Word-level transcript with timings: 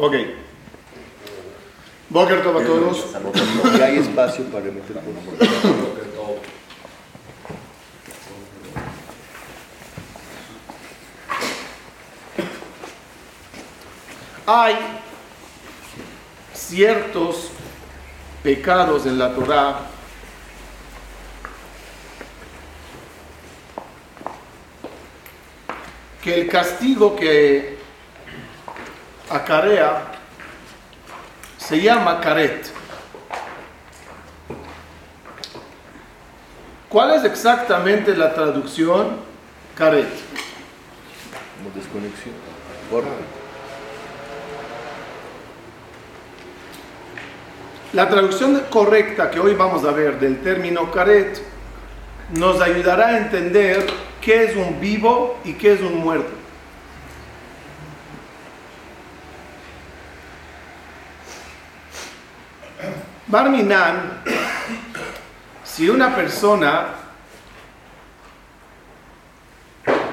Ok. 0.00 0.14
Boker 2.08 2.42
Tov 2.44 2.58
a 2.58 2.64
todos. 2.64 3.06
Y 3.76 3.82
hay 3.82 3.98
espacio 3.98 4.44
para 4.44 4.66
meter 4.66 4.96
por 4.96 5.02
Hay 14.46 14.76
ciertos 16.54 17.50
pecados 18.44 19.04
en 19.04 19.18
la 19.18 19.34
Torah 19.34 19.80
que 26.22 26.40
el 26.40 26.48
castigo 26.48 27.16
que 27.16 27.77
acarea 29.30 30.02
se 31.56 31.80
llama 31.80 32.20
caret. 32.20 32.70
¿Cuál 36.88 37.16
es 37.16 37.24
exactamente 37.24 38.16
la 38.16 38.32
traducción 38.32 39.18
caret? 39.74 40.08
Como 41.58 41.74
desconexión. 41.74 42.34
La 47.92 48.08
traducción 48.08 48.62
correcta 48.70 49.30
que 49.30 49.40
hoy 49.40 49.54
vamos 49.54 49.84
a 49.84 49.92
ver 49.92 50.18
del 50.18 50.40
término 50.40 50.90
caret 50.90 51.42
nos 52.30 52.60
ayudará 52.60 53.08
a 53.08 53.18
entender 53.18 53.86
qué 54.20 54.44
es 54.44 54.56
un 54.56 54.80
vivo 54.80 55.38
y 55.44 55.54
qué 55.54 55.72
es 55.72 55.80
un 55.80 55.98
muerto. 55.98 56.37
Barminan, 63.28 64.22
si 65.62 65.86
una 65.86 66.16
persona 66.16 66.94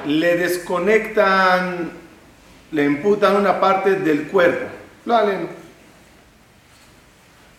le 0.06 0.36
desconectan, 0.36 1.92
le 2.72 2.84
imputan 2.84 3.38
una 3.38 3.58
parte 3.58 3.96
del 3.96 4.28
cuerpo, 4.28 4.66
lo 5.06 5.16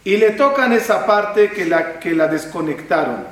y 0.05 0.17
le 0.19 0.33
tocan 0.33 0.75
esa 0.75 1.07
parte 1.07 1.51
que 1.51 1.65
la, 1.65 1.99
que 2.01 2.13
la 2.13 2.29
desconectaron, 2.29 3.25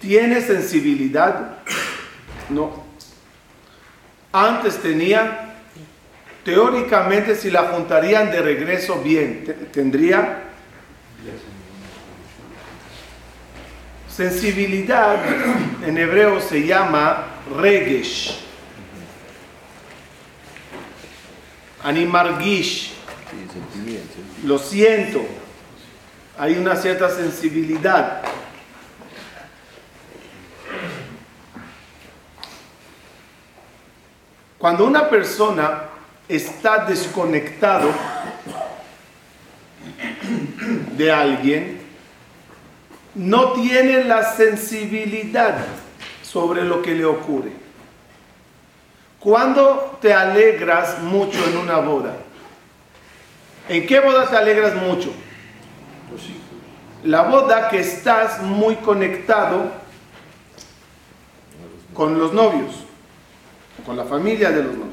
¿tiene 0.00 0.40
sensibilidad? 0.40 1.58
No. 2.48 2.84
Antes 4.32 4.80
tenía 4.80 5.47
teóricamente 6.48 7.34
si 7.34 7.50
la 7.50 7.64
juntarían 7.64 8.30
de 8.30 8.40
regreso 8.40 9.02
bien, 9.02 9.68
tendría 9.70 10.44
sensibilidad, 14.08 15.18
en 15.86 15.98
hebreo 15.98 16.40
se 16.40 16.66
llama 16.66 17.26
regesh, 17.54 18.38
animargish, 21.84 22.94
lo 24.44 24.58
siento, 24.58 25.20
hay 26.38 26.56
una 26.56 26.76
cierta 26.76 27.10
sensibilidad. 27.10 28.22
Cuando 34.56 34.86
una 34.86 35.10
persona 35.10 35.97
está 36.28 36.84
desconectado 36.84 37.90
de 40.96 41.12
alguien, 41.12 41.80
no 43.14 43.52
tiene 43.52 44.04
la 44.04 44.22
sensibilidad 44.34 45.56
sobre 46.22 46.62
lo 46.62 46.82
que 46.82 46.94
le 46.94 47.04
ocurre. 47.04 47.52
Cuando 49.18 49.98
te 50.00 50.12
alegras 50.12 51.00
mucho 51.00 51.38
en 51.48 51.56
una 51.56 51.78
boda? 51.78 52.16
¿En 53.68 53.86
qué 53.86 54.00
boda 54.00 54.28
te 54.28 54.36
alegras 54.36 54.74
mucho? 54.76 55.12
La 57.04 57.22
boda 57.22 57.68
que 57.68 57.80
estás 57.80 58.42
muy 58.42 58.76
conectado 58.76 59.72
con 61.94 62.18
los 62.18 62.32
novios, 62.32 62.76
con 63.84 63.96
la 63.96 64.04
familia 64.04 64.50
de 64.50 64.62
los 64.62 64.74
novios. 64.74 64.87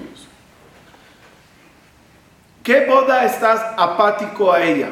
¿Qué 2.66 2.84
boda 2.88 3.24
estás 3.26 3.62
apático 3.78 4.52
a 4.52 4.64
ella? 4.64 4.90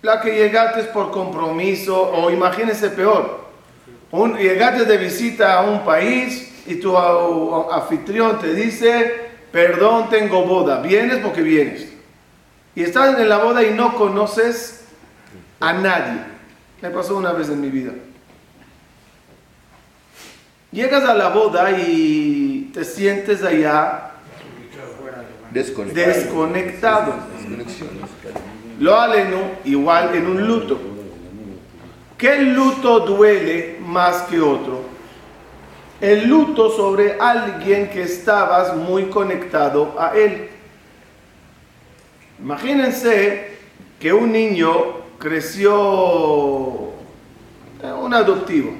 La 0.00 0.22
que 0.22 0.34
llegaste 0.34 0.84
por 0.84 1.10
compromiso 1.10 2.10
o 2.10 2.30
imagínese 2.30 2.88
peor. 2.88 3.44
Un, 4.10 4.38
llegaste 4.38 4.86
de 4.86 4.96
visita 4.96 5.58
a 5.58 5.60
un 5.60 5.84
país 5.84 6.50
y 6.66 6.76
tu 6.76 6.96
anfitrión 6.96 8.38
te 8.38 8.54
dice, 8.54 9.28
perdón, 9.52 10.08
tengo 10.08 10.42
boda. 10.44 10.80
Vienes 10.80 11.18
porque 11.18 11.42
vienes. 11.42 11.86
Y 12.74 12.82
estás 12.82 13.18
en 13.18 13.28
la 13.28 13.36
boda 13.36 13.62
y 13.62 13.74
no 13.74 13.96
conoces 13.96 14.86
a 15.60 15.74
nadie. 15.74 16.20
Me 16.80 16.88
pasó 16.88 17.14
una 17.18 17.32
vez 17.32 17.50
en 17.50 17.60
mi 17.60 17.68
vida. 17.68 17.92
Llegas 20.72 21.04
a 21.04 21.12
la 21.12 21.28
boda 21.28 21.72
y 21.72 22.70
te 22.72 22.86
sientes 22.86 23.42
allá 23.42 24.12
desconectado. 25.54 27.14
Lo 28.80 28.98
aleno 28.98 29.38
igual 29.64 30.14
en 30.14 30.26
un 30.26 30.46
luto. 30.46 30.78
¿Qué 32.18 32.38
luto 32.38 33.00
duele 33.00 33.78
más 33.80 34.22
que 34.22 34.40
otro? 34.40 34.82
El 36.00 36.26
luto 36.26 36.70
sobre 36.70 37.18
alguien 37.20 37.88
que 37.88 38.02
estabas 38.02 38.76
muy 38.76 39.04
conectado 39.04 39.94
a 39.98 40.16
él. 40.16 40.48
Imagínense 42.40 43.54
que 44.00 44.12
un 44.12 44.32
niño 44.32 44.72
creció, 45.18 46.90
eh, 47.82 47.92
un 47.92 48.12
adoptivo, 48.12 48.72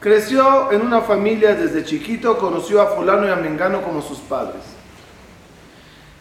creció 0.00 0.72
en 0.72 0.82
una 0.82 1.00
familia 1.00 1.54
desde 1.54 1.84
chiquito, 1.84 2.36
conoció 2.36 2.82
a 2.82 2.88
fulano 2.88 3.26
y 3.26 3.30
a 3.30 3.36
mengano 3.36 3.82
como 3.82 4.02
sus 4.02 4.18
padres 4.18 4.79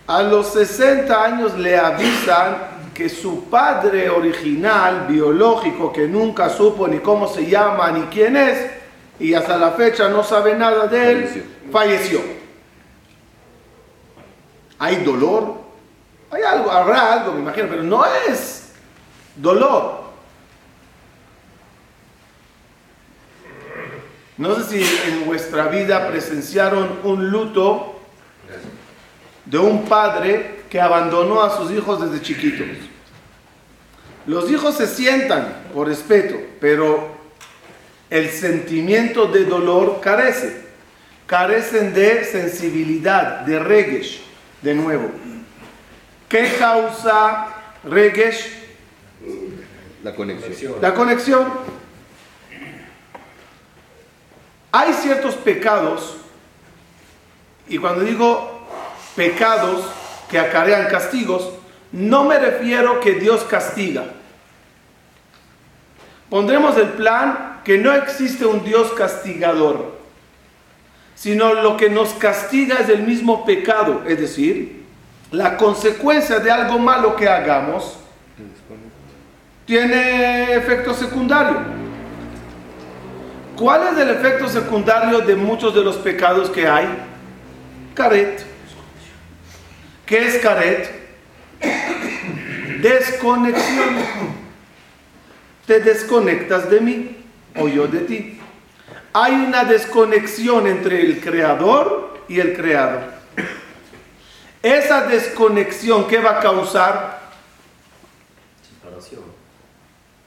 a 0.10 0.24
los 0.24 0.54
60 0.54 1.24
años 1.24 1.56
le 1.56 1.78
avisan 1.78 2.58
que 2.96 3.08
su 3.10 3.44
padre 3.44 4.10
original, 4.10 5.06
biológico, 5.08 5.94
que 5.94 6.08
nunca 6.08 6.50
supo 6.50 6.88
ni 6.88 6.98
cómo 6.98 7.28
se 7.28 7.46
llama 7.46 7.92
ni 7.92 8.02
quién 8.08 8.36
es, 8.36 8.72
y 9.20 9.36
hasta 9.36 9.56
la 9.56 9.70
fecha 9.74 10.10
no 10.10 10.24
sabe 10.24 10.56
nada 10.56 10.88
de 10.88 11.12
él, 11.12 11.46
falleció. 11.72 12.22
¿Hay 14.80 14.96
dolor? 15.04 15.60
Hay 16.32 16.42
algo, 16.42 16.72
habrá 16.72 17.14
algo, 17.14 17.34
me 17.34 17.42
imagino, 17.42 17.68
pero 17.70 17.84
no 17.84 18.04
es 18.28 18.74
dolor. 19.36 20.06
No 24.38 24.56
sé 24.56 24.64
si 24.64 25.10
en 25.12 25.28
vuestra 25.28 25.68
vida 25.68 26.08
presenciaron 26.08 26.98
un 27.04 27.30
luto 27.30 27.99
de 29.50 29.58
un 29.58 29.86
padre 29.86 30.62
que 30.70 30.80
abandonó 30.80 31.42
a 31.42 31.58
sus 31.58 31.72
hijos 31.72 32.00
desde 32.00 32.24
chiquitos. 32.24 32.68
Los 34.28 34.52
hijos 34.52 34.76
se 34.76 34.86
sientan 34.86 35.64
por 35.74 35.88
respeto, 35.88 36.36
pero 36.62 37.08
el 38.12 38.30
sentimiento 38.30 39.26
de 39.26 39.46
dolor 39.46 40.00
carece. 40.02 40.70
Carecen 41.26 41.94
de 41.94 42.24
sensibilidad, 42.26 43.42
de 43.42 43.60
regesh, 43.60 44.22
de 44.62 44.76
nuevo. 44.76 45.10
¿Qué 46.28 46.54
causa 46.60 47.48
regesh? 47.84 48.52
La 50.04 50.14
conexión. 50.14 50.76
La 50.80 50.94
conexión. 50.94 51.48
Hay 54.72 54.94
ciertos 54.94 55.34
pecados, 55.36 56.18
y 57.68 57.80
cuando 57.80 58.02
digo 58.02 58.59
pecados 59.16 59.84
que 60.30 60.40
acarrean 60.40 60.88
castigos, 60.88 61.50
no 61.92 62.26
me 62.26 62.38
refiero 62.38 63.00
que 63.00 63.14
Dios 63.14 63.44
castiga. 63.44 64.06
Pondremos 66.30 66.78
el 66.78 66.90
plan 66.90 67.62
que 67.64 67.78
no 67.78 67.94
existe 67.94 68.46
un 68.46 68.64
Dios 68.64 68.92
castigador, 68.92 69.98
sino 71.16 71.54
lo 71.56 71.76
que 71.76 71.90
nos 71.90 72.10
castiga 72.14 72.78
es 72.78 72.90
el 72.90 73.02
mismo 73.02 73.46
pecado, 73.46 74.04
es 74.08 74.20
decir, 74.20 74.86
la 75.32 75.58
consecuencia 75.58 76.40
de 76.40 76.52
algo 76.52 76.80
malo 76.80 77.16
que 77.16 77.28
hagamos 77.28 77.98
tiene 79.66 80.56
efecto 80.56 80.94
secundario. 80.94 81.58
¿Cuál 83.56 83.94
es 83.94 84.00
el 84.00 84.10
efecto 84.10 84.48
secundario 84.48 85.20
de 85.20 85.36
muchos 85.36 85.76
de 85.76 85.84
los 85.84 85.98
pecados 85.98 86.50
que 86.50 86.68
hay? 86.68 86.88
Caret. 87.94 88.46
¿Qué 90.10 90.26
es 90.26 90.40
caret? 90.40 90.90
Desconexión. 92.82 93.96
Te 95.68 95.82
desconectas 95.82 96.68
de 96.68 96.82
mí 96.82 97.18
o 97.56 97.68
yo 97.68 97.88
de 97.88 98.00
ti. 98.00 98.40
Hay 99.14 99.34
una 99.34 99.66
desconexión 99.66 100.66
entre 100.66 101.02
el 101.02 101.22
creador 101.22 102.24
y 102.28 102.40
el 102.40 102.56
creado. 102.56 103.02
Esa 104.64 105.06
desconexión, 105.06 106.08
¿qué 106.08 106.18
va 106.18 106.40
a 106.40 106.40
causar? 106.40 107.20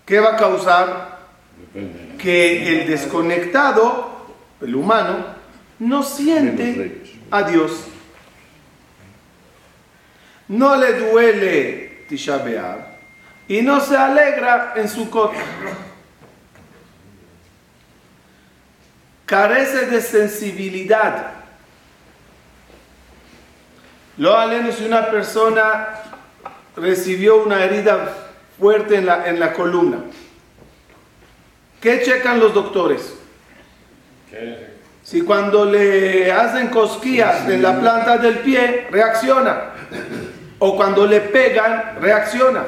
¿Qué 0.07 0.21
va 0.21 0.35
a 0.35 0.37
causar? 0.37 1.19
Que 2.19 2.83
el 2.83 2.87
desconectado, 2.87 4.27
el 4.61 4.77
humano, 4.77 5.27
no 5.81 6.05
siente 6.05 7.03
a 7.33 7.43
Dios. 7.43 7.89
No 10.49 10.77
le 10.77 10.93
duele 10.95 12.05
Tisha 12.09 12.43
y 13.49 13.63
no 13.63 13.81
se 13.81 13.97
alegra 13.97 14.75
en 14.77 14.89
su 14.89 15.11
coche. 15.11 15.39
Carece 19.27 19.87
de 19.87 20.01
sensibilidad. 20.01 21.33
Lo 24.19 24.37
aleno 24.37 24.73
si 24.73 24.85
una 24.85 25.11
persona 25.11 25.89
recibió 26.77 27.43
una 27.43 27.65
herida 27.65 28.15
fuerte 28.59 28.97
en 28.97 29.07
la, 29.07 29.27
en 29.27 29.41
la 29.41 29.53
columna. 29.53 29.99
¿Qué 31.81 32.03
checan 32.03 32.39
los 32.39 32.55
doctores? 32.55 33.15
Si 35.03 35.23
cuando 35.23 35.65
le 35.65 36.31
hacen 36.31 36.69
cosquillas 36.69 37.49
en 37.49 37.61
la 37.61 37.79
planta 37.79 38.19
del 38.19 38.39
pie, 38.39 38.87
reacciona. 38.91 39.72
O 40.65 40.77
cuando 40.77 41.09
le 41.09 41.21
pegan, 41.21 41.97
reacciona. 42.01 42.63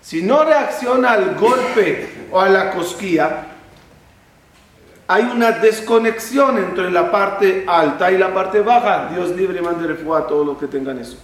Si 0.00 0.22
no 0.22 0.44
reacciona 0.44 1.10
al 1.10 1.34
golpe 1.34 2.28
o 2.30 2.38
a 2.38 2.48
la 2.48 2.70
cosquilla, 2.70 3.46
hay 5.08 5.24
una 5.24 5.50
desconexión 5.50 6.58
entre 6.58 6.92
la 6.92 7.10
parte 7.10 7.64
alta 7.66 8.12
y 8.12 8.18
la 8.18 8.32
parte 8.32 8.60
baja. 8.60 9.08
Dios 9.12 9.30
libre 9.30 9.58
y 9.58 9.62
mande 9.62 9.88
refugio 9.88 10.14
a 10.14 10.28
todos 10.28 10.46
los 10.46 10.58
que 10.58 10.68
tengan 10.68 10.96
eso. 11.00 11.18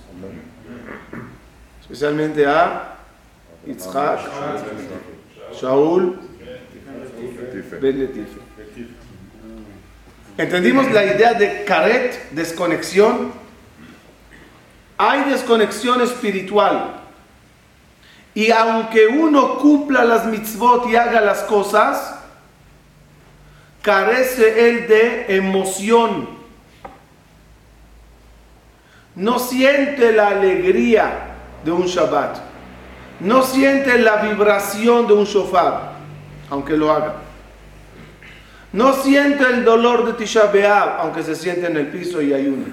Especialmente 1.81 2.45
a 2.45 2.97
Yitzhak, 3.65 4.19
Shaul, 5.53 6.19
Ben 7.81 7.99
Letife. 8.01 8.41
¿Entendimos 10.37 10.91
la 10.91 11.05
idea 11.05 11.35
de 11.35 11.63
caret, 11.65 12.31
desconexión? 12.33 13.48
Hay 14.99 15.31
desconexión 15.31 16.01
espiritual. 16.01 16.97
Y 18.35 18.51
aunque 18.51 19.07
uno 19.07 19.59
cumpla 19.59 20.05
las 20.05 20.27
mitzvot 20.27 20.89
y 20.89 20.97
haga 20.97 21.21
las 21.21 21.43
cosas, 21.45 22.17
carece 23.81 24.69
él 24.69 24.89
de 24.89 25.37
emoción. 25.37 26.29
No 29.15 29.39
siente 29.39 30.13
la 30.13 30.29
alegría 30.29 31.29
de 31.65 31.73
un 31.73 31.87
Shabbat. 31.87 32.39
No 33.21 33.43
siente 33.43 33.99
la 33.99 34.17
vibración 34.17 35.07
de 35.09 35.13
un 35.15 35.25
shofar, 35.25 35.95
aunque 36.51 36.77
lo 36.77 36.93
haga. 36.93 37.15
No 38.73 38.93
siente 38.93 39.45
el 39.45 39.65
dolor 39.65 40.07
de 40.07 40.13
Tisha 40.13 40.53
aunque 41.01 41.23
se 41.23 41.35
siente 41.35 41.67
en 41.67 41.77
el 41.77 41.89
piso 41.89 42.23
y 42.23 42.33
ayuna. 42.33 42.67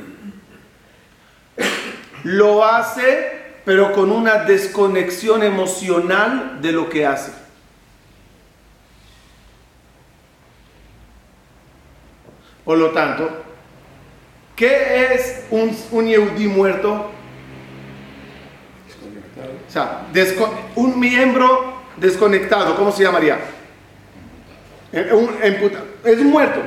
Lo 2.25 2.65
hace, 2.65 3.53
pero 3.65 3.93
con 3.93 4.11
una 4.11 4.45
desconexión 4.45 5.43
emocional 5.43 6.59
de 6.59 6.71
lo 6.71 6.89
que 6.89 7.05
hace. 7.05 7.31
Por 12.63 12.79
lo 12.79 12.89
tanto, 12.89 13.29
¿qué 14.55 15.13
es 15.13 15.45
un, 15.51 15.77
un 15.91 16.07
Yehudi 16.07 16.47
muerto? 16.47 17.11
O 19.67 19.71
sea, 19.71 20.07
un 20.73 20.99
miembro 20.99 21.75
desconectado, 21.95 22.75
¿cómo 22.75 22.91
se 22.91 23.03
llamaría? 23.03 23.37
Eh, 24.91 25.11
es 26.03 26.23
muerto. 26.23 26.61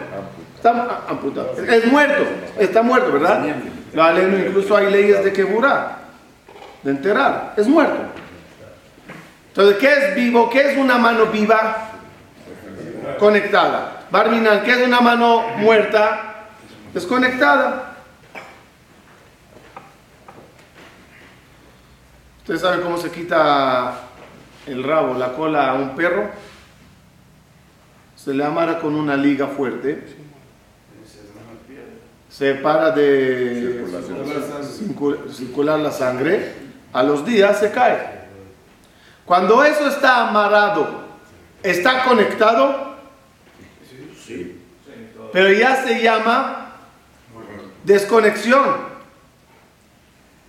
Está 0.55 1.03
amputado. 1.09 1.53
Es 1.61 1.85
muerto. 1.87 2.23
Está 2.61 2.81
muerto, 2.83 3.11
¿verdad? 3.11 3.45
Incluso 3.93 4.77
hay 4.77 4.91
leyes 4.91 5.25
de 5.25 5.33
quebura, 5.33 5.99
de 6.83 6.91
enterrar. 6.91 7.55
Es 7.57 7.67
muerto. 7.67 8.03
Entonces, 9.49 9.77
¿qué 9.79 9.93
es 9.93 10.15
vivo? 10.15 10.49
¿Qué 10.51 10.73
es 10.73 10.79
una 10.79 10.99
mano 10.99 11.27
viva? 11.27 11.91
Conectada. 13.19 14.07
Barminan, 14.11 14.63
¿qué 14.63 14.73
es 14.73 14.87
una 14.87 15.01
mano 15.01 15.49
muerta? 15.57 16.47
Desconectada. 16.95 17.97
Ustedes 22.39 22.61
saben 22.61 22.81
cómo 22.81 22.97
se 22.97 23.11
quita 23.11 23.95
el 24.67 24.83
rabo, 24.83 25.15
la 25.15 25.33
cola 25.33 25.71
a 25.71 25.75
un 25.75 25.95
perro. 25.97 26.31
Se 28.17 28.33
le 28.33 28.45
amarra 28.45 28.79
con 28.79 28.95
una 28.95 29.17
liga 29.17 29.49
fuerte. 29.49 30.28
Se 32.39 32.55
para 32.55 32.93
de 32.93 33.85
circular 35.33 35.81
la 35.81 35.91
sangre. 35.91 36.55
A 36.93 37.03
los 37.03 37.27
días 37.27 37.59
se 37.59 37.73
cae. 37.73 38.29
Cuando 39.25 39.65
eso 39.65 39.89
está 39.89 40.29
amarrado, 40.29 41.05
¿está 41.65 42.05
conectado? 42.05 42.95
Pero 45.33 45.53
ya 45.53 45.85
se 45.85 46.01
llama 46.01 46.77
desconexión. 47.83 48.87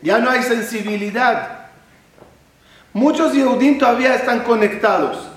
Ya 0.04 0.20
no 0.20 0.30
hay 0.30 0.44
sensibilidad. 0.44 1.70
Muchos 2.94 3.34
Yehudim 3.34 3.80
todavía 3.80 4.14
están 4.14 4.42
conectados. 4.42 5.28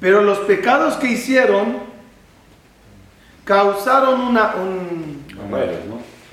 Pero 0.00 0.22
los 0.22 0.38
pecados 0.40 0.94
que 0.96 1.12
hicieron 1.12 1.78
causaron 3.44 4.20
una, 4.20 4.54
un, 4.56 5.09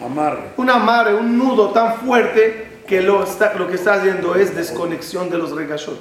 amarre, 0.03 0.41
un 0.57 0.69
amarre, 0.69 1.15
un 1.15 1.37
nudo 1.37 1.71
tan 1.71 1.95
fuerte 1.97 2.81
que 2.87 3.01
lo, 3.01 3.23
está, 3.23 3.53
lo 3.56 3.68
que 3.68 3.75
está 3.75 3.95
haciendo 3.95 4.35
es 4.35 4.56
desconexión 4.56 5.30
de 5.30 5.37
los 5.37 5.51
regashot. 5.51 5.99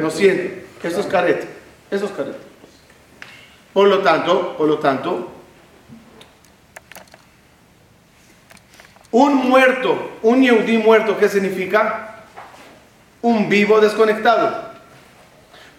No 0.00 0.10
siente. 0.10 0.66
Eso 0.82 1.00
es 1.00 1.06
carete. 1.06 1.46
Eso 1.90 2.06
es 2.06 2.12
carete. 2.12 2.38
Por 3.72 3.88
lo 3.88 4.00
tanto, 4.00 4.56
por 4.56 4.68
lo 4.68 4.78
tanto, 4.78 5.30
un 9.10 9.48
muerto, 9.48 10.18
un 10.22 10.42
Yehudi 10.42 10.78
muerto, 10.78 11.16
¿qué 11.18 11.28
significa? 11.28 12.24
Un 13.22 13.48
vivo 13.48 13.80
desconectado. 13.80 14.74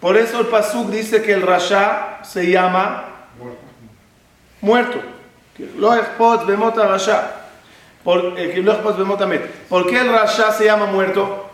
Por 0.00 0.16
eso 0.16 0.40
el 0.40 0.46
Pasuk 0.46 0.90
dice 0.90 1.22
que 1.22 1.32
el 1.32 1.42
Rasha 1.42 2.20
se 2.22 2.50
llama 2.50 3.04
muerto. 4.60 5.15
Lo 5.78 5.94
Rasha. 5.94 7.30
¿Por, 8.04 8.34
eh, 8.36 8.64
¿Por 9.68 9.86
qué 9.90 10.00
el 10.00 10.08
Rasha 10.08 10.52
se 10.52 10.64
llama 10.64 10.86
muerto? 10.86 11.50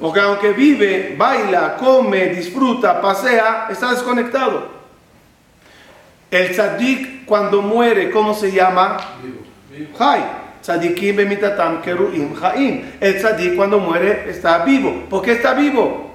Porque 0.00 0.20
aunque 0.20 0.52
vive, 0.52 1.14
baila, 1.16 1.76
come, 1.76 2.28
disfruta, 2.28 3.00
pasea, 3.02 3.68
está 3.70 3.90
desconectado. 3.90 4.80
El 6.30 6.52
tzadik 6.52 7.26
cuando 7.26 7.60
muere, 7.60 8.10
¿cómo 8.10 8.32
se 8.34 8.50
llama? 8.52 8.96
Hay. 9.98 10.22
Tzadikim 10.62 11.16
bemitatam 11.16 11.80
keruim 11.82 12.34
haim. 12.42 12.92
El 13.00 13.16
tzadik 13.18 13.56
cuando 13.56 13.78
muere 13.78 14.30
está 14.30 14.64
vivo. 14.64 15.06
¿Por 15.10 15.22
qué 15.22 15.32
está 15.32 15.54
vivo? 15.54 16.10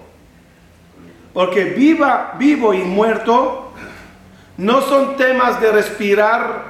Porque 1.33 1.65
viva, 1.65 2.33
vivo 2.39 2.73
y 2.73 2.79
muerto 2.79 3.64
no 4.57 4.81
son 4.81 5.17
temas 5.17 5.59
de 5.59 5.71
respirar, 5.71 6.63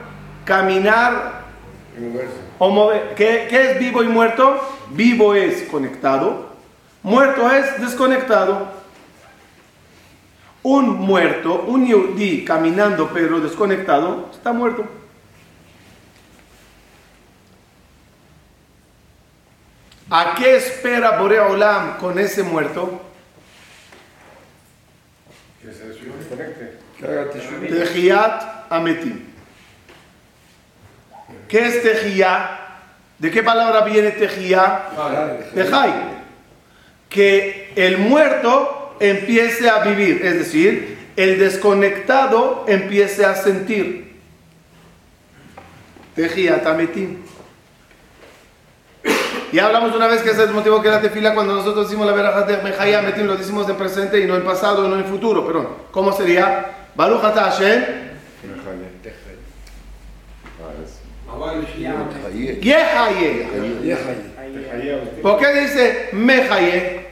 caminar 0.44 1.44
o 2.58 2.70
mover. 2.70 3.13
¿Qué, 3.15 3.48
¿Qué, 3.50 3.72
es 3.72 3.80
vivo 3.80 4.04
y 4.04 4.08
muerto? 4.08 4.60
Vivo 4.92 5.36
es 5.36 5.63
conectado, 5.63 6.50
muerto 7.04 7.50
es 7.51 7.80
desconectado. 7.82 8.86
Un 10.63 10.89
muerto, 10.89 11.63
un 11.68 11.86
yudí 11.86 12.44
caminando 12.44 13.12
pero 13.13 13.39
desconectado, 13.39 14.30
está 14.34 14.51
muerto. 14.51 14.86
¿A 20.10 20.36
qué 20.36 20.56
espera 20.56 21.20
Borea 21.20 21.48
Olam 21.48 21.98
con 21.98 22.18
ese 22.18 22.42
muerto? 22.42 23.01
Tejiat 26.99 28.71
Ametim. 28.71 29.19
¿Qué 31.47 31.67
es 31.67 31.83
tejía? 31.83 32.59
¿De 33.19 33.31
qué 33.31 33.43
palabra 33.43 33.81
viene 33.81 34.11
tejía? 34.11 34.85
Tejai. 35.53 35.93
Que 37.09 37.71
el 37.75 37.97
muerto 37.97 38.95
empiece 38.99 39.69
a 39.69 39.79
vivir, 39.79 40.25
es 40.25 40.35
decir, 40.35 40.97
el 41.15 41.39
desconectado 41.39 42.65
empiece 42.67 43.25
a 43.25 43.35
sentir. 43.35 44.15
Tejía 46.15 46.61
tametim. 46.61 47.17
Ya 49.51 49.67
hablamos 49.67 49.95
una 49.95 50.07
vez 50.07 50.21
que 50.21 50.31
ese 50.31 50.43
es 50.43 50.49
el 50.49 50.53
motivo 50.53 50.81
que 50.81 50.89
la 50.89 51.01
tefila 51.01 51.33
cuando 51.33 51.55
nosotros 51.55 51.87
decimos 51.87 52.07
la 52.07 52.13
veraja 52.13 52.41
de 52.41 52.57
Mejaya 52.57 53.01
Metim 53.01 53.25
lo 53.25 53.37
decimos 53.37 53.69
en 53.69 53.77
presente 53.77 54.19
y 54.19 54.25
no 54.25 54.35
en 54.35 54.43
pasado, 54.43 54.87
no 54.89 54.97
en 54.97 55.05
futuro, 55.05 55.45
perdón. 55.45 55.69
¿Cómo 55.91 56.11
sería? 56.11 56.85
Baruch 56.95 57.23
ata 57.23 57.51
Hashem. 57.51 57.83
¿Por 65.21 65.37
qué 65.39 65.53
dice 65.61 66.09
Mehaye? 66.13 67.05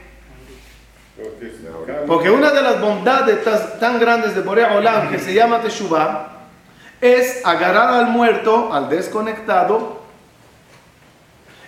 Porque 2.06 2.30
una 2.30 2.50
de 2.50 2.62
las 2.62 2.80
bondades 2.80 3.44
tan, 3.44 3.78
tan 3.78 4.00
grandes 4.00 4.34
de 4.34 4.40
Borea 4.40 4.76
Olam 4.76 5.10
que 5.10 5.18
se 5.18 5.34
llama 5.34 5.60
Teshuvah 5.60 6.30
es 7.00 7.44
agarrar 7.44 7.90
al 7.90 8.06
muerto, 8.06 8.72
al 8.72 8.88
desconectado, 8.88 10.02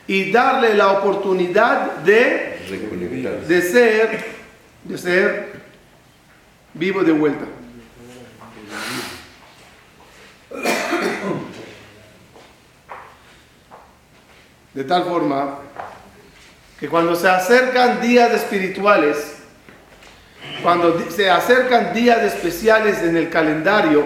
y 0.07 0.31
darle 0.31 0.75
la 0.75 0.93
oportunidad 0.93 1.97
de, 1.97 2.59
de 3.47 3.63
ser, 3.63 4.25
de 4.85 4.99
ser 4.99 5.53
vivo 6.75 7.03
de 7.03 7.13
vuelta. 7.13 7.45
De 14.77 14.85
tal 14.85 15.05
forma 15.05 15.61
que 16.79 16.87
cuando 16.87 17.17
se 17.17 17.27
acercan 17.27 18.03
días 18.03 18.31
espirituales, 18.35 19.39
cuando 20.63 21.11
se 21.11 21.31
acercan 21.31 21.95
días 21.95 22.23
especiales 22.23 22.99
en 22.99 23.17
el 23.17 23.31
calendario, 23.31 24.05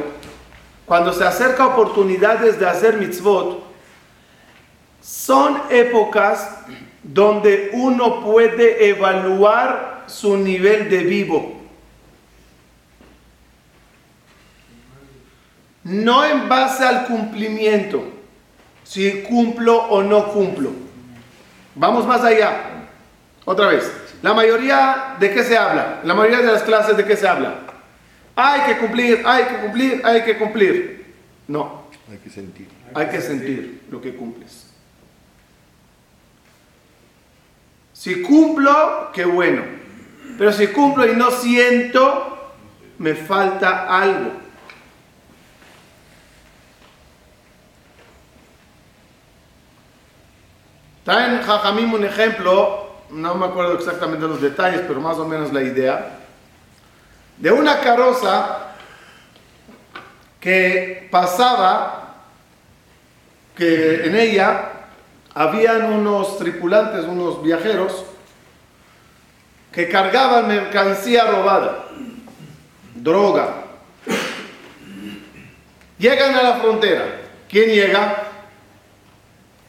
cuando 0.87 1.13
se 1.13 1.25
acercan 1.25 1.73
oportunidades 1.73 2.61
de 2.61 2.69
hacer 2.69 2.99
mitzvot, 2.99 3.65
son 5.03 5.61
épocas 5.71 6.59
donde 7.03 7.71
uno 7.73 8.23
puede 8.23 8.91
evaluar 8.91 10.05
su 10.07 10.37
nivel 10.37 10.89
de 10.89 10.99
vivo. 10.99 11.63
No 15.83 16.25
en 16.25 16.49
base 16.49 16.85
al 16.85 17.07
cumplimiento, 17.07 18.20
si 18.91 19.23
cumplo 19.23 19.77
o 19.85 20.03
no 20.03 20.33
cumplo. 20.33 20.73
Vamos 21.77 22.05
más 22.09 22.23
allá. 22.25 22.89
Otra 23.45 23.69
vez. 23.69 23.89
La 24.21 24.35
mayoría 24.35 25.15
de 25.21 25.33
qué 25.33 25.45
se 25.45 25.57
habla? 25.57 26.01
La 26.03 26.13
mayoría 26.13 26.41
de 26.41 26.51
las 26.51 26.65
clases 26.65 26.97
de 26.97 27.05
qué 27.05 27.17
se 27.17 27.29
habla? 27.29 27.55
Hay 28.35 28.63
que 28.63 28.79
cumplir, 28.81 29.23
hay 29.25 29.45
que 29.45 29.57
cumplir, 29.59 30.03
hay 30.05 30.25
que 30.25 30.37
cumplir. 30.37 31.15
No, 31.47 31.85
Hay 32.11 32.19
que 32.19 32.31
sentir. 32.31 32.69
hay 32.93 33.07
que 33.07 33.21
sentir 33.21 33.83
lo 33.91 34.01
que 34.01 34.13
cumples. 34.17 34.67
Si 37.93 38.23
cumplo, 38.23 39.11
qué 39.13 39.25
bueno. 39.25 39.63
Pero 40.37 40.53
si 40.53 40.67
cumplo 40.67 41.07
y 41.07 41.15
no 41.15 41.31
siento, 41.31 42.53
me 42.99 43.15
falta 43.15 43.87
algo. 43.87 44.33
Traen 51.11 51.43
Jajamim 51.43 51.93
un 51.93 52.05
ejemplo, 52.05 52.89
no 53.11 53.35
me 53.35 53.47
acuerdo 53.47 53.75
exactamente 53.75 54.29
los 54.29 54.41
detalles, 54.41 54.83
pero 54.87 55.01
más 55.01 55.19
o 55.19 55.27
menos 55.27 55.53
la 55.53 55.61
idea, 55.61 56.21
de 57.37 57.51
una 57.51 57.81
carroza 57.81 58.77
que 60.39 61.09
pasaba, 61.11 62.15
que 63.57 64.05
en 64.05 64.15
ella 64.15 64.71
habían 65.35 65.93
unos 65.93 66.39
tripulantes, 66.39 67.05
unos 67.07 67.43
viajeros, 67.43 68.05
que 69.73 69.89
cargaban 69.89 70.47
mercancía 70.47 71.25
robada, 71.25 71.87
droga. 72.95 73.65
Llegan 75.99 76.37
a 76.37 76.43
la 76.45 76.57
frontera. 76.59 77.23
¿Quién 77.49 77.69
llega? 77.69 78.29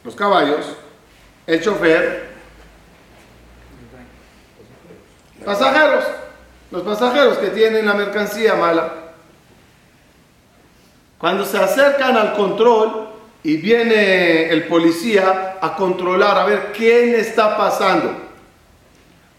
Los 0.04 0.14
caballos, 0.14 0.76
el 1.46 1.60
chofer, 1.60 2.28
pasajeros, 5.44 6.04
los 6.70 6.82
pasajeros 6.82 7.38
que 7.38 7.48
tienen 7.48 7.86
la 7.86 7.94
mercancía 7.94 8.54
mala. 8.54 8.92
Cuando 11.18 11.44
se 11.44 11.58
acercan 11.58 12.16
al 12.16 12.34
control 12.34 13.08
y 13.42 13.56
viene 13.56 14.50
el 14.50 14.66
policía 14.66 15.58
a 15.60 15.74
controlar, 15.76 16.38
a 16.38 16.44
ver 16.44 16.72
quién 16.76 17.14
está 17.14 17.56
pasando. 17.56 18.16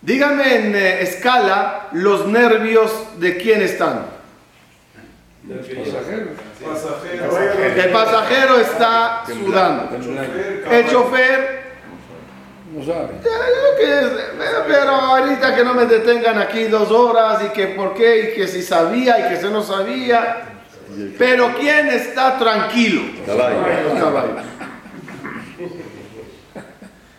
Dígame 0.01 0.55
en 0.55 0.75
eh, 0.75 1.01
escala 1.01 1.88
los 1.93 2.27
nervios 2.27 3.19
de 3.19 3.38
quién 3.38 3.62
están. 3.62 4.05
El 5.50 5.60
pasajero 7.91 8.60
está 8.60 9.24
sudando. 9.25 9.98
El 10.69 10.89
chofer 10.89 11.62
No 12.74 12.84
sabe. 12.84 13.13
eh, 13.24 13.75
que- 13.77 14.63
pero 14.68 14.92
ahorita 14.92 15.56
que 15.56 15.63
no 15.63 15.74
me 15.75 15.86
detengan 15.86 16.39
aquí 16.39 16.63
dos 16.65 16.89
horas 16.92 17.44
y 17.46 17.50
que 17.50 17.68
por 17.68 17.94
qué 17.94 18.32
y 18.32 18.36
que 18.36 18.48
si 18.48 18.62
sabía 18.63 19.20
y 19.20 19.30
que 19.34 19.39
se 19.39 19.50
no 19.50 19.62
sabía. 19.62 20.50
Pero 21.18 21.53
¿quién 21.60 21.88
está 21.88 22.38
tranquilo? 22.39 23.01
Caballo. 23.25 23.58
Los 23.89 24.00
caballos. 24.03 24.46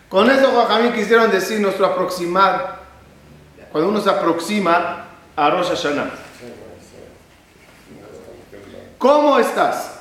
Con 0.09 0.29
eso, 0.31 0.51
Jajamín, 0.55 0.93
quisieron 0.93 1.29
decir 1.31 1.59
nuestro 1.59 1.85
aproximar, 1.87 2.79
cuando 3.71 3.89
uno 3.89 4.01
se 4.01 4.09
aproxima 4.09 5.05
a 5.35 5.49
Rosh 5.49 5.67
Hashanah. 5.69 6.09
¿Cómo 8.97 9.37
estás? 9.39 9.91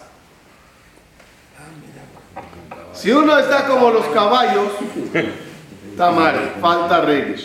Si 2.93 3.11
uno 3.11 3.37
está 3.39 3.67
como 3.67 3.91
los 3.91 4.07
caballos, 4.07 4.69
está 5.95 6.11
mal, 6.11 6.55
falta 6.61 7.01
reggae. 7.03 7.37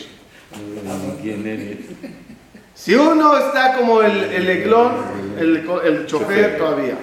Si 2.73 2.95
uno 2.95 3.37
está 3.37 3.75
como 3.77 4.01
el, 4.01 4.23
el 4.23 4.49
eglón, 4.49 4.93
el, 5.37 5.69
el 5.85 6.05
chofer 6.07 6.57
todavía. 6.57 6.95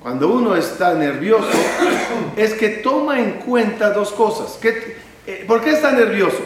Cuando 0.00 0.28
uno 0.28 0.56
está 0.56 0.94
nervioso, 0.94 1.50
es 2.36 2.54
que 2.54 2.68
toma 2.68 3.18
en 3.20 3.32
cuenta 3.32 3.90
dos 3.90 4.12
cosas. 4.12 4.58
¿Qué- 4.62 4.96
eh, 5.26 5.44
¿Por 5.46 5.60
qué 5.60 5.72
está 5.72 5.92
nervioso? 5.92 6.38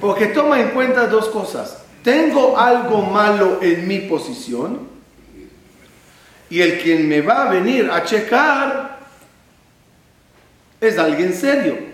Porque 0.00 0.26
toma 0.28 0.58
en 0.60 0.68
cuenta 0.68 1.06
dos 1.08 1.28
cosas. 1.28 1.82
Tengo 2.02 2.56
algo 2.56 3.02
malo 3.02 3.58
en 3.60 3.86
mi 3.86 3.98
posición 4.00 4.88
y 6.48 6.60
el 6.62 6.78
quien 6.80 7.06
me 7.08 7.20
va 7.20 7.48
a 7.48 7.50
venir 7.50 7.90
a 7.90 8.02
checar 8.04 8.98
es 10.80 10.98
alguien 10.98 11.34
serio. 11.34 11.91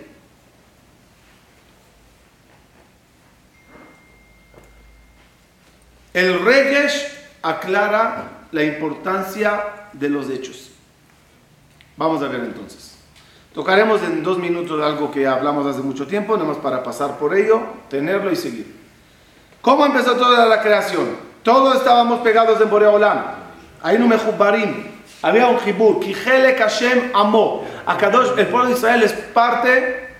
El 6.19 6.43
Regesh 6.43 7.07
aclara 7.41 8.25
la 8.51 8.61
importancia 8.61 9.63
de 9.93 10.09
los 10.09 10.29
hechos. 10.29 10.69
Vamos 11.95 12.21
a 12.21 12.27
ver 12.27 12.41
entonces. 12.41 12.97
Tocaremos 13.53 14.03
en 14.03 14.21
dos 14.21 14.37
minutos 14.37 14.83
algo 14.83 15.09
que 15.11 15.25
hablamos 15.25 15.65
hace 15.65 15.79
mucho 15.79 16.05
tiempo, 16.07 16.35
nada 16.35 16.53
para 16.55 16.83
pasar 16.83 17.17
por 17.17 17.33
ello, 17.37 17.61
tenerlo 17.89 18.29
y 18.33 18.35
seguir. 18.35 18.75
¿Cómo 19.61 19.85
empezó 19.85 20.17
toda 20.17 20.45
la 20.45 20.61
creación? 20.61 21.07
Todos 21.41 21.77
estábamos 21.77 22.19
pegados 22.19 22.59
en 22.59 22.69
Borea 22.69 22.89
Olam. 22.89 23.23
Ahí 23.81 23.97
no 23.97 24.05
me. 24.05 24.17
Había 25.21 25.47
un 25.47 25.59
jibur. 25.59 26.01
Kijele 26.01 26.55
Hashem 26.55 27.11
amó. 27.13 27.63
Akadosh, 27.85 28.37
el 28.37 28.47
pueblo 28.47 28.67
de 28.67 28.73
Israel 28.75 29.03
es 29.03 29.13
parte 29.13 30.17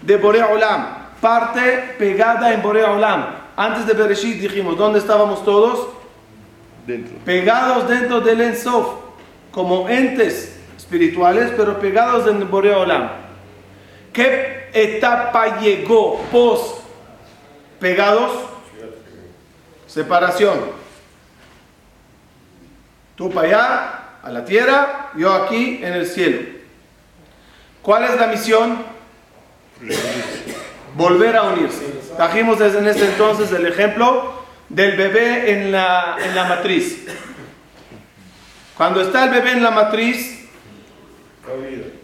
de 0.00 0.16
Borea 0.16 0.46
Olam. 0.46 1.10
Parte 1.20 1.96
pegada 1.98 2.54
en 2.54 2.62
Borea 2.62 2.92
Olam. 2.92 3.39
Antes 3.56 3.86
de 3.86 3.92
Bereshit 3.94 4.40
dijimos, 4.40 4.76
¿dónde 4.76 4.98
estábamos 4.98 5.44
todos? 5.44 5.88
Dentro. 6.86 7.16
pegados 7.24 7.88
dentro 7.88 8.20
del 8.20 8.40
Ensof, 8.40 8.86
como 9.52 9.88
entes 9.88 10.58
espirituales, 10.76 11.52
pero 11.56 11.78
pegados 11.78 12.26
en 12.26 12.50
Borea 12.50 12.78
Olam. 12.78 13.10
¿Qué 14.12 14.70
etapa 14.72 15.60
llegó 15.60 16.20
post 16.32 16.80
pegados? 17.78 18.32
Separación. 19.86 20.58
Tú 23.14 23.30
para 23.30 23.46
allá, 23.46 24.00
a 24.22 24.30
la 24.30 24.44
tierra, 24.44 25.10
yo 25.16 25.32
aquí 25.32 25.80
en 25.82 25.92
el 25.92 26.06
cielo. 26.06 26.40
¿Cuál 27.82 28.04
es 28.04 28.18
la 28.18 28.26
misión? 28.26 28.84
Volver 30.96 31.36
a 31.36 31.42
unirse. 31.44 31.84
Trajimos 32.16 32.58
desde 32.58 32.78
en 32.78 32.88
este 32.88 33.06
entonces 33.06 33.52
el 33.52 33.66
ejemplo 33.66 34.40
del 34.68 34.96
bebé 34.96 35.52
en 35.52 35.72
la, 35.72 36.16
en 36.22 36.34
la 36.34 36.44
matriz. 36.44 37.06
Cuando 38.76 39.00
está 39.00 39.24
el 39.24 39.30
bebé 39.30 39.52
en 39.52 39.62
la 39.62 39.70
matriz, 39.70 40.48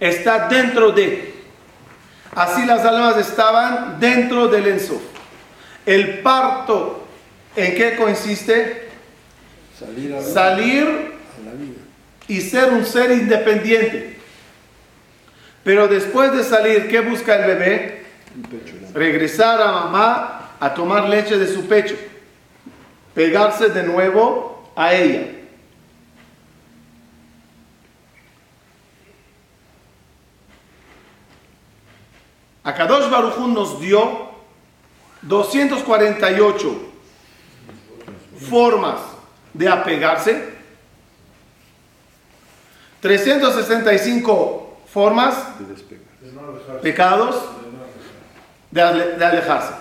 está 0.00 0.48
dentro 0.48 0.92
de. 0.92 1.34
Así 2.34 2.66
las 2.66 2.84
almas 2.84 3.16
estaban 3.16 3.98
dentro 3.98 4.48
del 4.48 4.66
enso. 4.66 5.00
El 5.86 6.18
parto, 6.18 7.06
¿en 7.54 7.74
qué 7.74 7.96
consiste? 7.96 8.88
Salir 9.78 10.14
a, 10.14 10.22
Salir 10.22 10.82
a 10.82 11.44
la 11.44 11.52
vida. 11.52 11.80
y 12.28 12.40
ser 12.40 12.72
un 12.72 12.84
ser 12.84 13.10
independiente. 13.12 14.18
Pero 15.64 15.88
después 15.88 16.32
de 16.32 16.44
salir, 16.44 16.88
¿qué 16.88 17.00
busca 17.00 17.36
el 17.36 17.46
bebé? 17.46 18.05
Regresar 18.94 19.60
a 19.60 19.72
mamá 19.72 20.50
a 20.60 20.70
tomar 20.74 21.08
leche 21.08 21.36
de 21.36 21.46
su 21.46 21.66
pecho. 21.66 21.96
Pegarse 23.14 23.68
de 23.70 23.82
nuevo 23.82 24.70
a 24.76 24.94
ella. 24.94 25.32
Akadosh 32.62 33.08
Baruj 33.08 33.38
Hu 33.38 33.48
nos 33.48 33.80
dio 33.80 34.28
248 35.22 36.92
formas 38.50 39.00
de 39.54 39.68
apegarse, 39.68 40.52
365 43.00 44.78
formas 44.92 45.36
De 45.58 46.80
pecados 46.82 47.36
de, 48.70 48.82
ale- 48.82 49.12
de 49.16 49.24
alejarse. 49.24 49.72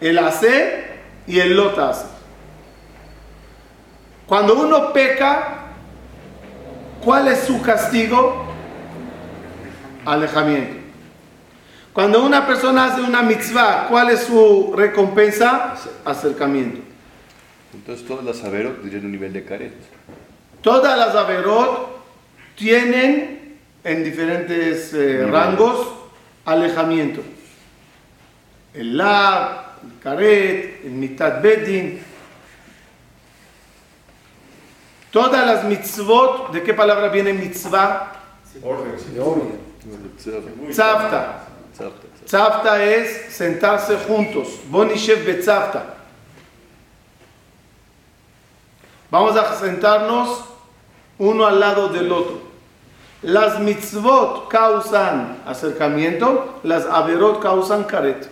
El 0.00 0.18
hacer 0.18 1.00
y 1.26 1.38
el 1.40 1.56
lota 1.56 1.90
hacer. 1.90 2.08
Cuando 4.26 4.54
uno 4.60 4.92
peca, 4.92 5.66
¿cuál 7.04 7.28
es 7.28 7.40
su 7.40 7.60
castigo? 7.60 8.46
Alejamiento. 10.06 10.76
Cuando 11.92 12.24
una 12.24 12.46
persona 12.46 12.84
hace 12.86 13.02
una 13.02 13.22
mitzvah, 13.22 13.86
¿cuál 13.88 14.10
es 14.10 14.20
su 14.20 14.72
recompensa? 14.76 15.74
Acercamiento. 16.04 16.80
Entonces 17.74 18.06
todas 18.06 18.24
las 18.24 18.38
saberot 18.38 18.80
tienen 18.82 19.06
un 19.06 19.12
nivel 19.12 19.32
de 19.32 19.44
caret. 19.44 19.74
Todas 20.62 20.96
las 20.96 21.14
averot 21.14 21.88
tienen 22.56 23.58
en 23.82 24.04
diferentes 24.04 24.92
eh, 24.94 25.26
rangos 25.28 25.86
alejamiento. 26.50 27.22
El 28.74 28.96
la, 28.96 29.76
el 29.82 29.98
karet, 30.00 30.84
el 30.84 30.92
mitad 30.92 31.40
bedin. 31.40 32.02
Todas 35.10 35.46
las 35.46 35.64
mitzvot, 35.64 36.52
¿de 36.52 36.62
qué 36.62 36.72
palabra 36.72 37.08
viene 37.08 37.32
mitzvah? 37.32 38.12
De 38.52 39.20
orden. 39.20 39.58
Tzavta. 40.70 41.46
Tzavta 42.24 42.84
es 42.84 43.34
sentarse 43.34 43.96
juntos. 43.96 44.60
Bonishev 44.68 45.24
betzavta. 45.24 45.96
Vamos 49.10 49.36
a 49.36 49.58
sentarnos 49.58 50.44
uno 51.18 51.46
al 51.46 51.58
lado 51.58 51.88
del 51.88 52.12
otro. 52.12 52.49
Las 53.22 53.60
mitzvot 53.60 54.48
causan 54.48 55.42
acercamiento, 55.46 56.60
las 56.62 56.86
averot 56.86 57.40
causan 57.42 57.84
caret. 57.84 58.28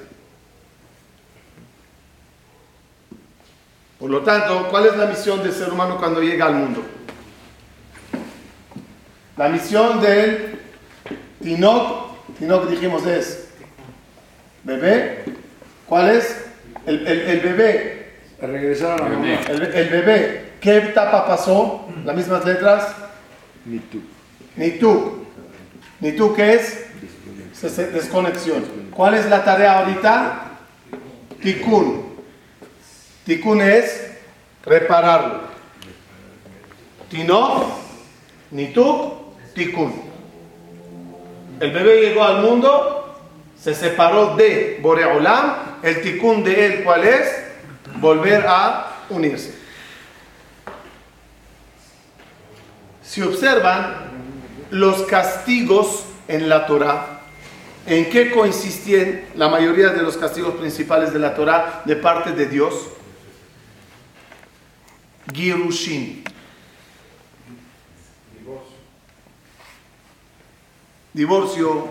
Por 3.99 4.11
lo 4.11 4.21
tanto, 4.23 4.69
¿cuál 4.71 4.87
es 4.87 4.97
la 4.97 5.07
misión 5.07 5.43
del 5.43 5.53
ser 5.53 5.73
humano 5.73 5.99
cuando 5.99 6.23
llega 6.23 6.47
al 6.47 6.55
mundo? 6.55 6.83
La 9.37 9.49
misión 9.49 10.01
del 10.01 10.59
Tinok, 11.43 12.35
Tinok 12.39 12.69
dijimos 12.69 13.05
es 13.07 13.49
bebé. 14.65 15.25
¿Cuál 15.87 16.11
es? 16.11 16.47
El, 16.87 17.07
el- 17.07 17.21
el 17.23 17.41
bebé. 17.41 18.13
Regresar 18.41 18.93
a 19.01 19.05
la 19.05 19.09
mamá. 19.11 19.41
El, 19.49 19.63
el 19.63 19.89
bebé. 19.89 20.53
¿Qué 20.61 20.77
etapa 20.79 21.27
pasó? 21.27 21.89
Las 22.05 22.17
mismas 22.17 22.45
letras. 22.45 22.95
Ni 23.65 23.79
tú. 23.81 24.01
Ni 24.59 24.73
tú. 24.73 25.25
Ni 26.01 26.13
tú, 26.13 26.35
¿qué 26.35 26.55
es? 26.55 26.85
Desconexión. 27.93 28.65
¿Cuál 28.91 29.15
es 29.15 29.27
la 29.27 29.45
tarea 29.45 29.79
ahorita? 29.79 30.51
Tikkun. 31.41 32.17
Tikkun 33.25 33.63
es 33.63 34.11
repararlo. 34.65 35.43
Tinok, 37.09 37.67
ni 38.51 38.67
tú, 38.73 39.35
tikkun. 39.55 40.09
El 41.61 41.71
bebé 41.71 42.01
llegó 42.01 42.25
al 42.25 42.43
mundo, 42.43 43.17
se 43.57 43.75
separó 43.75 44.35
de 44.35 44.81
Boreolam. 44.83 45.79
El 45.83 46.03
tikkun 46.03 46.43
de 46.43 46.67
él, 46.67 46.85
¿cuál 46.85 47.05
es? 47.05 47.45
Volver 48.01 48.45
a 48.47 48.89
unirse. 49.09 49.57
Si 53.03 53.23
observan 53.23 54.09
los 54.71 55.03
castigos 55.03 56.05
en 56.27 56.49
la 56.49 56.67
Torah, 56.67 57.21
¿en 57.87 58.11
qué 58.11 58.31
consistían 58.31 59.25
la 59.35 59.49
mayoría 59.49 59.89
de 59.89 60.03
los 60.03 60.17
castigos 60.17 60.55
principales 60.55 61.13
de 61.13 61.19
la 61.19 61.35
Torah 61.35 61.83
de 61.85 61.97
parte 61.97 62.33
de 62.33 62.47
Dios? 62.47 62.75
Girushin. 65.33 66.25
Divorcio, 71.13 71.89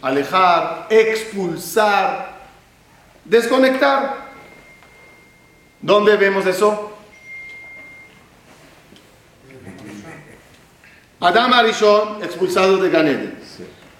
alejar, 0.00 0.86
expulsar, 0.88 2.40
desconectar. 3.24 4.30
¿Dónde 5.82 6.16
vemos 6.16 6.46
eso? 6.46 6.89
Adam 11.20 11.52
Arishon, 11.52 12.22
expulsado 12.22 12.78
de 12.78 12.88
Ganeden. 12.90 13.34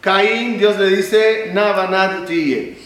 Caín, 0.00 0.58
Dios 0.58 0.78
le 0.78 0.86
dice, 0.88 1.50
Navanad 1.52 2.24
tiye. 2.24 2.78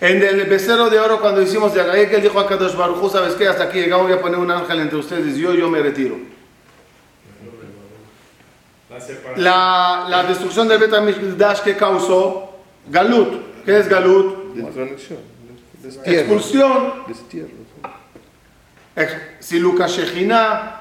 En 0.00 0.22
el 0.22 0.44
becerro 0.44 0.90
de 0.90 0.98
oro, 0.98 1.20
cuando 1.20 1.40
hicimos 1.40 1.72
de 1.72 1.80
Agaí, 1.80 2.08
que 2.08 2.16
él 2.16 2.22
dijo 2.22 2.38
a 2.38 2.46
Kadosh 2.48 2.74
Baruj 2.74 3.10
¿sabes 3.12 3.34
qué? 3.34 3.46
Hasta 3.48 3.64
aquí 3.64 3.78
llegamos, 3.78 4.08
voy 4.08 4.16
a 4.16 4.20
poner 4.20 4.38
un 4.38 4.50
ángel 4.50 4.80
entre 4.80 4.98
ustedes 4.98 5.36
y 5.38 5.40
yo, 5.40 5.54
yo 5.54 5.70
me 5.70 5.80
retiro. 5.80 6.16
La, 9.36 10.06
la 10.08 10.22
destrucción 10.24 10.68
del 10.68 10.78
Betamishdash 10.78 11.60
que 11.60 11.76
causó 11.76 12.50
Galut. 12.88 13.64
¿Qué 13.64 13.78
es 13.78 13.88
Galut? 13.88 14.54
Desconexión. 14.54 15.18
Expulsión. 16.04 16.92
Destierro. 17.06 17.48
Ex- 18.96 19.16
Siluka 19.40 19.86
Shejina. 19.86 20.80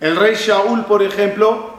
El 0.00 0.16
rey 0.16 0.34
Shaul, 0.34 0.84
por 0.84 1.02
ejemplo, 1.02 1.74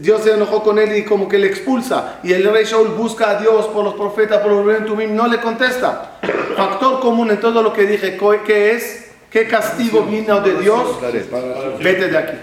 Dios 0.00 0.22
se 0.22 0.32
enojó 0.34 0.62
con 0.62 0.78
él 0.78 0.96
y 0.96 1.04
como 1.04 1.28
que 1.28 1.38
le 1.38 1.46
expulsa. 1.46 2.18
Y 2.22 2.32
el 2.32 2.50
rey 2.50 2.64
Shaul 2.64 2.88
busca 2.88 3.30
a 3.30 3.40
Dios 3.40 3.66
por 3.68 3.84
los 3.84 3.94
profetas, 3.94 4.40
por 4.40 4.50
los 4.50 4.66
Rebén 4.66 4.86
Tumim, 4.86 5.14
no 5.14 5.26
le 5.28 5.40
contesta. 5.40 6.18
Factor 6.56 7.00
común 7.00 7.30
en 7.30 7.40
todo 7.40 7.62
lo 7.62 7.72
que 7.72 7.86
dije, 7.86 8.18
¿qué 8.44 8.72
es? 8.72 9.12
¿Qué 9.30 9.46
castigo 9.46 10.02
vino 10.02 10.40
de 10.40 10.60
Dios? 10.60 11.00
Vete 11.80 12.08
de 12.08 12.18
aquí. 12.18 12.38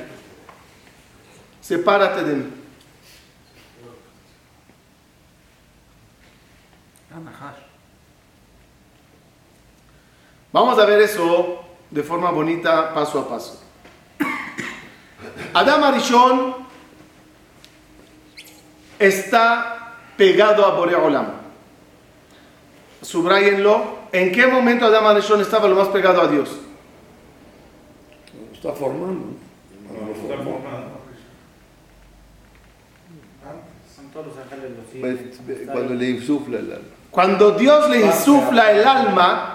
Sepárate 1.61 2.23
de 2.23 2.33
mí. 2.35 2.45
Vamos 10.51 10.79
a 10.79 10.85
ver 10.85 11.01
eso 11.01 11.64
de 11.95 12.03
forma 12.03 12.29
bonita, 12.29 12.93
paso 12.93 13.19
a 13.19 13.29
paso. 13.29 13.63
Adam 15.53 15.83
Arishon 15.85 16.55
está 18.99 19.95
pegado 20.17 20.65
a 20.65 20.75
Boreolam. 20.75 21.27
Subrayenlo. 23.01 24.03
¿En 24.11 24.33
qué 24.33 24.45
momento 24.45 24.85
Adam 24.85 25.07
Arishon 25.07 25.39
estaba 25.39 25.69
lo 25.69 25.75
más 25.75 25.87
pegado 25.87 26.21
a 26.21 26.27
Dios? 26.27 26.59
Está 28.53 28.73
formando. 28.73 29.27
los 34.15 34.37
ángeles 34.37 34.71
los 34.77 34.85
Pues. 34.99 35.67
Cuando 35.67 35.93
le 35.93 36.09
insufla 36.09 36.59
el 36.59 36.73
alma. 36.73 36.87
Cuando 37.09 37.51
Dios 37.51 37.89
le 37.89 38.05
insufla 38.05 38.71
el 38.71 38.85
alma, 38.85 39.54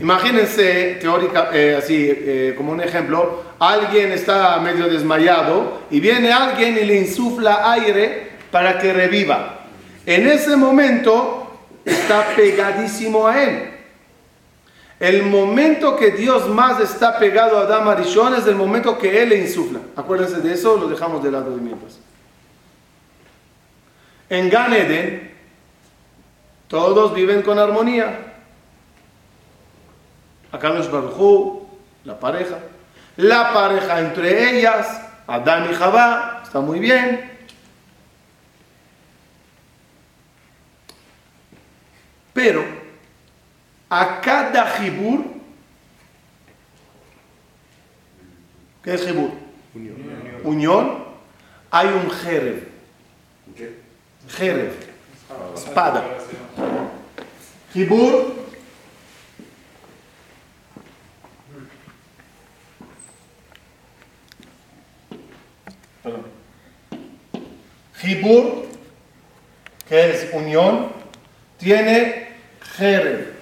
Imagínense, 0.00 0.96
teórica, 0.98 1.50
eh, 1.52 1.76
así 1.78 2.08
eh, 2.10 2.54
como 2.56 2.72
un 2.72 2.80
ejemplo, 2.80 3.42
alguien 3.58 4.12
está 4.12 4.58
medio 4.58 4.88
desmayado 4.88 5.82
y 5.90 6.00
viene 6.00 6.32
alguien 6.32 6.78
y 6.78 6.84
le 6.84 6.96
insufla 6.96 7.70
aire 7.70 8.30
para 8.50 8.78
que 8.78 8.94
reviva. 8.94 9.66
En 10.06 10.26
ese 10.26 10.56
momento 10.56 11.58
está 11.84 12.28
pegadísimo 12.34 13.26
a 13.26 13.42
él. 13.42 13.70
El 14.98 15.24
momento 15.24 15.96
que 15.96 16.12
Dios 16.12 16.48
más 16.48 16.80
está 16.80 17.18
pegado 17.18 17.58
a 17.58 17.62
Adam 17.62 17.88
Arishon 17.88 18.34
es 18.34 18.46
el 18.46 18.54
momento 18.54 18.96
que 18.96 19.22
él 19.22 19.28
le 19.28 19.38
insufla. 19.38 19.80
Acuérdense 19.96 20.40
de 20.40 20.54
eso, 20.54 20.78
lo 20.78 20.88
dejamos 20.88 21.22
de 21.22 21.30
lado 21.30 21.54
de 21.54 21.60
mientras. 21.60 21.98
En 24.30 24.48
Gan 24.48 24.72
todos 26.68 27.14
viven 27.14 27.42
con 27.42 27.58
armonía. 27.58 28.29
Akadosh 30.52 30.90
Baruj 30.90 31.62
la 32.04 32.18
pareja. 32.18 32.58
La 33.16 33.52
pareja 33.52 34.00
entre 34.00 34.58
ellas, 34.58 35.00
Adán 35.26 35.70
y 35.70 35.74
Jabá, 35.74 36.40
está 36.42 36.60
muy 36.60 36.78
bien. 36.78 37.30
Pero 42.32 42.64
a 43.88 44.20
cada 44.20 44.66
jibur, 44.70 45.24
¿qué 48.82 48.94
es 48.94 49.04
jibur? 49.04 49.30
Unión. 49.74 49.96
Unión, 50.44 51.04
hay 51.70 51.88
un 51.88 52.10
jereb. 52.10 52.68
Jereb, 54.28 54.72
espada. 55.54 56.04
Jibur, 57.72 58.39
perdón. 66.02 66.26
Jibur, 68.00 68.66
que 69.88 70.10
es 70.10 70.30
unión, 70.32 70.92
tiene 71.58 72.28
jereb. 72.76 73.34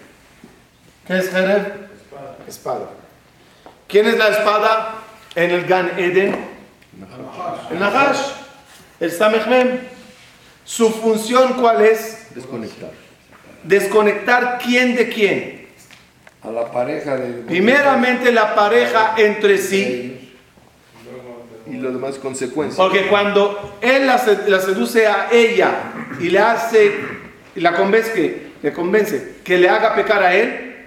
¿Qué 1.06 1.18
es 1.18 1.30
jereb? 1.30 1.88
Espada. 2.46 2.90
¿Quién 3.86 4.06
es 4.06 4.18
la 4.18 4.28
espada 4.28 4.94
en 5.34 5.50
el 5.50 5.64
Gan 5.66 5.98
Eden? 5.98 6.34
El 7.70 7.78
Nahash, 7.78 8.18
el 9.00 9.12
Samechmem. 9.12 9.80
Su 10.64 10.90
función 10.90 11.54
cuál 11.54 11.82
es? 11.82 12.34
Desconectar. 12.34 12.90
Desconectar 13.62 14.58
quién 14.58 14.96
de 14.96 15.08
quién. 15.08 15.68
A 16.42 16.50
la 16.50 16.70
pareja 16.70 17.16
de... 17.16 17.42
Primeramente 17.42 18.32
la 18.32 18.54
pareja 18.54 19.14
entre 19.16 19.58
sí. 19.58 20.17
Lo 21.80 21.90
demás 21.92 22.18
consecuencias. 22.18 22.76
Porque 22.76 23.06
cuando 23.08 23.76
él 23.80 24.06
la, 24.06 24.20
la 24.46 24.60
seduce 24.60 25.06
a 25.06 25.28
ella 25.30 25.70
y 26.20 26.28
le 26.30 26.38
hace, 26.38 26.94
y 27.54 27.60
la 27.60 27.74
convence, 27.74 28.12
que- 28.12 28.48
le 28.62 28.72
convence 28.72 29.36
que 29.44 29.56
le 29.58 29.68
haga 29.68 29.94
pecar 29.94 30.22
a 30.22 30.34
él, 30.34 30.86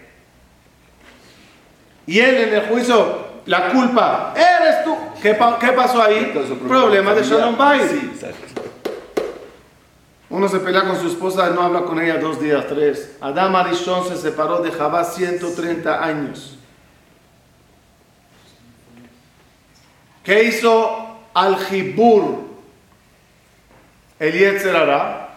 y 2.06 2.20
él 2.20 2.36
en 2.36 2.54
el 2.56 2.62
juicio, 2.68 3.32
la 3.46 3.70
culpa, 3.70 4.34
eres 4.36 4.84
tú. 4.84 4.96
¿Qué, 5.22 5.34
pa- 5.36 5.58
qué 5.60 5.68
pasó 5.70 6.02
ahí? 6.02 6.18
Entonces, 6.34 6.58
Problema 6.68 7.14
de. 7.14 7.24
Shalom 7.24 7.58
Bayit. 7.58 7.90
Sí. 7.92 8.12
Uno 10.30 10.48
se 10.48 10.60
pelea 10.60 10.84
con 10.86 10.98
su 11.00 11.08
esposa 11.08 11.50
no 11.50 11.62
habla 11.62 11.82
con 11.82 12.00
ella 12.00 12.18
dos 12.18 12.40
días, 12.42 12.66
tres. 12.68 13.18
Adam 13.20 13.54
Arishon 13.56 14.08
se 14.08 14.16
separó 14.16 14.60
de 14.62 14.72
Jabá 14.72 15.04
130 15.04 16.04
años. 16.04 16.58
¿Qué 20.24 20.44
hizo 20.44 21.18
Al-Jibur? 21.34 22.50
El 24.20 24.34
Yetzer 24.34 24.76
Hara 24.76 25.30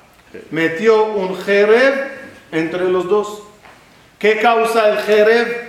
metió 0.51 1.05
un 1.07 1.37
jereb 1.37 1.95
entre 2.53 2.89
los 2.91 3.09
dos. 3.09 3.43
¿Qué 4.19 4.39
causa 4.41 4.89
el 4.91 4.99
jereb? 4.99 5.65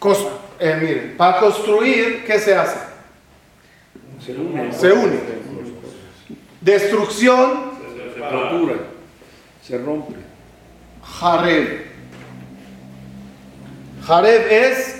Cos- 0.00 0.26
eh, 0.58 0.78
miren, 0.80 1.14
para 1.16 1.38
construir, 1.40 2.24
¿qué 2.24 2.38
se 2.38 2.54
hace? 2.54 2.78
Se 4.24 4.32
une. 4.32 4.72
Se 4.72 4.92
une. 4.92 5.18
Destrucción, 6.60 7.72
Se 8.14 8.18
fractura. 8.20 8.74
Se 9.62 9.78
rompe. 9.78 10.14
Jareb. 11.02 11.86
Jareb 14.06 14.46
es 14.50 14.95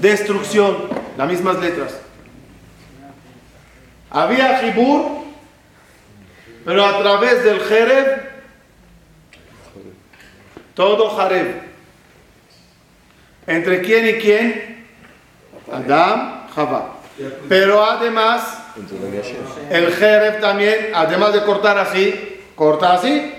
destrucción. 0.00 0.88
Las 1.16 1.28
mismas 1.28 1.58
letras. 1.58 1.98
Había 4.10 4.58
Jibur, 4.58 5.22
pero 6.64 6.84
a 6.84 7.00
través 7.00 7.44
del 7.44 7.60
Jereb, 7.60 8.30
todo 10.74 11.10
Jareb. 11.10 11.62
¿Entre 13.46 13.80
quién 13.82 14.08
y 14.08 14.20
quién? 14.20 14.86
Adam, 15.72 16.48
Jabá. 16.54 16.96
Pero 17.48 17.84
además, 17.84 18.58
el 19.70 19.92
Jereb 19.92 20.40
también, 20.40 20.90
además 20.94 21.32
de 21.32 21.44
cortar 21.44 21.78
así, 21.78 22.40
corta 22.54 22.94
así. 22.94 23.34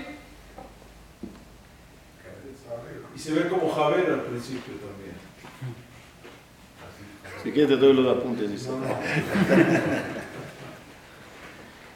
Y 3.14 3.18
se 3.18 3.32
ve 3.34 3.48
como 3.48 3.74
Javer 3.74 4.10
al 4.10 4.22
principio. 4.22 4.81
Si 7.42 7.50
quieres 7.50 7.70
te 7.70 7.76
doy 7.76 7.92
los 7.92 8.16
apuntes. 8.16 8.50
dice. 8.50 8.70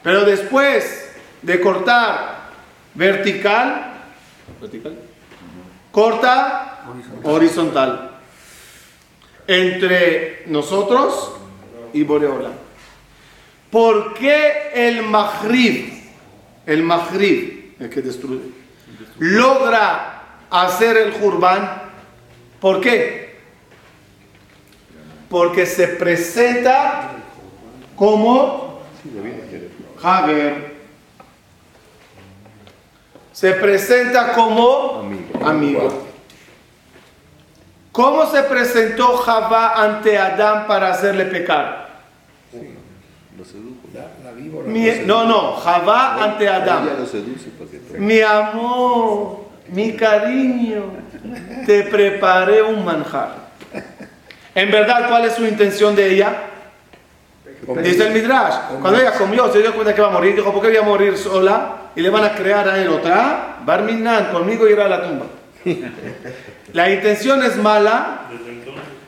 Pero 0.03 0.25
después 0.25 1.11
de 1.41 1.61
cortar 1.61 2.49
vertical, 2.93 3.93
vertical, 4.59 4.97
corta 5.91 6.85
horizontal. 7.23 8.11
Entre 9.47 10.43
nosotros 10.47 11.31
y 11.93 12.03
Boreola. 12.03 12.51
¿Por 13.71 14.13
qué 14.13 14.71
el 14.73 15.03
Mahrib, 15.03 15.93
el 16.65 16.83
Mahrib, 16.83 17.75
el 17.79 17.89
que 17.89 18.01
destruye, 18.01 18.51
logra 19.19 20.23
hacer 20.49 20.97
el 20.97 21.13
Jurban? 21.13 21.83
¿Por 22.59 22.81
qué? 22.81 23.26
Porque 25.29 25.65
se 25.65 25.87
presenta 25.87 27.11
como. 27.95 28.79
Javier. 30.01 30.77
Se 33.33 33.51
presenta 33.53 34.33
como 34.33 34.99
Amigo. 34.99 35.45
amigo. 35.47 36.03
¿Cómo 37.91 38.25
se 38.27 38.43
presentó 38.43 39.17
Javá 39.17 39.73
ante 39.83 40.17
Adán 40.17 40.65
para 40.67 40.89
hacerle 40.91 41.25
pecar? 41.25 41.87
Lo 43.37 43.43
sedujo. 43.45 43.75
La, 43.93 44.07
la 44.23 44.31
víbora. 44.35 44.67
Mi- 44.67 45.05
no, 45.05 45.25
no, 45.25 45.53
Javá 45.53 46.23
ante 46.23 46.47
Adán. 46.47 46.89
Mi 47.97 48.21
amor, 48.21 49.45
mi 49.69 49.93
cariño, 49.95 50.85
te 51.65 51.83
preparé 51.83 52.61
un 52.63 52.83
manjar. 52.85 53.46
En 54.57 54.71
verdad, 54.71 55.07
¿cuál 55.07 55.23
es 55.25 55.33
su 55.33 55.45
intención 55.45 55.95
de 55.95 56.15
ella? 56.15 56.35
Dice 57.83 58.07
el 58.07 58.11
Midrash. 58.11 58.55
Cuando 58.81 58.99
ella 58.99 59.11
comió, 59.11 59.53
se 59.53 59.59
dio 59.59 59.71
cuenta 59.71 59.93
que 59.93 60.01
iba 60.01 60.09
a 60.09 60.13
morir. 60.13 60.35
Dijo, 60.35 60.51
¿por 60.51 60.63
qué 60.63 60.69
voy 60.69 60.77
a 60.77 60.81
morir 60.81 61.15
sola? 61.15 61.75
Y 61.95 62.01
le 62.01 62.09
van 62.09 62.23
a 62.23 62.33
crear 62.33 62.67
a 62.67 62.81
él 62.81 62.87
otra. 62.87 63.57
Barminan, 63.63 64.31
conmigo 64.31 64.67
irá 64.67 64.85
a 64.85 64.87
la 64.87 65.03
tumba. 65.03 65.25
La 66.73 66.89
intención 66.89 67.43
es 67.43 67.55
mala, 67.57 68.21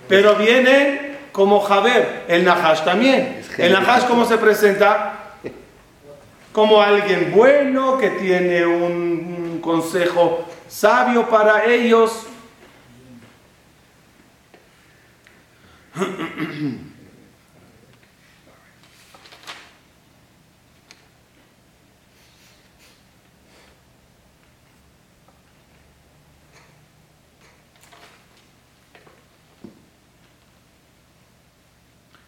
pero 0.07 0.35
viene 0.35 1.17
como 1.31 1.61
Javer. 1.61 2.25
El 2.27 2.45
Nahash 2.45 2.83
también. 2.83 3.41
El 3.57 3.73
Nahash, 3.73 4.03
¿cómo 4.05 4.25
se 4.25 4.37
presenta? 4.37 5.13
Como 6.51 6.79
alguien 6.79 7.31
bueno 7.35 7.97
que 7.97 8.11
tiene 8.11 8.67
un 8.67 9.59
consejo 9.63 10.45
sabio 10.67 11.27
para 11.27 11.65
ellos. 11.65 12.27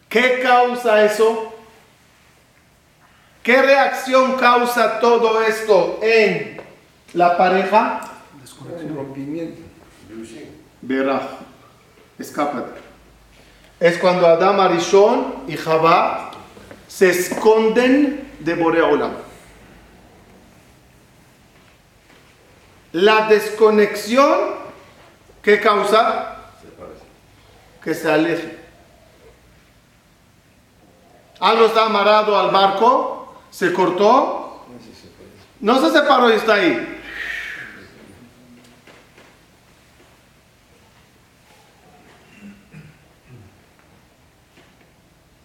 ¿Qué 0.08 0.40
causa 0.42 1.04
eso? 1.04 1.54
¿Qué 3.42 3.62
reacción 3.62 4.36
causa 4.36 5.00
todo 5.00 5.42
esto 5.42 5.98
en 6.02 6.60
la 7.14 7.38
pareja? 7.38 8.00
Rompimiento. 8.94 9.62
Beraj. 10.82 11.22
Escápate. 12.18 12.91
Es 13.82 13.98
cuando 13.98 14.28
Adam 14.28 14.60
Arishon 14.60 15.42
y 15.48 15.56
Jabá 15.56 16.30
se 16.86 17.10
esconden 17.10 18.30
de 18.38 18.54
Boreolam. 18.54 19.10
La 22.92 23.26
desconexión 23.26 24.38
que 25.42 25.60
causa 25.60 26.36
que 27.82 27.92
se 27.92 28.08
aleje. 28.08 28.56
Algo 31.40 31.66
está 31.66 31.86
amarrado 31.86 32.38
al 32.38 32.52
barco, 32.52 33.34
se 33.50 33.72
cortó, 33.72 34.64
no 35.58 35.80
se 35.80 35.90
separó 35.90 36.30
y 36.30 36.34
está 36.34 36.54
ahí. 36.54 37.01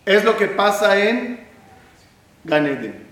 Es 0.07 0.23
lo 0.23 0.37
que 0.37 0.47
pasa 0.47 0.97
en 0.97 1.45
Ganeden. 2.45 3.05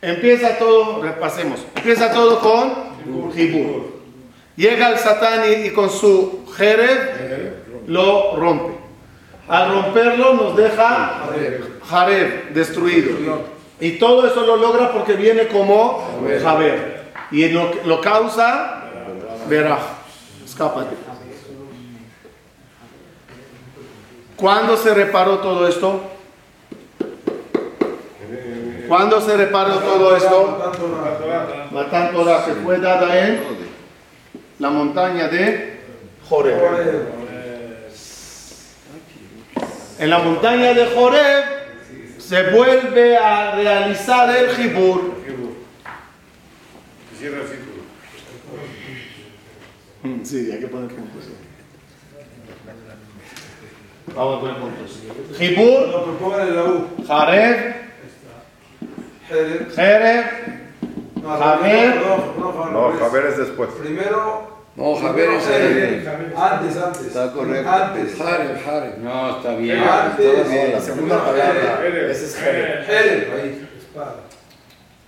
Empieza 0.00 0.56
todo, 0.56 1.02
repasemos, 1.02 1.66
empieza 1.74 2.12
todo 2.12 2.38
con 2.38 3.32
Hibur. 3.36 3.96
Llega 4.54 4.90
el 4.90 4.98
Satán 4.98 5.42
y, 5.64 5.70
con 5.70 5.90
su 5.90 6.46
Jereb 6.56 7.88
lo 7.88 8.36
rompe. 8.36 8.74
Al 9.48 9.72
romperlo 9.72 10.34
nos 10.34 10.56
deja 10.56 11.24
Jareb 11.88 12.50
destruido. 12.50 13.10
Y 13.80 13.98
todo 13.98 14.28
eso 14.28 14.46
lo 14.46 14.58
logra 14.58 14.92
porque 14.92 15.14
viene 15.14 15.48
como 15.48 16.06
Jaber. 16.40 17.06
Y 17.32 17.48
lo, 17.48 17.72
lo 17.84 18.00
causa 18.00 18.84
Beraj. 19.48 19.80
Escápate. 20.44 21.05
¿Cuándo 24.36 24.76
se 24.76 24.92
reparó 24.92 25.38
todo 25.38 25.66
esto? 25.66 26.10
¿Cuándo 28.86 29.20
se 29.20 29.36
reparó 29.36 29.78
todo 29.78 30.16
esto? 30.16 30.72
Matán 31.72 32.12
Torah 32.12 32.44
que 32.44 32.52
fue 32.52 32.78
dada 32.78 33.26
en 33.26 33.40
la 34.58 34.70
montaña 34.70 35.28
de 35.28 35.80
Joreb. 36.28 36.56
En 39.98 40.10
la 40.10 40.18
montaña 40.18 40.74
de 40.74 40.86
Joreb 40.86 41.44
se 42.18 42.50
vuelve 42.50 43.16
a 43.16 43.54
realizar 43.54 44.36
el 44.36 44.50
Jibur. 44.50 45.16
Sí, 50.22 50.50
hay 50.52 50.60
que 50.60 50.66
poner 50.68 50.88
puntos. 50.90 51.24
Vamos 54.16 54.38
a 54.38 54.40
poner 54.40 54.56
puntos. 54.56 55.02
Jibur, 55.36 55.88
No. 55.88 57.06
Jareb, 57.06 57.74
Jerez. 59.28 60.56
Javier. 61.22 61.94
No, 62.72 62.92
Javier 62.98 63.26
es 63.26 63.38
después. 63.38 63.70
Primero. 63.78 64.56
No, 64.76 64.96
Javier 64.96 65.30
es 65.32 65.48
el. 65.48 66.08
Antes, 66.36 66.76
antes. 66.76 67.06
Está 67.06 67.32
correcto. 67.32 67.70
Antes. 67.70 68.16
Jare, 68.16 68.60
Jare. 68.64 68.94
No, 68.98 69.36
está 69.36 69.56
bien. 69.56 69.78
Antes. 69.78 70.48
bien, 70.48 70.72
la 70.72 70.80
segunda 70.80 71.24
palabra. 71.24 71.86
Ese 72.10 72.24
es 72.26 72.36
Jerez. 72.36 72.86
Jerez, 72.86 73.28
ahí. 73.32 73.68
Espada. 73.78 74.16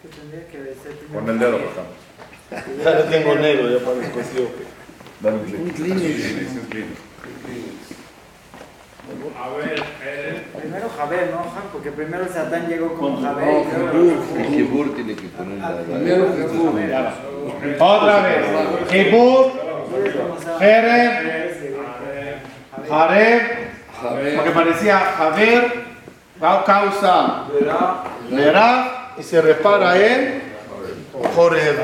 Que 0.03 0.09
tendría 0.09 0.47
que 0.47 0.75
ser 0.83 0.97
primero 0.99 1.21
Con 1.21 1.31
el 1.31 1.39
dedo, 1.39 1.59
por 1.59 1.71
favor. 1.75 2.85
Ya 2.85 2.91
lo 2.91 3.05
tengo 3.05 3.35
negro, 3.37 3.71
ya 3.71 3.85
parezco 3.85 4.21
así. 4.21 4.49
Dale 5.21 5.37
un 5.37 5.45
clic. 5.45 5.61
Un 5.61 5.71
Kleenex. 5.71 6.53
Un 6.53 6.67
clic. 6.71 6.87
A 9.41 9.49
ver, 9.57 9.83
eh, 10.03 10.43
Primero 10.59 10.89
Javier, 10.97 11.31
¿no? 11.33 11.45
Porque 11.73 11.93
primero 11.93 12.25
el 12.25 12.29
Satán 12.31 12.67
llegó 12.69 12.95
como 12.95 13.15
Con- 13.17 13.25
Javier. 13.25 13.67
no, 13.67 13.93
tiene 16.25 16.43
que 16.43 16.49
poner 16.49 16.89
la. 16.91 17.15
Primero. 17.61 17.85
Otra 17.85 18.23
vez. 18.23 18.45
Jerez, 20.59 21.57
Javier. 22.89 23.69
Jareb, 24.01 24.37
porque 24.37 24.51
parecía 24.51 24.99
Javer, 24.99 25.73
va- 26.43 26.65
causa 26.65 27.45
Verá. 27.53 28.05
Verá 28.31 29.15
y 29.19 29.23
se 29.23 29.41
repara 29.43 29.97
en 29.97 30.43
Joreb. 31.35 31.79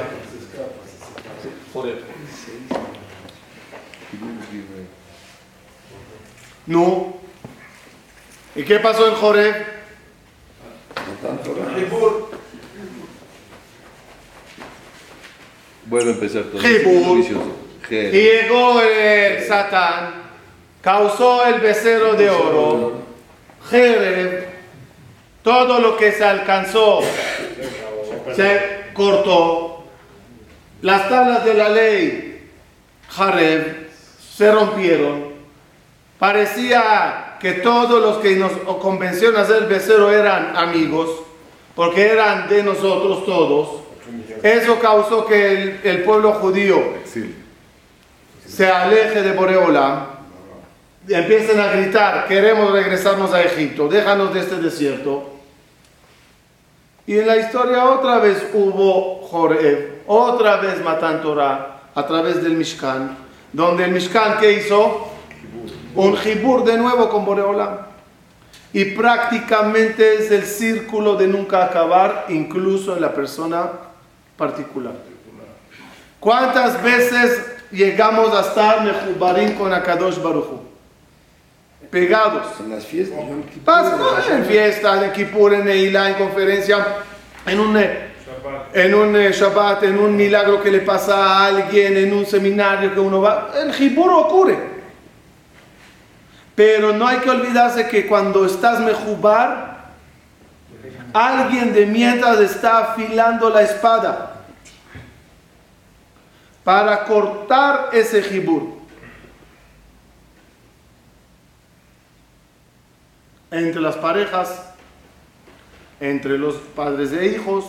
Joreb. 1.72 1.98
No. 6.66 7.13
¿Y 8.54 8.62
qué 8.62 8.78
pasó 8.78 9.08
en 9.08 9.14
Joreb? 9.14 9.54
Vuelve 15.86 16.10
a 16.10 16.14
empezar 16.14 16.42
todo. 16.44 16.60
Jerez. 17.88 18.12
llegó 18.12 18.80
el 18.80 19.44
Satán, 19.46 20.14
causó 20.80 21.46
el 21.46 21.60
becerro 21.60 22.14
de 22.14 22.30
oro, 22.30 23.02
Jereb, 23.68 24.46
todo 25.42 25.80
lo 25.80 25.96
que 25.96 26.12
se 26.12 26.24
alcanzó 26.24 27.00
se 28.34 28.84
cortó, 28.94 29.84
las 30.82 31.08
tablas 31.08 31.44
de 31.44 31.54
la 31.54 31.68
ley, 31.68 32.50
Jareb, 33.08 33.88
se 34.36 34.50
rompieron. 34.50 35.34
Parecía 36.18 37.33
que 37.44 37.52
todos 37.52 38.00
los 38.00 38.16
que 38.22 38.36
nos 38.36 38.52
convencieron 38.80 39.36
a 39.36 39.42
hacer 39.42 39.64
el 39.64 39.68
becerro 39.68 40.10
eran 40.10 40.56
amigos, 40.56 41.10
porque 41.74 42.06
eran 42.06 42.48
de 42.48 42.62
nosotros 42.62 43.26
todos. 43.26 43.82
Eso 44.42 44.78
causó 44.78 45.26
que 45.26 45.52
el, 45.52 45.80
el 45.84 46.02
pueblo 46.04 46.32
judío 46.32 46.82
se 48.46 48.66
aleje 48.66 49.20
de 49.20 49.32
Boreola, 49.32 50.06
empiecen 51.06 51.60
a 51.60 51.66
gritar, 51.66 52.26
queremos 52.28 52.72
regresarnos 52.72 53.34
a 53.34 53.42
Egipto, 53.42 53.88
déjanos 53.88 54.32
de 54.32 54.40
este 54.40 54.56
desierto. 54.56 55.34
Y 57.06 57.18
en 57.18 57.26
la 57.26 57.36
historia 57.36 57.84
otra 57.90 58.20
vez 58.20 58.42
hubo 58.54 59.20
Joreb, 59.28 60.00
otra 60.06 60.56
vez 60.62 60.82
Matan 60.82 61.20
Torah 61.20 61.82
a 61.94 62.06
través 62.06 62.42
del 62.42 62.54
Mishkan, 62.54 63.18
donde 63.52 63.84
el 63.84 63.90
Mishkan 63.90 64.38
que 64.38 64.50
hizo 64.50 65.13
un 65.94 66.16
jibur 66.16 66.64
de 66.64 66.76
nuevo 66.76 67.08
con 67.08 67.24
Boreola. 67.24 67.86
Y 68.72 68.86
prácticamente 68.86 70.14
es 70.16 70.30
el 70.32 70.44
círculo 70.44 71.14
de 71.14 71.28
nunca 71.28 71.64
acabar, 71.64 72.26
incluso 72.28 72.94
en 72.96 73.02
la 73.02 73.14
persona 73.14 73.70
particular. 74.36 74.94
¿Cuántas 76.18 76.82
veces 76.82 77.40
llegamos 77.70 78.34
a 78.34 78.40
estar 78.40 78.82
mejubarín 78.82 79.54
con 79.54 79.72
Akadosh 79.72 80.20
Baruchu? 80.20 80.60
Pegados. 81.90 82.46
En 82.58 82.70
las 82.70 82.84
fiestas. 82.84 83.20
Pasa 83.64 84.36
en 84.36 84.44
fiestas, 84.44 85.02
en 85.04 85.12
Kippur, 85.12 85.54
en 85.54 85.66
Neilá, 85.66 86.08
en 86.08 86.14
conferencia, 86.14 86.84
en 87.46 87.60
un, 87.60 87.76
eh, 87.76 88.08
en 88.72 88.94
un 88.94 89.14
eh, 89.14 89.30
Shabbat, 89.30 89.84
en 89.84 89.98
un 89.98 90.16
milagro 90.16 90.60
que 90.60 90.72
le 90.72 90.80
pasa 90.80 91.14
a 91.14 91.46
alguien, 91.46 91.96
en 91.96 92.12
un 92.12 92.26
seminario 92.26 92.92
que 92.92 92.98
uno 92.98 93.20
va. 93.20 93.52
El 93.62 93.70
Kippur 93.70 94.10
ocurre. 94.10 94.73
Pero 96.54 96.92
no 96.92 97.06
hay 97.06 97.18
que 97.18 97.30
olvidarse 97.30 97.88
que 97.88 98.06
cuando 98.06 98.46
estás 98.46 98.80
mejubar, 98.80 99.74
alguien 101.12 101.72
de 101.72 101.86
mientras 101.86 102.40
está 102.40 102.92
afilando 102.92 103.50
la 103.50 103.62
espada 103.62 104.34
para 106.64 107.04
cortar 107.04 107.90
ese 107.92 108.22
jibur. 108.22 108.74
Entre 113.50 113.80
las 113.80 113.96
parejas, 113.96 114.70
entre 116.00 116.38
los 116.38 116.56
padres 116.56 117.10
de 117.12 117.26
hijos, 117.26 117.64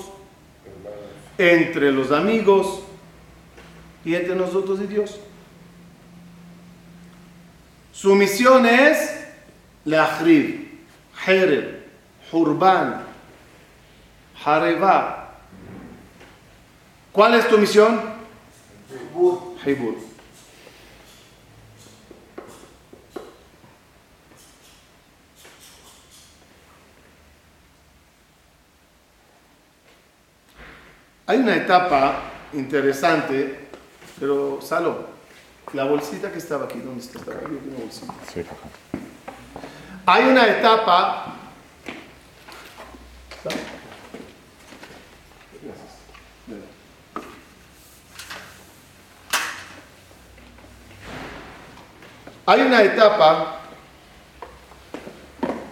entre 1.37 1.91
los 1.91 2.11
amigos 2.11 2.81
y 4.03 4.15
entre 4.15 4.35
nosotros 4.35 4.79
y 4.81 4.87
Dios. 4.87 5.19
Su 7.95 8.13
misión 8.13 8.65
es 8.65 9.25
Leachrib, 9.85 10.67
Jereb, 11.15 11.85
Hurban, 12.29 13.05
Hareba. 14.43 15.37
¿Cuál 17.13 17.35
es 17.35 17.47
tu 17.47 17.57
misión? 17.57 18.01
Hibur. 19.65 19.95
Hay 31.27 31.37
una 31.37 31.55
etapa 31.55 32.19
interesante 32.53 33.67
Pero, 34.19 34.59
Salo, 34.61 35.14
la 35.75 35.83
bolsita 35.83 36.31
que 36.31 36.37
estaba 36.37 36.65
aquí, 36.65 36.79
¿dónde 36.79 37.01
está? 37.01 37.19
Estaba 37.19 37.37
aquí 37.37 37.47
una 37.47 37.79
bolsita. 37.79 38.13
Sí, 38.33 38.43
Jajam. 38.43 38.69
Hay 40.05 40.23
una 40.23 40.47
etapa. 40.47 41.35
Hay 52.47 52.61
una 52.61 52.83
etapa 52.83 53.59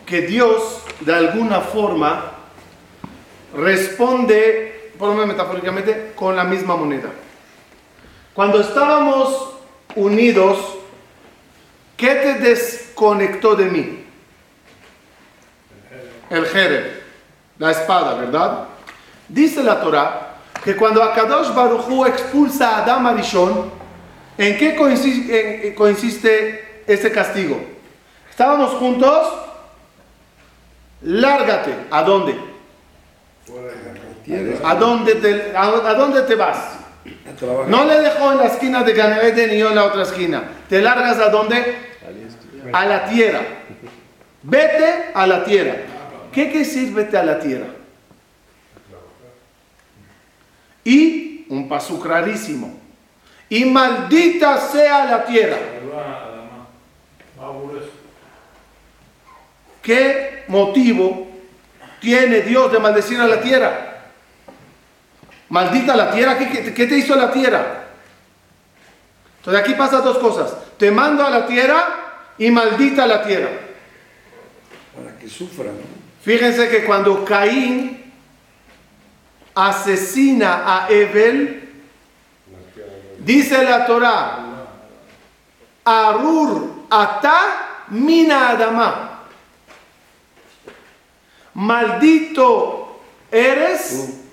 que 0.05 0.21
Dios 0.21 0.81
de 1.01 1.13
alguna 1.13 1.61
forma 1.61 2.31
responde, 3.55 4.91
por 4.97 5.09
lo 5.09 5.13
menos 5.13 5.27
metafóricamente, 5.27 6.13
con 6.15 6.35
la 6.35 6.43
misma 6.43 6.75
moneda. 6.75 7.09
Cuando 8.33 8.59
estábamos 8.59 9.53
unidos, 9.95 10.57
¿qué 11.97 12.15
te 12.15 12.33
desconectó 12.35 13.55
de 13.55 13.65
mí? 13.65 14.03
El 16.29 16.45
Jerez, 16.47 16.99
la 17.59 17.71
espada, 17.71 18.15
¿verdad? 18.15 18.65
Dice 19.27 19.61
la 19.63 19.79
Torah 19.81 20.35
que 20.63 20.75
cuando 20.75 21.03
Akadosh 21.03 21.53
Baruchu 21.53 22.05
expulsa 22.05 22.77
a 22.77 22.83
Adam 22.83 23.05
Arishon, 23.07 23.71
¿en 24.37 24.57
qué 24.57 24.75
consiste, 24.75 25.67
en- 25.67 25.75
consiste 25.75 26.83
ese 26.87 27.11
castigo? 27.11 27.61
Estábamos 28.29 28.71
juntos, 28.71 29.27
lárgate. 31.03 31.75
¿A 31.91 32.01
dónde? 32.03 32.35
Tierra, 34.23 34.69
¿A 34.69 34.75
dónde 34.75 35.15
te, 35.15 35.55
a, 35.55 35.63
a 35.63 35.93
dónde 35.93 36.21
te 36.23 36.35
vas? 36.35 36.57
No 37.67 37.85
le 37.85 37.99
dejó 38.01 38.31
en 38.31 38.37
la 38.37 38.45
esquina 38.45 38.83
de 38.83 38.93
Gan 38.93 39.13
Eden 39.13 39.51
ni 39.51 39.57
yo 39.57 39.69
en 39.69 39.75
la 39.75 39.85
otra 39.85 40.03
esquina. 40.03 40.43
¿Te 40.69 40.81
largas 40.81 41.17
a 41.19 41.29
dónde? 41.29 41.75
A 42.71 42.85
la 42.85 43.05
tierra. 43.05 43.41
Vete 44.41 45.11
a 45.13 45.27
la 45.27 45.43
tierra. 45.43 45.75
¿Qué 46.31 46.49
quiere 46.49 46.59
decir 46.59 46.93
vete 46.93 47.17
a 47.17 47.23
la 47.23 47.39
tierra? 47.39 47.67
Y 50.83 51.45
un 51.49 51.67
paso 51.69 52.01
rarísimo. 52.03 52.79
Y 53.49 53.65
maldita 53.65 54.57
sea 54.57 55.05
la 55.05 55.25
tierra. 55.25 55.57
¿Qué 59.81 60.43
motivo 60.47 61.27
tiene 61.99 62.41
Dios 62.41 62.71
de 62.71 62.79
maldecir 62.79 63.19
a 63.19 63.27
la 63.27 63.41
tierra? 63.41 63.92
Maldita 65.53 65.95
la 65.95 66.09
tierra, 66.09 66.35
¿qué, 66.35 66.87
te 66.87 66.97
hizo 66.97 67.15
la 67.15 67.31
tierra? 67.31 67.83
Entonces 69.37 69.61
aquí 69.61 69.75
pasan 69.75 70.03
dos 70.03 70.17
cosas. 70.17 70.51
Te 70.79 70.89
mando 70.89 71.23
a 71.23 71.29
la 71.29 71.45
tierra 71.45 72.33
y 72.39 72.49
maldita 72.49 73.05
la 73.05 73.23
tierra. 73.23 73.51
Para 74.95 75.15
que 75.15 75.29
sufran. 75.29 75.75
¿no? 75.75 75.83
Fíjense 76.23 76.69
que 76.69 76.83
cuando 76.85 77.23
Caín 77.23 78.11
asesina 79.53 80.63
a 80.65 80.89
Ebel, 80.89 81.69
dice 83.19 83.63
la 83.63 83.85
Torah, 83.85 84.39
Arur 85.85 86.85
ata 86.89 87.85
mina 87.89 88.49
adama. 88.49 89.19
Maldito 91.53 93.01
eres 93.31 94.23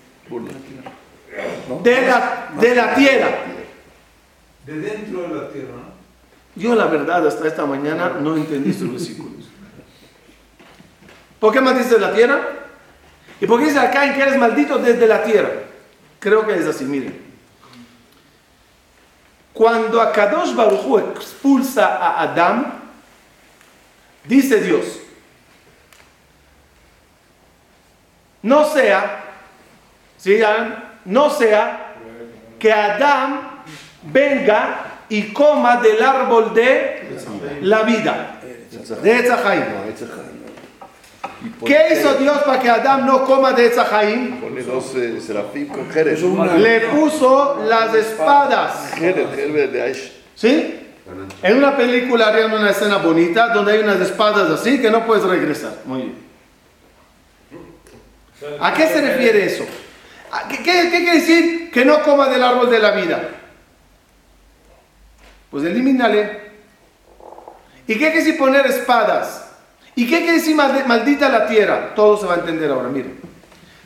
de 1.82 2.02
la, 2.02 2.48
de 2.60 2.74
la 2.74 2.94
tierra. 2.94 3.28
De 4.66 4.78
dentro 4.80 5.22
de 5.22 5.34
la 5.34 5.48
tierra, 5.48 5.72
¿no? 5.74 5.90
Yo 6.56 6.74
la 6.74 6.86
verdad 6.86 7.26
hasta 7.26 7.46
esta 7.46 7.64
mañana 7.64 8.16
no 8.20 8.36
entendí 8.36 8.70
estos 8.70 8.90
versículos. 8.90 9.48
¿Por 11.38 11.52
qué 11.52 11.60
maldices 11.60 12.00
la 12.00 12.12
tierra? 12.12 12.40
¿Y 13.40 13.46
por 13.46 13.58
qué 13.58 13.66
dice 13.66 13.78
acá 13.78 14.04
en 14.04 14.14
que 14.14 14.22
eres 14.22 14.36
maldito 14.36 14.78
desde 14.78 15.06
la 15.06 15.22
tierra? 15.22 15.50
Creo 16.18 16.46
que 16.46 16.54
es 16.54 16.66
así, 16.66 16.84
miren. 16.84 17.30
Cuando 19.52 20.00
Akadosh 20.00 20.54
Baruj 20.54 20.86
Hu 20.86 20.98
expulsa 20.98 21.96
a 21.96 22.22
Adán, 22.22 22.74
dice 24.24 24.60
Dios, 24.60 25.00
no 28.42 28.64
sea, 28.66 29.24
¿sí? 30.18 30.40
No 31.04 31.30
sea 31.30 31.94
que 32.58 32.72
Adán 32.72 33.62
venga 34.02 34.86
y 35.08 35.32
coma 35.32 35.76
del 35.80 36.02
árbol 36.02 36.54
de 36.54 37.08
la 37.62 37.82
vida, 37.82 38.40
de 39.02 39.18
Etzahaim. 39.18 39.60
No, 39.60 39.84
ese 39.92 40.06
ja- 40.06 40.22
¿Y 41.44 41.48
por 41.48 41.68
¿Qué 41.68 41.88
hizo 41.92 42.14
Dios 42.14 42.38
para 42.42 42.60
que 42.60 42.68
Adán 42.68 43.06
no 43.06 43.24
coma 43.24 43.52
de 43.52 43.66
Etzahaim? 43.66 44.40
Le 46.58 46.80
puso 46.80 47.62
las 47.66 47.94
espadas. 47.94 48.92
¿Sí? 50.34 50.76
En 51.42 51.56
una 51.56 51.76
película 51.76 52.28
harían 52.28 52.52
una 52.52 52.70
escena 52.70 52.98
bonita 52.98 53.48
donde 53.48 53.72
hay 53.72 53.78
unas 53.80 54.00
espadas 54.00 54.48
así 54.50 54.80
que 54.80 54.90
no 54.90 55.04
puedes 55.06 55.24
regresar. 55.24 55.72
Muy 55.84 56.02
bien. 56.02 56.14
¿A 58.60 58.72
qué 58.72 58.86
se 58.86 59.00
refiere 59.00 59.44
eso? 59.44 59.64
¿A 60.32 60.48
¿Qué, 60.48 60.58
quiere 60.58 61.12
decir 61.12 61.70
que 61.72 61.84
no 61.84 62.02
coma 62.02 62.28
del 62.28 62.42
árbol 62.42 62.70
de 62.70 62.78
la 62.78 62.92
vida? 62.92 63.28
Pues 65.50 65.64
elimínale. 65.64 66.50
¿Y 67.86 67.94
qué 67.94 67.98
quiere 67.98 68.16
decir 68.18 68.38
poner 68.38 68.66
espadas? 68.66 69.46
¿Y 69.96 70.06
qué 70.08 70.18
quiere 70.18 70.34
decir 70.34 70.56
maldi- 70.56 70.84
maldita 70.86 71.28
la 71.28 71.48
tierra? 71.48 71.92
Todo 71.96 72.16
se 72.16 72.26
va 72.26 72.34
a 72.34 72.38
entender 72.38 72.70
ahora, 72.70 72.88
miren. 72.88 73.18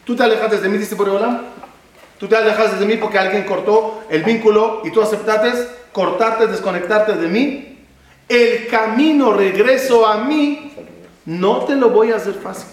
Tú 0.05 0.15
te 0.15 0.23
alejaste 0.23 0.61
de 0.61 0.69
mí, 0.69 0.77
dice 0.77 0.97
por 0.97 1.09
Tú 2.19 2.29
te 2.29 2.37
alejaste 2.37 2.77
de 2.77 2.87
mí 2.87 2.97
porque 2.99 3.19
alguien 3.19 3.45
cortó 3.45 4.05
el 4.11 4.23
vínculo 4.23 4.83
y 4.85 4.91
tú 4.91 5.01
aceptaste 5.01 5.67
cortarte, 5.93 6.47
desconectarte 6.47 7.15
de 7.15 7.29
mí. 7.29 7.87
El 8.29 8.67
camino 8.69 9.33
regreso 9.33 10.07
a 10.07 10.19
mí 10.25 10.75
no 11.25 11.65
te 11.65 11.75
lo 11.75 11.91
voy 11.91 12.13
a 12.13 12.17
hacer 12.17 12.35
fácil. 12.35 12.69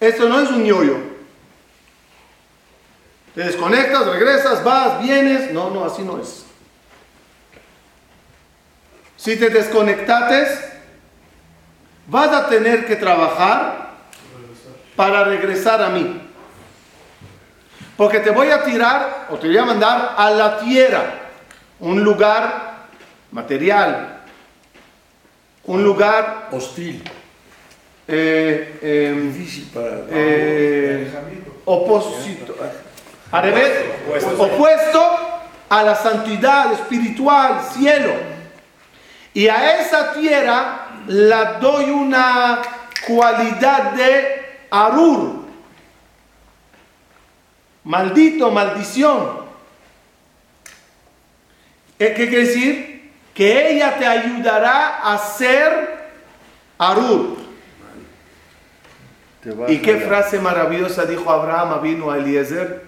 Esto 0.00 0.28
no 0.28 0.40
es 0.40 0.50
un 0.50 0.64
yoyo. 0.64 0.96
Te 3.34 3.44
desconectas, 3.44 4.06
regresas, 4.06 4.64
vas, 4.64 5.02
vienes. 5.02 5.52
No, 5.52 5.70
no, 5.70 5.84
así 5.84 6.02
no 6.02 6.20
es. 6.20 6.44
Si 9.16 9.36
te 9.36 9.50
desconectates, 9.50 10.60
vas 12.06 12.28
a 12.28 12.48
tener 12.48 12.86
que 12.86 12.96
trabajar 12.96 13.90
para 14.94 15.24
regresar 15.24 15.82
a 15.82 15.90
mí. 15.90 16.22
Porque 17.96 18.20
te 18.20 18.30
voy 18.30 18.50
a 18.50 18.62
tirar 18.62 19.26
o 19.30 19.36
te 19.36 19.46
voy 19.46 19.58
a 19.58 19.64
mandar 19.64 20.14
a 20.16 20.30
la 20.30 20.58
tierra, 20.60 21.14
un 21.80 22.04
lugar 22.04 22.86
material, 23.30 24.20
un 25.64 25.82
lugar 25.82 26.48
Hostil. 26.52 27.02
Eh, 28.08 28.78
em, 28.82 29.32
Difícil 29.32 29.70
para. 29.72 30.04
eh, 30.10 31.10
opósito, 31.64 32.54
al 33.32 33.42
revés, 33.42 33.72
opuesto 34.38 35.18
a 35.68 35.82
la 35.82 35.94
santidad 35.96 36.72
espiritual, 36.72 37.60
cielo. 37.72 38.12
Y 39.34 39.48
a 39.48 39.80
esa 39.80 40.12
tierra 40.14 40.86
la 41.08 41.54
doy 41.54 41.90
una 41.90 42.62
cualidad 43.06 43.92
de 43.92 44.44
arur, 44.70 45.44
maldito, 47.84 48.50
maldición. 48.50 49.44
¿Qué 51.98 52.14
qué 52.14 52.28
quiere 52.28 52.46
decir? 52.46 53.12
Que 53.34 53.70
ella 53.72 53.96
te 53.98 54.06
ayudará 54.06 54.98
a 55.12 55.18
ser 55.18 56.06
arur. 56.78 57.45
¿Y 59.68 59.78
qué 59.78 59.94
allá. 59.94 60.06
frase 60.06 60.40
maravillosa 60.40 61.04
dijo 61.06 61.30
Abraham 61.30 61.80
vino 61.82 62.10
a 62.10 62.18
Eliezer? 62.18 62.82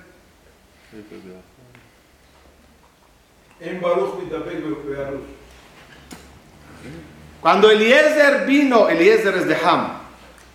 Cuando 7.40 7.70
Eliezer 7.70 8.46
vino, 8.46 8.88
Eliezer 8.88 9.36
es 9.36 9.46
de 9.46 9.56
Ham, 9.56 9.98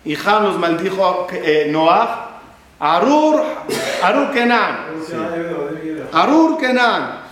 y 0.04 0.14
Ham 0.14 0.44
los 0.44 0.58
maldijo 0.58 1.26
eh, 1.32 1.68
Noah, 1.70 2.40
Arur, 2.78 3.42
Arur 4.02 4.30
Kenan, 4.32 4.78
Arur 6.12 6.58
Kenan. 6.58 7.24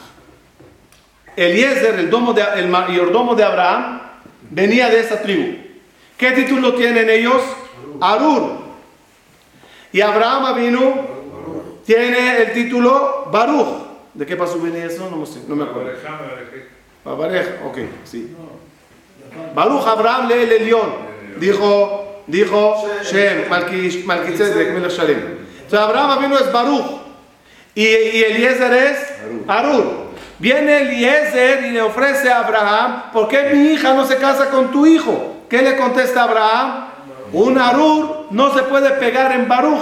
Eliezer, 1.34 1.98
el, 1.98 2.10
domo 2.10 2.34
de, 2.34 2.44
el 2.56 2.68
mayordomo 2.68 3.34
de 3.34 3.42
Abraham, 3.42 4.02
venía 4.50 4.90
de 4.90 5.00
esa 5.00 5.22
tribu. 5.22 5.56
¿Qué 6.18 6.32
título 6.32 6.74
tienen 6.74 7.08
ellos? 7.08 7.42
Arur. 8.00 8.61
Y 9.92 10.00
Abraham 10.00 10.56
vino 10.56 10.94
tiene 11.84 12.42
el 12.42 12.52
título 12.52 13.28
Baruch. 13.30 13.82
¿De 14.14 14.26
qué 14.26 14.36
paso 14.36 14.58
viene 14.58 14.84
eso? 14.84 15.08
No, 15.10 15.16
me 15.16 15.26
sé, 15.26 15.40
no 15.48 15.56
me 15.56 15.64
acuerdo. 15.64 15.90
Babarej, 17.04 17.60
ok, 17.66 17.78
sí. 18.04 18.34
Baruch 19.54 19.86
Abraham 19.86 20.28
lee 20.28 20.42
el 20.42 20.52
Elión. 20.52 21.12
Dijo, 21.38 22.22
dijo 22.26 22.84
Shem, 23.02 23.48
Malkitzedek, 23.48 24.74
Melech 24.74 24.92
Shalem. 24.92 25.18
Entonces 25.54 25.78
Abraham 25.78 26.22
vino 26.22 26.38
es 26.38 26.52
Baruch. 26.52 27.00
Y, 27.74 27.82
y 27.82 28.24
Eliezer 28.24 28.72
es 28.72 28.98
Arur. 29.48 30.12
Viene 30.38 30.82
Eliezer 30.82 31.64
y 31.64 31.70
le 31.70 31.82
ofrece 31.82 32.30
a 32.30 32.40
Abraham, 32.40 33.04
¿por 33.12 33.28
qué 33.28 33.50
mi 33.52 33.72
hija 33.72 33.94
no 33.94 34.06
se 34.06 34.16
casa 34.16 34.50
con 34.50 34.70
tu 34.70 34.86
hijo? 34.86 35.44
¿Qué 35.48 35.62
le 35.62 35.76
contesta 35.76 36.24
Abraham? 36.24 36.91
Un 37.32 37.58
Arur 37.58 38.26
no 38.30 38.52
se 38.54 38.62
puede 38.64 38.90
pegar 38.92 39.32
en 39.32 39.48
Baruch. 39.48 39.80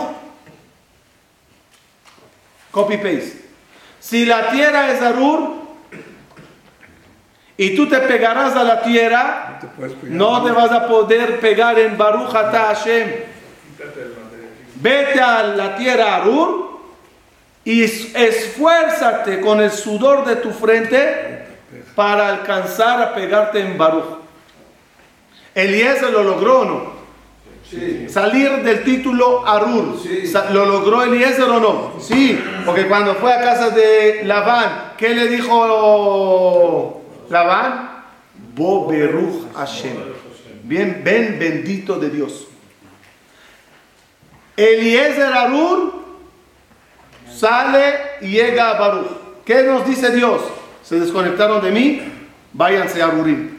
Copy 2.70 2.96
paste. 2.98 3.44
Si 3.98 4.24
la 4.24 4.51
tierra 4.51 4.92
es 4.92 5.03
Arur 5.03 5.59
y 7.57 7.74
tú 7.76 7.88
te 7.88 7.98
pegarás 7.98 8.55
a 8.57 8.62
la 8.64 8.82
tierra, 8.82 9.59
te 9.61 10.07
no 10.09 10.42
te 10.44 10.53
vas 10.53 10.70
a 10.70 10.86
poder 10.86 11.40
pegar 11.40 11.78
en 11.78 12.01
Ata 12.01 12.66
Hashem. 12.74 13.11
Vete 14.76 15.20
a 15.20 15.42
la 15.42 15.76
tierra 15.76 16.16
Arur 16.16 16.80
y 17.64 17.82
es- 17.82 18.14
esfuérzate 18.14 19.40
con 19.40 19.61
el 19.61 19.70
sudor 19.70 20.24
de 20.24 20.36
tu 20.36 20.53
frente 20.53 21.46
para 21.94 22.28
alcanzar 22.28 23.03
a 23.03 23.14
pegarte 23.14 23.61
en 23.61 23.76
Baruch. 23.76 24.20
Eliezer 25.55 26.11
lo 26.11 26.22
logró 26.22 26.64
no? 26.64 26.99
Sí. 27.71 28.07
Salir 28.09 28.62
del 28.64 28.83
título 28.83 29.47
Arur. 29.47 29.97
Sí. 30.03 30.33
¿Lo 30.53 30.66
logró 30.66 31.05
Eliezer 31.05 31.49
o 31.49 31.61
no? 31.61 31.93
Sí, 32.01 32.37
porque 32.66 32.89
cuando 32.89 33.14
fue 33.14 33.33
a 33.33 33.41
casa 33.41 33.71
de 33.71 34.23
Labán, 34.25 34.95
¿qué 34.99 35.11
le 35.11 35.29
dijo 35.29 37.01
Labán? 37.31 38.03
Bo 38.57 38.89
Beruch 38.89 39.53
Hashem. 39.55 39.97
Bien, 40.64 41.01
ven 41.05 41.39
bendito 41.39 41.97
de 41.97 42.11
Dios. 42.11 42.49
Eliezer 44.57 45.33
Arur 45.33 46.05
sale 47.33 47.95
y 48.21 48.33
llega 48.33 48.71
a 48.71 48.79
Baruch. 48.79 49.11
¿Qué 49.45 49.62
nos 49.62 49.87
dice 49.87 50.11
Dios? 50.11 50.43
Se 50.83 50.99
desconectaron 50.99 51.62
de 51.62 51.71
mí, 51.71 52.03
váyanse 52.53 53.01
a 53.01 53.07
Arurim. 53.07 53.59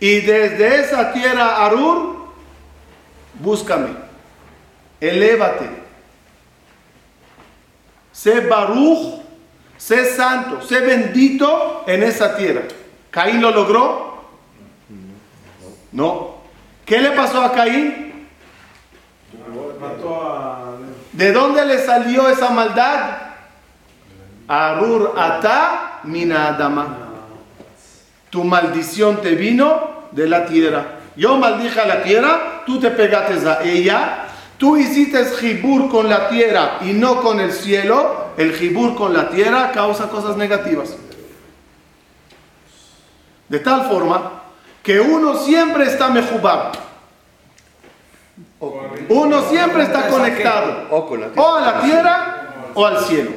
Y 0.00 0.20
desde 0.20 0.80
esa 0.80 1.12
tierra 1.12 1.64
Arur, 1.64 2.19
búscame, 3.40 3.88
elévate, 5.00 5.68
sé 8.12 8.40
Baruch, 8.40 9.22
sé 9.76 10.14
santo, 10.14 10.62
sé 10.62 10.80
bendito 10.80 11.84
en 11.86 12.02
esa 12.02 12.36
tierra. 12.36 12.62
¿Caín 13.10 13.40
lo 13.40 13.50
logró? 13.50 14.24
No. 15.92 16.40
¿Qué 16.84 17.00
le 17.00 17.10
pasó 17.10 17.42
a 17.42 17.52
Caín? 17.52 18.28
¿De 21.12 21.32
dónde 21.32 21.64
le 21.64 21.78
salió 21.78 22.28
esa 22.28 22.50
maldad? 22.50 23.18
Arur 24.46 25.14
ata 25.16 26.00
mina 26.04 26.48
adama. 26.48 26.96
Tu 28.30 28.44
maldición 28.44 29.20
te 29.20 29.34
vino 29.34 30.08
de 30.12 30.28
la 30.28 30.46
tierra. 30.46 30.99
Yo 31.20 31.36
maldije 31.36 31.78
a 31.78 31.84
la 31.86 32.02
tierra, 32.02 32.62
tú 32.64 32.80
te 32.80 32.90
pegaste 32.90 33.46
a 33.46 33.62
ella. 33.62 34.24
Tú 34.56 34.78
hiciste 34.78 35.22
jibur 35.38 35.90
con 35.90 36.08
la 36.08 36.30
tierra 36.30 36.78
y 36.80 36.94
no 36.94 37.20
con 37.20 37.40
el 37.40 37.52
cielo. 37.52 38.30
El 38.38 38.54
jibur 38.54 38.94
con 38.94 39.12
la 39.12 39.28
tierra 39.28 39.70
causa 39.70 40.08
cosas 40.08 40.38
negativas. 40.38 40.96
De 43.50 43.58
tal 43.58 43.84
forma 43.84 44.44
que 44.82 44.98
uno 44.98 45.36
siempre 45.36 45.84
está 45.84 46.08
mejubab. 46.08 46.72
Uno 49.10 49.42
siempre 49.50 49.82
está 49.82 50.08
conectado. 50.08 50.86
O 50.88 51.06
con 51.06 51.20
la 51.20 51.26
O 51.26 51.30
tierra. 51.32 51.56
a 51.56 51.60
la 51.60 51.80
tierra 51.82 52.54
o 52.72 52.86
al 52.86 52.98
cielo. 53.04 53.30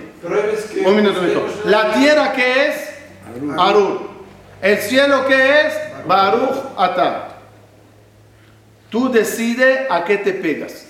Un 0.85 0.95
minuto, 0.95 1.19
un 1.19 1.27
minuto. 1.27 1.47
La 1.65 1.91
tierra 1.91 2.31
que 2.31 2.67
es 2.67 2.93
Arur. 3.57 4.09
El 4.61 4.77
cielo 4.77 5.25
que 5.25 5.67
es 5.67 5.73
Baruch 6.07 6.55
Ata. 6.77 7.32
Tú 8.93 9.11
decides 9.11 9.89
a 9.89 10.05
qué 10.05 10.19
te 10.19 10.33
pegas. 10.33 10.85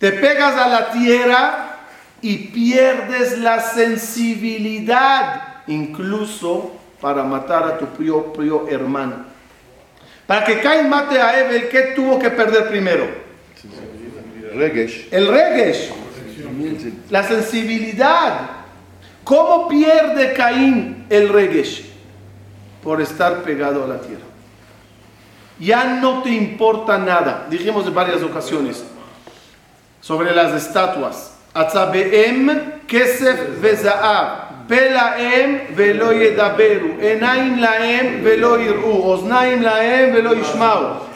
Te 0.00 0.10
pegas 0.10 0.56
a 0.56 0.66
la 0.66 0.90
tierra 0.90 1.76
y 2.20 2.48
pierdes 2.48 3.38
la 3.38 3.60
sensibilidad, 3.60 5.62
incluso 5.68 6.72
para 7.00 7.22
matar 7.22 7.62
a 7.62 7.78
tu 7.78 7.86
propio 7.86 8.66
hermano. 8.68 9.26
Para 10.26 10.44
que 10.44 10.58
Cain 10.58 10.88
mate 10.88 11.20
a 11.20 11.28
Abel, 11.28 11.68
¿qué 11.68 11.92
tuvo 11.94 12.18
que 12.18 12.30
perder 12.30 12.68
primero? 12.68 13.06
El 15.12 15.28
regesh. 15.28 15.92
La 17.10 17.22
sensibilidad. 17.22 18.40
¿Cómo 19.22 19.68
pierde 19.68 20.32
Caín 20.32 21.06
el 21.08 21.28
regesh? 21.28 21.84
Por 22.82 23.00
estar 23.00 23.44
pegado 23.44 23.84
a 23.84 23.86
la 23.86 24.00
tierra. 24.00 24.27
Ya 25.60 25.84
no 25.84 26.22
te 26.22 26.30
importa 26.30 26.98
nada. 26.98 27.46
Dijimos 27.50 27.86
en 27.86 27.94
varias 27.94 28.22
ocasiones 28.22 28.84
sobre 30.00 30.34
las 30.34 30.54
estatuas. 30.54 31.34
Atzabeem 31.54 32.82
kesef 32.86 33.60
veza'ab. 33.60 34.48
Pelaem 34.68 35.74
velo 35.74 36.12
yedaberu. 36.12 37.00
Enaim 37.00 37.58
laem 37.58 38.22
velo 38.22 38.60
ir'u. 38.60 39.02
Oznaim 39.10 39.62
laem 39.62 40.12
velo. 40.12 40.30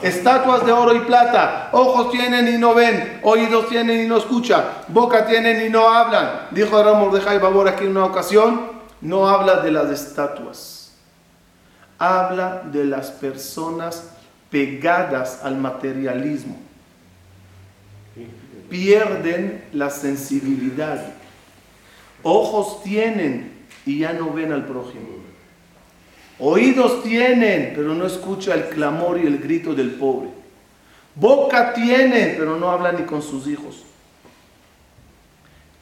Estatuas 0.03 0.65
de 0.67 0.73
oro 0.73 0.97
y 0.97 1.01
plata. 1.01 1.69
Ojos 1.73 2.11
tienen 2.11 2.49
y 2.49 2.59
no 2.59 2.75
ven. 2.75 3.21
Oídos 3.23 3.69
tienen 3.69 4.01
y 4.01 4.09
no 4.09 4.17
escuchan. 4.17 4.65
Boca 4.89 5.27
tienen 5.27 5.65
y 5.67 5.69
no 5.69 5.89
hablan. 5.89 6.49
Dijo 6.51 6.83
Ram 6.83 6.99
Mordejai 6.99 7.39
Babor 7.39 7.69
aquí 7.69 7.85
en 7.85 7.91
una 7.91 8.07
ocasión. 8.07 8.73
No 9.03 9.29
habla 9.29 9.57
de 9.57 9.71
las 9.71 9.91
estatuas. 9.91 10.95
Habla 11.99 12.63
de 12.65 12.87
las 12.87 13.11
personas 13.11 14.12
pegadas 14.53 15.41
al 15.43 15.57
materialismo. 15.57 16.57
Pierden 18.69 19.65
la 19.73 19.91
sensibilidad. 19.91 21.03
Ojos 22.23 22.83
tienen 22.85 23.65
y 23.85 24.01
ya 24.01 24.13
no 24.13 24.33
ven 24.33 24.53
al 24.53 24.67
prójimo. 24.67 25.09
Oídos 26.39 27.03
tienen, 27.03 27.73
pero 27.75 27.95
no 27.95 28.07
escucha 28.07 28.55
el 28.55 28.69
clamor 28.69 29.19
y 29.19 29.27
el 29.27 29.39
grito 29.39 29.75
del 29.75 29.93
pobre. 29.93 30.29
Boca 31.15 31.73
tienen, 31.73 32.37
pero 32.39 32.57
no 32.57 32.71
habla 32.71 32.93
ni 32.93 33.05
con 33.05 33.23
sus 33.23 33.47
hijos. 33.47 33.85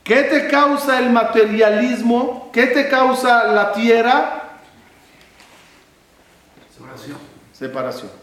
¿Qué 0.04 0.22
te 0.24 0.48
causa 0.48 0.98
el 0.98 1.10
materialismo? 1.10 2.50
¿Qué 2.52 2.66
te 2.66 2.88
causa 2.88 3.44
la 3.52 3.72
tierra? 3.72 4.58
Separación. 6.76 7.18
Separación. 7.52 8.19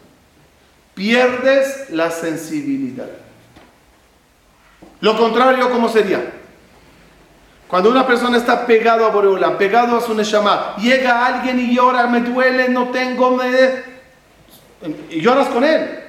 Pierdes 0.98 1.92
la 1.92 2.10
sensibilidad. 2.10 3.06
Lo 5.00 5.16
contrario, 5.16 5.70
¿cómo 5.70 5.90
sería? 5.90 6.34
Cuando 7.68 7.92
una 7.92 8.08
persona 8.08 8.36
está 8.38 8.66
pegado 8.66 9.06
a 9.06 9.10
Boreola, 9.10 9.60
pegado 9.60 9.96
a 9.96 10.02
su 10.02 10.16
Neshama, 10.16 10.76
llega 10.78 11.24
alguien 11.24 11.60
y 11.60 11.76
llora, 11.76 12.08
me 12.08 12.22
duele, 12.22 12.70
no 12.70 12.90
tengo, 12.90 13.38
me... 13.38 13.46
y 15.12 15.22
lloras 15.22 15.50
con 15.50 15.64
él. 15.64 16.00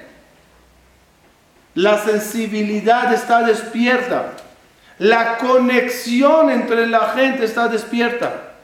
La 1.75 2.03
sensibilidad 2.03 3.13
está 3.13 3.43
despierta. 3.43 4.33
La 4.99 5.37
conexión 5.37 6.49
entre 6.49 6.87
la 6.87 7.11
gente 7.11 7.45
está 7.45 7.69
despierta. 7.69 8.55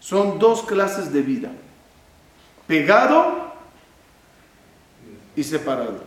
Son 0.00 0.38
dos 0.38 0.62
clases 0.62 1.12
de 1.12 1.20
vida. 1.20 1.50
Pegado 2.66 3.53
y 5.36 5.44
separado. 5.44 6.02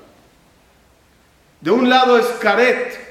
De 1.61 1.71
un 1.71 1.89
lado 1.89 2.17
es 2.17 2.25
caret, 2.39 3.07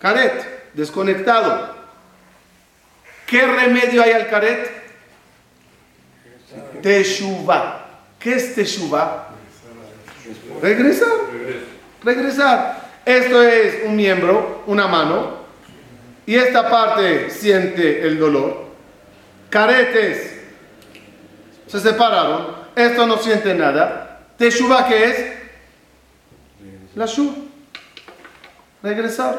Caret, 0.00 0.72
desconectado. 0.72 1.74
¿Qué 3.26 3.46
remedio 3.46 4.02
hay 4.02 4.12
al 4.12 4.28
caret? 4.28 4.70
Teshuvah. 6.82 7.86
¿Qué 8.18 8.34
es 8.34 8.54
Teshuvah? 8.54 9.28
Regresar. 10.62 11.08
Regresar. 12.02 12.90
Esto 13.04 13.42
es 13.42 13.84
un 13.84 13.94
miembro, 13.94 14.62
una 14.66 14.86
mano, 14.86 15.40
y 16.24 16.36
esta 16.36 16.70
parte 16.70 17.28
siente 17.30 18.06
el 18.06 18.18
dolor. 18.18 18.70
Caretes 19.50 20.40
se 21.66 21.78
separaron. 21.78 22.56
Esto 22.74 23.06
no 23.06 23.18
siente 23.18 23.52
nada. 23.54 24.09
Teshuvah, 24.40 24.88
¿qué 24.88 25.04
es? 25.04 25.16
La 26.94 27.04
shuv. 27.04 27.34
Regresar. 28.82 29.36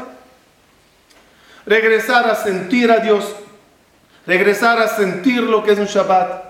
Regresar 1.66 2.30
a 2.30 2.36
sentir 2.36 2.92
a 2.92 3.00
Dios. 3.00 3.36
Regresar 4.28 4.78
a 4.78 4.88
sentir 4.88 5.42
lo 5.42 5.64
que 5.64 5.72
es 5.72 5.80
un 5.80 5.88
Shabbat. 5.88 6.44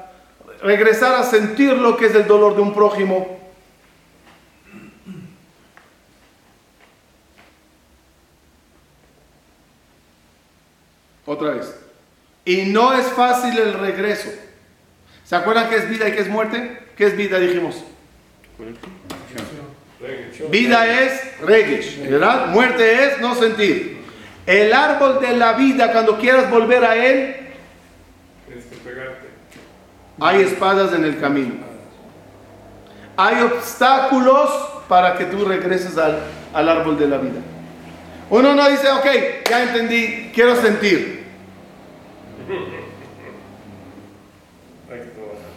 Regresar 0.63 1.13
a 1.15 1.23
sentir 1.23 1.71
lo 1.77 1.95
que 1.95 2.07
es 2.07 2.13
el 2.13 2.27
dolor 2.27 2.53
de 2.57 2.61
un 2.61 2.73
prójimo. 2.73 3.39
Otra 11.25 11.51
vez. 11.51 11.73
Y 12.43 12.63
no 12.63 12.93
es 12.93 13.05
fácil 13.05 13.57
el 13.57 13.75
regreso. 13.75 14.29
¿Se 15.23 15.37
acuerdan 15.37 15.69
qué 15.69 15.77
es 15.77 15.89
vida 15.89 16.09
y 16.09 16.11
qué 16.11 16.19
es 16.19 16.27
muerte? 16.27 16.79
¿Qué 16.97 17.05
es 17.05 17.15
vida? 17.15 17.39
Dijimos. 17.39 17.85
Vida 20.49 21.01
es 21.01 21.39
regesh, 21.41 22.09
¿verdad? 22.09 22.47
Muerte 22.47 23.05
es 23.05 23.19
no 23.19 23.35
sentir. 23.35 24.01
El 24.45 24.73
árbol 24.73 25.21
de 25.21 25.37
la 25.37 25.53
vida, 25.53 25.91
cuando 25.91 26.17
quieras 26.17 26.49
volver 26.49 26.83
a 26.83 26.95
él, 26.95 27.35
hay 30.19 30.41
espadas 30.41 30.93
en 30.93 31.05
el 31.05 31.19
camino. 31.19 31.55
Hay 33.17 33.41
obstáculos 33.41 34.49
para 34.87 35.15
que 35.15 35.25
tú 35.25 35.45
regreses 35.45 35.97
al, 35.97 36.19
al 36.53 36.69
árbol 36.69 36.97
de 36.97 37.07
la 37.07 37.17
vida. 37.17 37.39
Uno 38.29 38.53
no 38.55 38.69
dice, 38.69 38.89
ok, 38.89 39.05
ya 39.49 39.63
entendí, 39.63 40.31
quiero 40.33 40.55
sentir. 40.55 41.25
Hay 44.89 44.99
que 44.99 45.05
trabajar. 45.05 45.51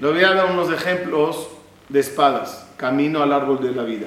Le 0.00 0.10
voy 0.10 0.24
a 0.24 0.32
dar 0.32 0.46
unos 0.46 0.72
ejemplos 0.72 1.48
de 1.90 2.00
espadas, 2.00 2.66
camino 2.78 3.22
al 3.22 3.34
árbol 3.34 3.60
de 3.60 3.72
la 3.72 3.82
vida. 3.82 4.06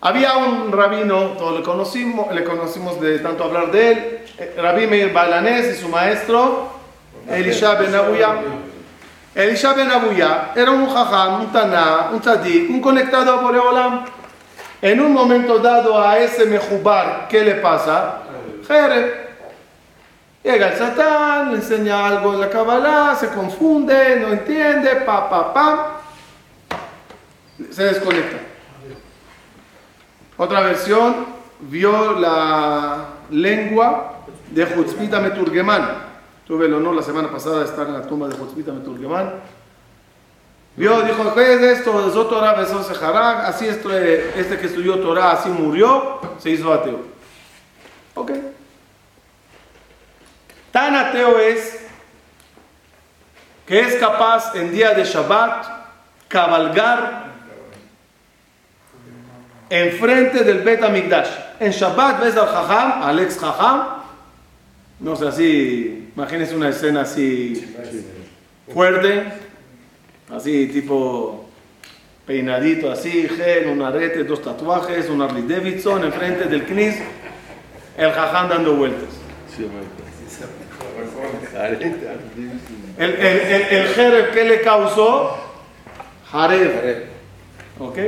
Había 0.00 0.36
un 0.36 0.70
rabino, 0.70 1.32
todos 1.36 1.58
le 1.58 1.64
conocimos, 1.64 2.32
le 2.32 2.44
conocimos 2.44 3.00
de 3.00 3.18
tanto 3.18 3.42
hablar 3.42 3.72
de 3.72 3.90
él, 3.90 4.20
eh, 4.38 4.54
Rabbi 4.56 4.86
Meir 4.86 5.12
Balanés 5.12 5.76
y 5.76 5.80
su 5.80 5.88
maestro 5.88 6.68
Elisha 7.28 7.74
Ben 7.74 7.92
Abuya. 7.92 8.36
Elisha 9.34 9.72
Ben 9.72 9.90
Abuya 9.90 10.52
era 10.54 10.70
un 10.70 10.88
jajam, 10.88 11.40
un 11.40 11.52
taná, 11.52 12.10
un 12.12 12.20
tzadik, 12.20 12.70
un 12.70 12.80
conectado 12.80 13.32
a 13.32 13.42
Boreolam. 13.42 14.04
En 14.80 15.00
un 15.00 15.12
momento 15.12 15.58
dado 15.58 16.00
a 16.00 16.16
ese 16.16 16.46
mejubar, 16.46 17.26
¿qué 17.28 17.42
le 17.42 17.56
pasa? 17.56 18.22
Jerez. 18.68 19.27
Llega 20.42 20.68
el 20.68 20.78
satán, 20.78 21.50
le 21.50 21.56
enseña 21.56 22.06
algo 22.06 22.34
en 22.34 22.40
la 22.40 22.48
Kabbalah, 22.48 23.16
se 23.16 23.28
confunde, 23.28 24.20
no 24.20 24.28
entiende, 24.28 24.96
pa, 25.04 25.28
pa, 25.28 25.52
pa. 25.52 26.00
Se 27.70 27.84
desconecta. 27.84 28.38
Otra 30.36 30.60
versión, 30.60 31.26
vio 31.60 32.12
la 32.12 33.06
lengua 33.30 34.20
de 34.50 34.64
Hutzpita 34.64 35.20
Meturgeman. 35.20 36.06
Tuve 36.46 36.66
el 36.66 36.74
honor 36.74 36.94
la 36.94 37.02
semana 37.02 37.30
pasada 37.30 37.58
de 37.58 37.64
estar 37.64 37.86
en 37.88 37.94
la 37.94 38.02
tumba 38.02 38.28
de 38.28 38.40
Hutzpita 38.40 38.72
Meturgeman. 38.72 39.34
Vio, 40.76 41.02
dijo, 41.02 41.34
¿qué 41.34 41.54
es 41.54 41.60
esto? 41.78 42.06
Es 42.06 42.14
Torah, 42.14 43.46
así 43.48 43.66
esto, 43.66 43.90
eh, 43.92 44.32
este 44.36 44.56
que 44.58 44.66
estudió 44.66 45.00
Torah, 45.00 45.32
así 45.32 45.48
murió, 45.48 46.20
se 46.38 46.50
hizo 46.50 46.72
ateo. 46.72 47.00
Ok. 48.14 48.30
Tan 50.78 50.94
ateo 50.94 51.40
es 51.40 51.76
que 53.66 53.80
es 53.80 53.96
capaz 53.96 54.54
en 54.54 54.70
día 54.70 54.94
de 54.94 55.02
Shabbat 55.02 55.66
cabalgar 56.28 57.32
enfrente 59.68 60.44
del 60.44 60.60
Bet 60.60 60.84
Amigdash. 60.84 61.30
En 61.58 61.72
Shabbat 61.72 62.22
ves 62.22 62.36
al 62.36 62.46
Jajam, 62.46 63.02
al 63.02 63.18
ex 63.18 63.40
Jajam, 63.40 63.88
no 65.00 65.16
sé, 65.16 65.26
así, 65.26 66.12
imagínense 66.14 66.54
una 66.54 66.68
escena 66.68 67.00
así 67.00 67.74
fuerte, 68.72 69.24
así 70.32 70.68
tipo 70.68 71.48
peinadito 72.24 72.88
así, 72.88 73.28
gel, 73.28 73.66
un 73.66 73.82
arete, 73.82 74.22
dos 74.22 74.42
tatuajes, 74.42 75.08
un 75.08 75.22
Harley 75.22 75.42
Davidson 75.42 76.04
enfrente 76.04 76.44
del 76.44 76.64
Knis, 76.66 76.94
el 77.96 78.12
Jajam 78.12 78.48
dando 78.48 78.76
vueltas. 78.76 79.08
El, 82.98 83.10
el, 83.14 83.20
el, 83.20 83.62
el 83.62 83.88
jereb 83.94 84.32
que 84.32 84.44
le 84.44 84.60
causó, 84.60 85.36
Jareb. 86.30 87.06
¿Ok? 87.78 87.98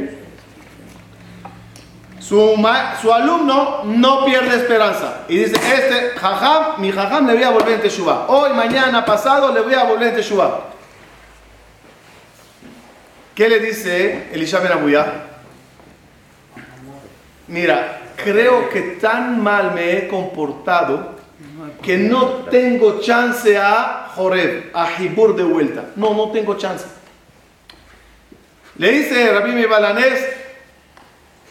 Su, 2.18 2.56
ma- 2.56 2.96
su 3.00 3.12
alumno 3.12 3.82
no 3.84 4.24
pierde 4.24 4.56
esperanza. 4.56 5.24
Y 5.28 5.38
dice, 5.38 5.54
este 5.54 6.18
jajam, 6.18 6.80
mi 6.80 6.92
jajam 6.92 7.26
le 7.26 7.34
voy 7.34 7.42
a 7.42 7.50
volver 7.50 7.74
en 7.74 7.80
Teshuvah. 7.80 8.26
Hoy, 8.28 8.52
mañana, 8.52 9.04
pasado, 9.04 9.52
le 9.52 9.60
voy 9.60 9.74
a 9.74 9.84
volver 9.84 10.08
en 10.08 10.14
Teshuvah. 10.16 10.60
¿Qué 13.34 13.48
le 13.48 13.58
dice 13.60 14.28
Elisha 14.32 14.58
Ben 14.58 14.72
Abuya? 14.72 15.06
Mira, 17.48 18.00
creo 18.22 18.68
que 18.68 18.80
tan 19.00 19.42
mal 19.42 19.72
me 19.72 19.96
he 19.96 20.08
comportado 20.08 21.19
que 21.82 21.98
no 21.98 22.44
tengo 22.50 23.00
chance 23.00 23.56
a 23.56 24.10
Joreb, 24.14 24.70
a 24.74 24.90
Hibur 24.98 25.34
de 25.36 25.44
vuelta. 25.44 25.90
No, 25.96 26.14
no 26.14 26.30
tengo 26.30 26.56
chance. 26.56 26.86
Le 28.76 28.92
dice 28.92 29.32
Rabbi 29.32 29.52
Mi 29.52 29.66
Balanés, 29.66 30.26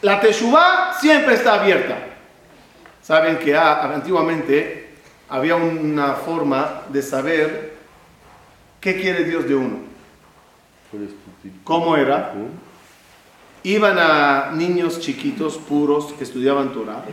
la 0.02 0.20
Teshuvah 0.20 0.94
siempre 1.00 1.34
está 1.34 1.54
abierta. 1.54 1.96
Saben 3.02 3.38
que 3.38 3.56
ah, 3.56 3.92
antiguamente 3.94 4.94
había 5.28 5.56
una 5.56 6.14
forma 6.14 6.82
de 6.88 7.02
saber 7.02 7.74
qué 8.80 9.00
quiere 9.00 9.24
Dios 9.24 9.46
de 9.46 9.54
uno. 9.54 9.78
¿Cómo 11.64 11.96
era? 11.96 12.32
Iban 13.62 13.98
a 13.98 14.52
niños 14.54 15.00
chiquitos, 15.00 15.58
puros, 15.58 16.12
que 16.14 16.24
estudiaban 16.24 16.72
Torah, 16.72 17.04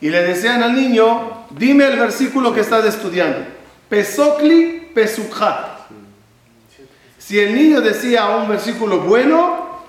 y 0.00 0.10
le 0.10 0.22
decían 0.22 0.62
al 0.62 0.74
niño, 0.74 1.46
dime 1.50 1.86
el 1.86 1.98
versículo 1.98 2.52
que 2.52 2.60
estás 2.60 2.84
estudiando. 2.84 3.38
Pesokli, 3.88 4.90
pesukha. 4.94 5.86
Si 7.16 7.38
el 7.38 7.54
niño 7.54 7.80
decía 7.80 8.28
un 8.36 8.48
versículo 8.48 9.00
bueno, 9.00 9.80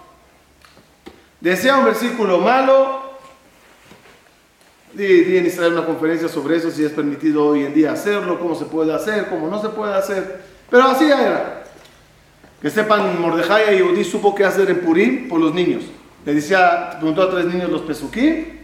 decía 1.39 1.77
un 1.77 1.85
versículo 1.85 2.39
malo, 2.39 3.17
di, 4.93 5.23
di 5.23 5.37
en 5.37 5.45
Israel 5.45 5.73
una 5.73 5.85
conferencia 5.85 6.27
sobre 6.27 6.57
eso, 6.57 6.71
si 6.71 6.83
es 6.83 6.91
permitido 6.91 7.45
hoy 7.45 7.65
en 7.65 7.73
día 7.73 7.91
hacerlo, 7.91 8.39
cómo 8.39 8.55
se 8.55 8.65
puede 8.65 8.93
hacer, 8.93 9.27
cómo 9.29 9.47
no 9.47 9.61
se 9.61 9.69
puede 9.69 9.93
hacer. 9.93 10.41
Pero 10.69 10.83
así 10.83 11.05
era. 11.05 11.58
Que 12.61 12.69
sepan, 12.69 13.21
Mordejai 13.21 13.73
y 13.73 13.77
Yehudí 13.77 14.03
supo 14.03 14.35
qué 14.35 14.45
hacer 14.45 14.69
en 14.69 14.81
Purim 14.81 15.29
por 15.29 15.39
los 15.39 15.53
niños. 15.53 15.83
Le 16.25 16.33
decía, 16.33 16.91
preguntó 16.97 17.23
a 17.23 17.31
tres 17.31 17.45
niños 17.45 17.69
los 17.69 17.81
pesuquí. 17.81 18.59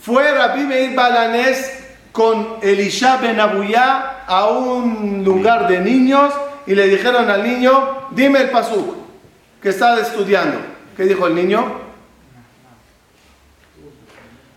Fue 0.00 0.32
Rabbi 0.32 0.62
Meir 0.62 0.94
Balanés 0.94 1.84
con 2.12 2.56
Elisha 2.62 3.16
Ben 3.16 3.40
Abuyá 3.40 4.24
a 4.26 4.46
un 4.46 5.24
lugar 5.24 5.68
de 5.68 5.80
niños 5.80 6.32
y 6.66 6.74
le 6.74 6.86
dijeron 6.86 7.28
al 7.28 7.42
niño, 7.42 8.08
dime 8.12 8.42
el 8.42 8.50
pasuk 8.50 8.96
que 9.60 9.70
está 9.70 10.00
estudiando. 10.00 10.58
¿Qué 10.96 11.04
dijo 11.04 11.26
el 11.26 11.34
niño? 11.34 11.64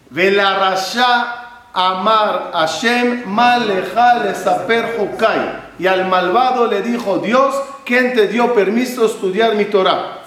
Vela 0.09 0.59
rasha 0.59 1.69
amar 1.73 2.51
Hashem 2.53 3.23
maleja 3.25 4.23
le 4.23 4.35
saper 4.35 4.97
hukai. 4.99 5.70
Y 5.81 5.87
al 5.87 6.07
malvado 6.07 6.67
le 6.67 6.83
dijo 6.83 7.17
Dios, 7.17 7.55
¿quién 7.83 8.13
te 8.13 8.27
dio 8.27 8.53
permiso 8.53 9.03
estudiar 9.03 9.55
mi 9.55 9.65
Torah? 9.65 10.19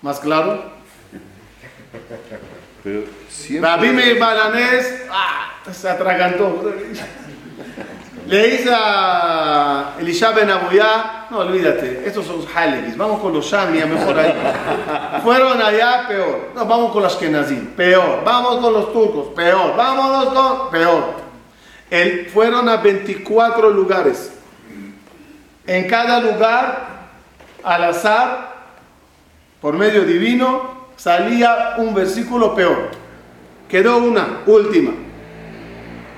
¿Más 0.00 0.20
claro? 0.20 0.62
Pero 2.84 3.02
siempre. 3.28 3.68
Rabbi 3.68 3.88
Meir 3.88 4.20
Balanés 4.20 5.02
ah, 5.10 5.54
se 5.72 5.88
atragantó. 5.88 6.72
Le 8.28 8.48
dice 8.48 8.70
a 8.72 9.96
Elisha 9.98 10.30
Ben 10.30 10.50
Abuyá, 10.50 11.26
no 11.28 11.38
olvídate, 11.38 12.04
estos 12.06 12.26
son 12.26 12.36
los 12.36 12.56
Halegis, 12.56 12.96
vamos 12.96 13.18
con 13.18 13.32
los 13.32 13.44
Shami, 13.44 13.80
a 13.80 13.86
mejor 13.86 14.20
ahí. 14.20 15.20
Fueron 15.24 15.60
allá, 15.60 16.06
peor. 16.06 16.52
No, 16.54 16.64
vamos 16.64 16.92
con 16.92 17.02
los 17.02 17.16
Kenazim, 17.16 17.66
peor. 17.74 18.22
Vamos 18.24 18.58
con 18.58 18.72
los 18.72 18.92
turcos, 18.92 19.34
peor. 19.34 19.74
Vámonos 19.74 20.26
con, 20.26 20.70
peor. 20.70 21.27
Fueron 22.32 22.68
a 22.68 22.76
24 22.76 23.70
lugares. 23.70 24.32
En 25.66 25.86
cada 25.86 26.20
lugar, 26.20 26.88
al 27.62 27.84
azar, 27.84 28.56
por 29.60 29.74
medio 29.76 30.04
divino, 30.04 30.88
salía 30.96 31.74
un 31.78 31.94
versículo 31.94 32.54
peor. 32.54 32.90
Quedó 33.68 33.98
una, 33.98 34.40
última. 34.46 34.92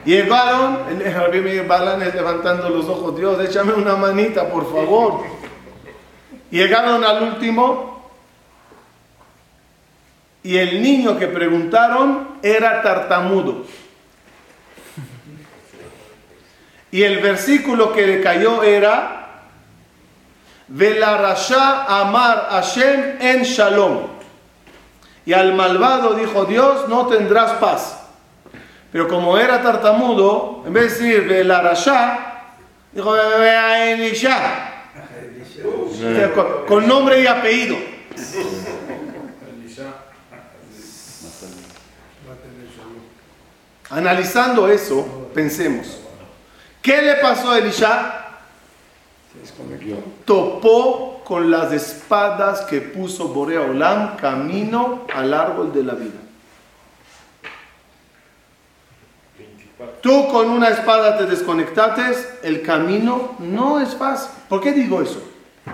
Llegaron, 0.05 0.79
el 0.89 1.13
Rabbi 1.13 1.41
Meir 1.41 1.67
Balanes 1.67 2.15
levantando 2.15 2.71
los 2.71 2.87
ojos, 2.87 3.17
Dios, 3.17 3.39
échame 3.41 3.73
una 3.75 3.97
manita, 3.97 4.49
por 4.49 4.71
favor. 4.73 5.23
Llegaron 6.51 7.05
al 7.05 7.23
último 7.23 8.11
y 10.43 10.57
el 10.57 10.83
niño 10.83 11.19
que 11.19 11.27
preguntaron 11.27 12.29
era 12.43 12.83
tartamudo. 12.83 13.65
Y 16.93 17.03
el 17.03 17.21
versículo 17.21 17.93
que 17.93 18.07
le 18.07 18.21
cayó 18.21 18.63
era 18.63 19.21
Velarasha 20.69 22.01
amar 22.01 22.49
Hashem 22.51 23.21
en 23.21 23.43
shalom. 23.43 24.07
Y 25.27 25.33
al 25.33 25.55
malvado 25.55 26.15
dijo 26.15 26.45
Dios, 26.45 26.89
no 26.89 27.07
tendrás 27.07 27.53
paz. 27.53 27.99
Pero 28.91 29.07
como 29.07 29.39
era 29.39 29.63
tartamudo, 29.63 30.65
en 30.67 30.73
vez 30.73 30.99
de 30.99 31.05
decir 31.07 31.29
Velarasha, 31.29 32.43
dijo 32.93 33.15
Elisha. 33.17 34.67
Con, 36.35 36.67
con 36.67 36.89
nombre 36.89 37.21
y 37.21 37.27
apellido. 37.27 37.77
Analizando 43.91 44.69
eso, 44.69 45.31
pensemos. 45.35 46.00
¿Qué 46.83 47.03
le 47.03 47.17
pasó 47.17 47.51
a 47.51 47.59
Elisha? 47.59 48.27
Se 49.33 49.39
desconectó. 49.41 50.03
topó 50.25 51.23
con 51.25 51.51
las 51.51 51.73
espadas 51.73 52.63
que 52.63 52.81
puso 52.81 53.29
Borea 53.29 53.61
Olam 53.61 54.17
camino 54.17 55.07
al 55.15 55.33
árbol 55.33 55.73
de 55.73 55.85
la 55.85 55.95
vida. 55.95 56.19
Tú 60.01 60.29
con 60.29 60.51
una 60.51 60.69
espada 60.69 61.19
te 61.19 61.27
desconectaste, 61.27 62.03
el 62.43 62.63
camino 62.63 63.37
no 63.39 63.81
es 63.81 63.95
fácil. 63.95 64.31
¿Por 64.49 64.61
qué 64.61 64.73
digo 64.73 65.01
eso? 65.03 65.23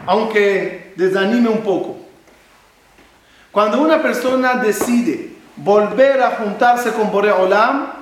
Aunque 0.04 0.92
desanime 0.96 1.48
un 1.48 1.62
poco. 1.62 1.96
Cuando 3.52 3.80
una 3.80 4.02
persona 4.02 4.56
decide 4.56 5.34
volver 5.56 6.22
a 6.22 6.32
juntarse 6.32 6.92
con 6.92 7.10
Borea 7.10 7.36
Olam, 7.36 7.95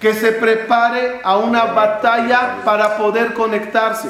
que 0.00 0.14
se 0.14 0.32
prepare 0.32 1.20
a 1.22 1.36
una 1.36 1.66
batalla 1.66 2.62
para 2.64 2.96
poder 2.96 3.34
conectarse. 3.34 4.08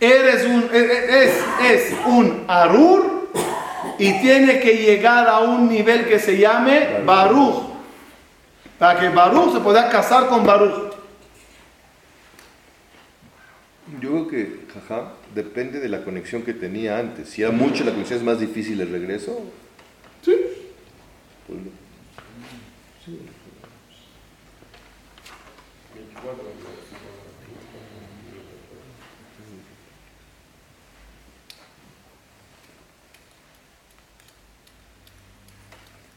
Eres 0.00 0.46
un, 0.46 0.70
es, 0.72 1.44
es 1.70 1.94
un 2.06 2.44
Arur 2.48 3.28
y 3.98 4.20
tiene 4.20 4.60
que 4.60 4.76
llegar 4.76 5.28
a 5.28 5.40
un 5.40 5.68
nivel 5.68 6.06
que 6.06 6.18
se 6.18 6.38
llame 6.38 7.00
Baruch. 7.04 7.68
Para 8.78 8.98
que 8.98 9.08
Baruch 9.10 9.52
se 9.52 9.60
pueda 9.60 9.90
casar 9.90 10.28
con 10.28 10.46
Baruch. 10.46 10.94
Yo 14.00 14.10
creo 14.10 14.28
que, 14.28 14.66
jaja, 14.72 15.12
depende 15.34 15.80
de 15.80 15.88
la 15.88 16.04
conexión 16.04 16.42
que 16.42 16.54
tenía 16.54 16.98
antes. 16.98 17.30
Si 17.30 17.42
era 17.42 17.50
mucho 17.50 17.84
la 17.84 17.90
conexión, 17.90 18.18
es 18.18 18.24
más 18.24 18.38
difícil 18.38 18.80
el 18.80 18.90
regreso. 18.90 19.42
¿Sí? 20.22 20.36
Pues, 21.46 21.58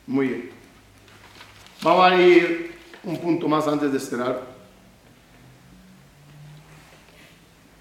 Muy 0.08 0.28
bien. 0.28 0.52
Vamos 1.82 2.12
a 2.12 2.16
ir 2.16 2.76
un 3.04 3.18
punto 3.18 3.48
más 3.48 3.68
antes 3.68 3.94
de 3.94 4.00
cerrar. 4.00 4.42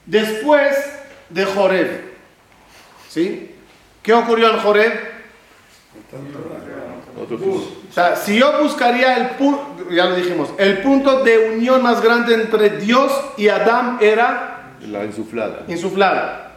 Después 0.06 0.76
de 1.28 1.44
Joreb, 1.44 2.14
¿sí? 3.08 3.54
¿Qué 4.02 4.12
ocurrió 4.12 4.50
en 4.50 4.60
Joreb? 4.60 5.10
otro 7.20 7.38
punto. 7.38 7.79
O 7.90 7.92
sea, 7.92 8.14
si 8.14 8.38
yo 8.38 8.62
buscaría 8.62 9.16
el 9.16 9.30
punto, 9.30 9.90
ya 9.90 10.04
lo 10.06 10.14
dijimos, 10.14 10.50
el 10.58 10.78
punto 10.78 11.24
de 11.24 11.50
unión 11.56 11.82
más 11.82 12.00
grande 12.00 12.34
entre 12.34 12.70
Dios 12.78 13.12
y 13.36 13.48
Adán 13.48 13.98
era 14.00 14.76
La 14.88 15.04
insuflada. 15.04 15.64
insuflada. 15.66 16.52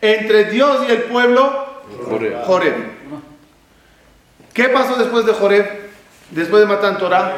Entre 0.00 0.44
Dios 0.44 0.78
y 0.88 0.92
el 0.92 1.02
pueblo, 1.02 1.66
Joreb. 2.08 2.42
Joreb. 2.44 2.74
¿Qué 4.54 4.68
pasó 4.70 4.96
después 4.96 5.26
de 5.26 5.32
Joreb? 5.34 5.90
Después 6.30 6.62
de 6.62 6.66
Matan 6.66 6.96
Torah. 6.96 7.34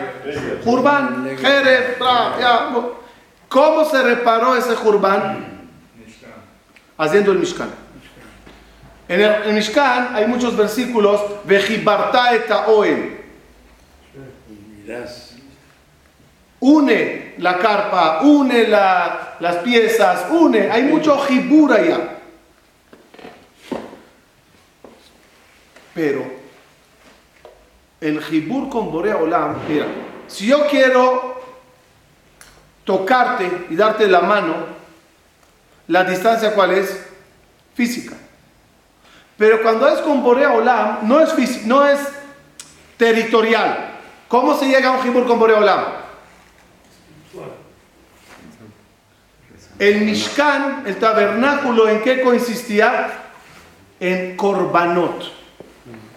Jurban. 0.64 1.28
¿Cómo 3.48 3.84
se 3.84 4.02
reparó 4.02 4.54
ese 4.54 4.76
Jurban? 4.76 5.68
Haciendo 6.96 7.32
el 7.32 7.38
Mishkan. 7.38 7.70
En 9.08 9.20
el, 9.20 9.30
en 9.46 9.54
Mishkan 9.56 10.14
hay 10.14 10.26
muchos 10.26 10.56
versículos. 10.56 11.20
Vejibarta 11.44 12.34
et 12.34 12.48
Oel. 12.68 13.21
Une 16.60 17.34
la 17.38 17.54
carpa, 17.58 18.20
une 18.22 18.68
la- 18.68 19.36
las 19.40 19.56
piezas, 19.56 20.26
une. 20.30 20.70
Hay 20.70 20.84
mucho 20.84 21.16
jibur 21.26 21.72
allá. 21.72 22.18
Pero 25.94 26.24
el 28.00 28.20
jibur 28.22 28.68
con 28.68 28.90
Borea 28.90 29.16
Olam, 29.16 29.56
mira, 29.68 29.86
si 30.26 30.46
yo 30.46 30.66
quiero 30.66 31.40
tocarte 32.84 33.66
y 33.70 33.76
darte 33.76 34.06
la 34.08 34.20
mano, 34.20 34.54
la 35.88 36.04
distancia 36.04 36.54
cuál 36.54 36.72
es? 36.72 37.06
Física. 37.74 38.14
Pero 39.36 39.62
cuando 39.62 39.88
es 39.88 40.00
con 40.00 40.22
Borea 40.22 40.52
Olam, 40.52 40.98
no 41.02 41.20
es, 41.20 41.66
no 41.66 41.86
es 41.86 41.98
territorial. 42.96 43.91
¿Cómo 44.32 44.58
se 44.58 44.64
llega 44.66 44.88
a 44.88 44.92
un 44.92 45.02
jibur 45.02 45.26
con 45.26 45.38
Borea 45.38 45.58
Olam? 45.58 45.84
El 49.78 50.00
Mishkan, 50.06 50.84
el 50.86 50.96
tabernáculo, 50.96 51.86
¿en 51.86 52.00
qué 52.00 52.22
consistía? 52.22 53.12
En 54.00 54.34
korbanot. 54.34 55.22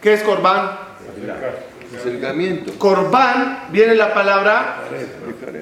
¿Qué 0.02 0.14
es 0.14 0.24
korban? 0.24 0.78
Acercamiento. 1.94 2.80
Korban 2.80 3.66
viene 3.72 3.96
la 3.96 4.14
palabra 4.14 4.84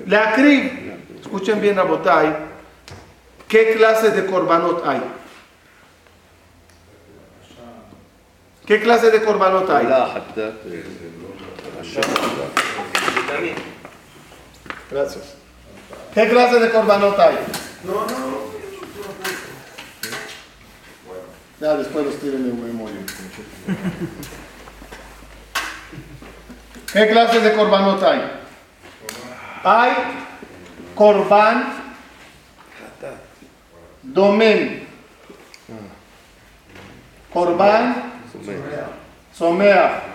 la 0.06 0.30
akrib. 0.30 0.94
Escuchen 1.22 1.60
bien 1.60 1.80
a 1.80 1.84
Botay. 1.84 2.36
¿Qué 3.48 3.74
clase 3.74 4.12
de 4.12 4.28
korbanot 4.28 4.86
hay? 4.86 5.02
¿Qué 8.68 8.80
clase 8.80 9.10
de 9.10 9.24
korbanot 9.24 9.68
hay? 9.72 9.88
Gracias. 14.90 15.36
¿Qué 16.14 16.30
clase 16.30 16.60
de 16.60 16.72
korbanot 16.72 17.20
hay? 17.20 17.38
Ya 21.60 21.76
después 21.76 22.06
los 22.06 22.20
tiren 22.20 22.46
en 22.46 22.66
memoria. 22.66 23.00
¿Qué 26.92 27.08
clase 27.08 27.40
de 27.40 27.54
korbanot 27.56 28.04
hay? 28.04 28.32
Hay 29.64 29.94
korban 30.96 31.74
domen. 34.04 34.88
Korban 37.32 38.14
someach. 39.34 40.13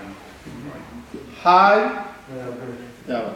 Hay. 1.45 1.81
Ya 3.09 3.15
va. 3.15 3.31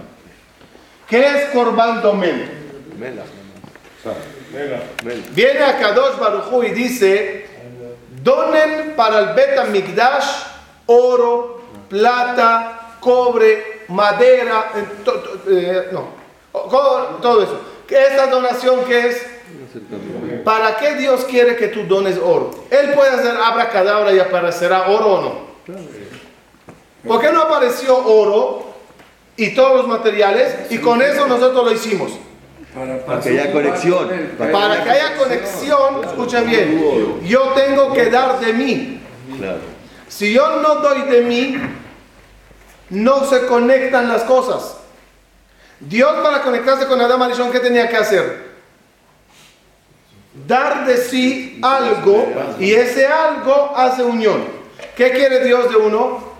¿Qué 1.08 1.26
es 1.26 1.44
korban 1.50 2.02
domen? 2.02 2.50
Mela. 2.98 3.22
Viene 5.32 5.60
a 5.62 5.78
Kadosh 5.78 6.18
Barujú 6.18 6.62
y 6.64 6.70
dice, 6.70 7.46
donen 8.22 8.94
para 8.96 9.18
el 9.20 9.26
Bet 9.34 9.68
Migdash 9.68 10.44
oro, 10.86 11.62
plata, 11.88 12.96
cobre, 13.00 13.82
madera, 13.88 14.70
eh, 14.76 14.84
to- 15.04 15.12
to- 15.20 15.40
eh, 15.50 15.88
no, 15.92 16.08
todo 17.22 17.42
eso. 17.42 17.60
¿Qué 17.86 18.02
¿Esta 18.06 18.26
donación 18.26 18.84
qué 18.86 19.08
es? 19.08 19.26
¿Para 20.44 20.76
qué 20.76 20.94
Dios 20.96 21.24
quiere 21.24 21.56
que 21.56 21.68
tú 21.68 21.84
dones 21.84 22.18
oro? 22.18 22.50
Él 22.70 22.92
puede 22.94 23.10
hacer 23.10 23.36
abracadabra 23.36 24.12
y 24.12 24.18
aparecerá 24.18 24.88
oro 24.88 25.06
o 25.06 25.22
no. 25.22 25.52
¿Por 27.06 27.20
qué 27.20 27.30
no 27.32 27.42
apareció 27.42 27.96
oro 27.98 28.72
y 29.36 29.54
todos 29.54 29.78
los 29.78 29.88
materiales 29.88 30.70
y 30.70 30.78
con 30.78 31.02
eso 31.02 31.26
nosotros 31.26 31.64
lo 31.64 31.72
hicimos? 31.72 32.12
Para, 32.74 33.04
Para 33.04 33.20
que 33.20 33.28
haya 33.30 33.52
conexión. 33.52 34.08
Para- 34.38 34.52
Para 34.52 34.84
que 34.84 34.90
haya 34.90 35.16
conexión, 35.16 36.04
escuchen 36.04 36.46
bien, 36.48 37.20
yo 37.24 37.40
tengo 37.54 37.92
que 37.92 38.06
dar 38.10 38.40
de 38.40 38.52
mí. 38.52 39.00
Claro. 39.36 39.58
Si 40.08 40.32
yo 40.32 40.60
no 40.60 40.76
doy 40.76 41.02
de 41.02 41.20
mí, 41.22 41.56
no 42.90 43.24
se 43.24 43.46
conectan 43.46 44.08
las 44.08 44.22
cosas. 44.22 44.76
Dios 45.80 46.12
para 46.22 46.42
conectarse 46.42 46.86
con 46.86 47.00
Adam 47.00 47.20
Arishon, 47.22 47.50
¿qué 47.50 47.58
tenía 47.60 47.88
que 47.88 47.96
hacer? 47.96 48.52
Dar 50.46 50.86
de 50.86 50.96
sí 50.96 51.58
algo 51.62 52.26
y 52.58 52.72
ese 52.72 53.06
algo 53.06 53.72
hace 53.76 54.02
unión. 54.02 54.44
¿Qué 54.96 55.10
quiere 55.10 55.44
Dios 55.44 55.68
de 55.70 55.76
uno? 55.76 56.31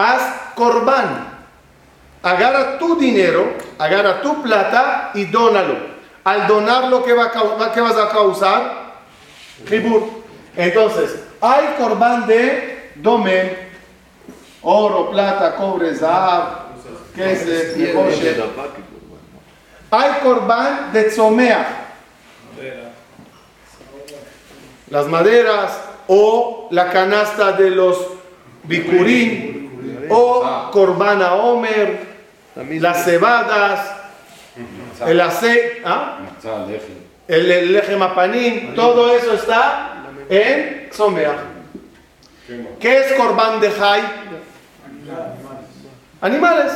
Haz 0.00 0.54
corbán. 0.54 1.28
Agarra 2.22 2.78
tu 2.78 2.98
dinero, 2.98 3.52
agarra 3.78 4.22
tu 4.22 4.42
plata 4.42 5.10
y 5.14 5.24
dónalo. 5.26 5.76
Al 6.24 6.46
donarlo, 6.46 7.02
¿qué, 7.04 7.12
va 7.12 7.26
a 7.26 7.72
qué 7.72 7.80
vas 7.80 7.96
a 7.96 8.08
causar? 8.08 8.92
Jibur. 9.68 10.08
Entonces, 10.56 11.16
hay 11.40 11.74
corbán 11.78 12.26
de 12.26 12.92
domen, 12.96 13.56
oro, 14.62 15.10
plata, 15.10 15.56
cobre, 15.56 15.94
zahab, 15.94 16.70
¿qué 17.14 17.32
es 17.32 17.46
eh, 17.46 17.74
nefoshet. 17.76 18.42
Hay 19.90 20.12
corbán 20.22 20.92
de 20.92 21.04
tzomea, 21.04 21.94
las 24.88 25.06
maderas 25.06 25.78
o 26.06 26.68
la 26.70 26.90
canasta 26.90 27.52
de 27.52 27.70
los 27.70 27.96
bikurim 28.64 29.49
o 30.10 30.70
corbán 30.72 31.22
a 31.22 31.34
Omer, 31.34 32.06
las 32.54 33.04
cebadas, 33.04 33.92
el 35.06 35.20
aceite, 35.20 35.82
¿ah? 35.84 36.18
el, 37.28 37.50
el 37.50 37.72
lejem 37.72 38.02
apanim, 38.02 38.74
todo 38.74 39.14
eso 39.14 39.34
está 39.34 40.04
en 40.28 40.88
tzomea. 40.90 41.36
¿Qué 42.80 42.98
es 42.98 43.12
corbán 43.12 43.60
de 43.60 43.70
Jai? 43.70 44.02
Animales. 46.20 46.72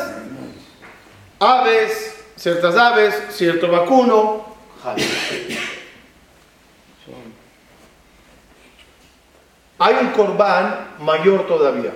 Aves, 1.41 2.25
ciertas 2.37 2.77
aves, 2.77 3.15
cierto 3.31 3.69
vacuno. 3.69 4.47
Jai. 4.83 4.97
Hay 9.79 9.95
un 10.01 10.11
corbán 10.11 10.95
mayor 11.01 11.47
todavía. 11.47 11.93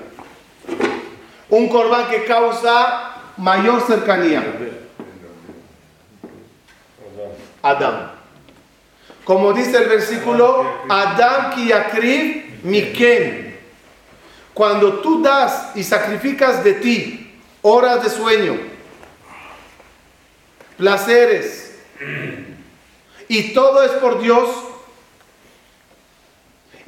Un 1.51 1.69
corbán 1.69 2.09
que 2.09 2.25
causa 2.25 3.13
mayor 3.37 3.81
cercanía. 3.87 4.45
Adam. 7.63 8.11
Como 9.25 9.53
dice 9.53 9.77
el 9.77 9.89
versículo, 9.89 10.67
Adam 10.89 11.51
ki 11.51 11.71
miken. 12.63 13.59
Cuando 14.55 14.95
tú 15.01 15.23
das 15.23 15.73
y 15.77 15.85
sacrificas 15.85 16.65
de 16.65 16.75
ti 16.75 17.41
horas 17.63 18.03
de 18.03 18.11
sueño, 18.11 18.59
placeres, 20.77 21.79
y 23.29 23.53
todo 23.53 23.83
es 23.85 23.93
por 23.93 24.21
Dios, 24.21 24.49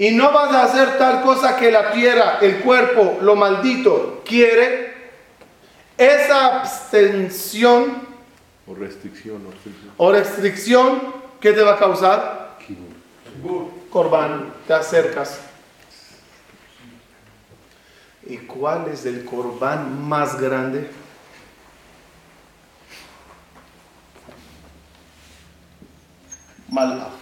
y 0.01 0.13
no 0.13 0.33
vas 0.33 0.51
a 0.51 0.63
hacer 0.65 0.97
tal 0.97 1.21
cosa 1.21 1.59
que 1.59 1.71
la 1.71 1.93
tierra, 1.93 2.39
el 2.41 2.61
cuerpo, 2.61 3.19
lo 3.21 3.37
maldito 3.37 4.23
quiere, 4.25 4.95
esa 5.99 6.61
abstención 6.61 8.09
O 8.67 8.75
restricción, 8.75 9.45
o 9.47 9.51
restricción. 9.51 9.93
o 9.99 10.11
restricción, 10.13 11.15
¿qué 11.39 11.53
te 11.53 11.61
va 11.61 11.75
a 11.75 11.79
causar? 11.79 12.57
Corbán, 13.91 14.55
te 14.67 14.73
acercas. 14.73 15.39
¿Y 18.27 18.39
cuál 18.39 18.89
es 18.89 19.05
el 19.05 19.27
corbán 19.27 20.09
más 20.09 20.41
grande? 20.41 20.91
Malach. 26.71 27.20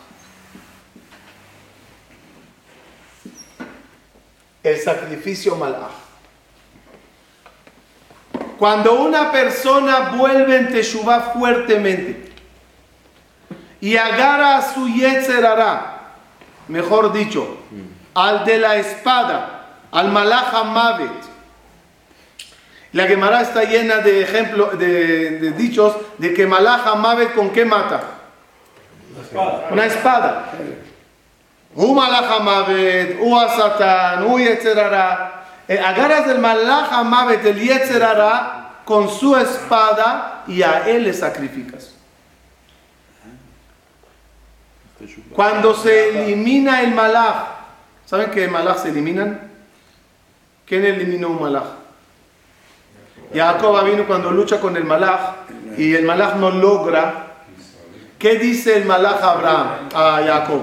El 4.70 4.78
sacrificio 4.78 5.56
malach. 5.56 6.08
Cuando 8.58 8.94
una 9.00 9.30
persona 9.30 10.10
vuelve 10.16 10.56
en 10.56 10.68
Teshuvah 10.72 11.32
fuertemente 11.32 12.32
y 13.80 13.96
agarra 13.96 14.58
a 14.58 14.74
su 14.74 14.88
Yetzerara, 14.88 15.98
mejor 16.66 17.12
dicho, 17.12 17.58
al 18.14 18.44
de 18.44 18.58
la 18.58 18.76
espada, 18.76 19.66
al 19.92 20.10
Malach 20.10 20.52
Mavet. 20.64 21.28
La 22.92 23.06
Gemara 23.06 23.42
está 23.42 23.64
llena 23.64 23.98
de 23.98 24.22
ejemplos, 24.22 24.78
de, 24.78 25.38
de 25.38 25.50
dichos 25.52 25.94
de 26.18 26.34
que 26.34 26.46
Malach 26.46 26.96
Mavet 26.96 27.34
con 27.34 27.50
qué 27.50 27.64
mata? 27.64 28.02
Una 29.70 29.86
espada. 29.86 30.52
Malach 31.74 32.42
Mavet, 32.42 33.18
un 33.20 33.38
a 33.38 33.48
Satán, 33.48 34.24
un 34.24 34.40
Yetzerara. 34.40 35.44
Eh, 35.68 35.78
agarras 35.78 36.28
el 36.28 36.38
Malach 36.38 37.04
Mavet, 37.04 37.44
el 37.44 37.60
Yetzerara, 37.60 38.58
con 38.84 39.10
su 39.10 39.36
espada 39.36 40.44
y 40.46 40.62
a 40.62 40.88
él 40.88 41.04
le 41.04 41.12
sacrificas. 41.12 41.94
Cuando 45.32 45.74
se 45.74 46.24
elimina 46.24 46.80
el 46.80 46.94
malaj, 46.94 47.34
¿saben 48.06 48.30
que 48.30 48.48
malaj 48.48 48.82
se 48.82 48.88
eliminan? 48.88 49.40
¿Quién 50.66 50.84
eliminó 50.84 51.28
un 51.28 51.42
malaj? 51.42 51.64
Jacob 53.32 53.84
vino 53.84 54.06
cuando 54.06 54.30
lucha 54.30 54.60
con 54.60 54.76
el 54.76 54.84
malaj 54.84 55.20
y 55.76 55.94
el 55.94 56.04
malaj 56.04 56.36
no 56.36 56.50
logra. 56.50 57.26
¿Qué 58.18 58.36
dice 58.36 58.76
el 58.76 58.86
malaj 58.86 59.22
a 59.22 59.30
Abraham, 59.32 59.68
a 59.94 60.20
Jacob? 60.24 60.62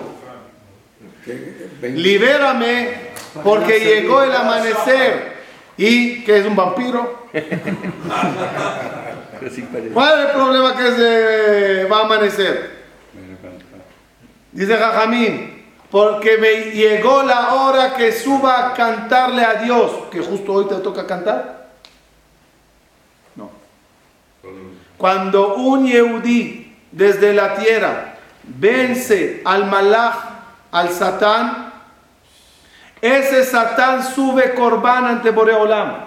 Libérame 1.81 2.89
porque 3.43 3.79
llegó 3.79 4.21
el 4.23 4.31
amanecer. 4.31 5.35
¿Y 5.77 6.23
qué 6.23 6.39
es 6.39 6.45
un 6.45 6.55
vampiro? 6.55 7.27
¿Cuál 9.93 10.19
es 10.19 10.25
el 10.25 10.31
problema 10.31 10.75
que 10.75 10.91
se 10.91 11.83
va 11.85 11.97
a 11.97 12.05
amanecer? 12.05 12.75
Dice 14.51 14.77
Jajamín, 14.77 15.65
porque 15.91 16.37
me 16.37 16.71
llegó 16.71 17.23
la 17.23 17.55
hora 17.55 17.95
que 17.95 18.11
suba 18.13 18.67
a 18.67 18.73
cantarle 18.73 19.43
a 19.43 19.55
Dios, 19.55 19.91
que 20.11 20.21
justo 20.21 20.53
hoy 20.53 20.67
te 20.67 20.75
toca 20.75 21.05
cantar. 21.05 21.71
No. 23.35 23.49
Cuando 24.97 25.55
un 25.55 25.85
Yehudí 25.85 26.73
desde 26.91 27.33
la 27.33 27.55
tierra 27.55 28.15
vence 28.43 29.41
al 29.43 29.65
Malach, 29.65 30.34
al 30.75 30.89
Satán, 30.91 31.71
ese 33.01 33.45
Satán 33.45 34.03
sube 34.03 34.53
Corbán 34.55 35.05
ante 35.05 35.29
Boreolam. 35.31 36.03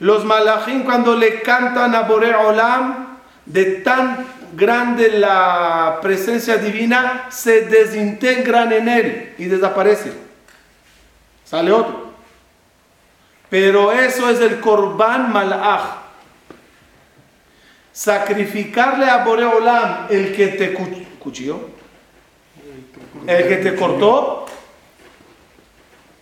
Los 0.00 0.26
Malachim 0.26 0.84
cuando 0.84 1.16
le 1.16 1.40
cantan 1.40 1.94
a 1.94 2.02
Boreolam, 2.02 3.16
de 3.46 3.64
tan 3.80 4.26
grande 4.52 5.08
la 5.18 6.00
presencia 6.02 6.58
divina, 6.58 7.24
se 7.30 7.62
desintegran 7.62 8.72
en 8.72 8.88
él 8.90 9.34
y 9.38 9.46
desaparecen. 9.46 10.12
Sale 11.46 11.72
otro. 11.72 12.12
Pero 13.48 13.90
eso 13.92 14.28
es 14.28 14.38
el 14.42 14.60
Corban 14.60 15.32
Malach. 15.32 15.80
Sacrificarle 17.92 19.08
a 19.08 19.24
Boreolam 19.24 20.08
el 20.10 20.36
que 20.36 20.48
te 20.48 20.74
cu- 20.74 21.06
cuchilló, 21.18 21.77
el 23.26 23.48
que 23.48 23.56
te 23.56 23.74
cortó, 23.74 24.46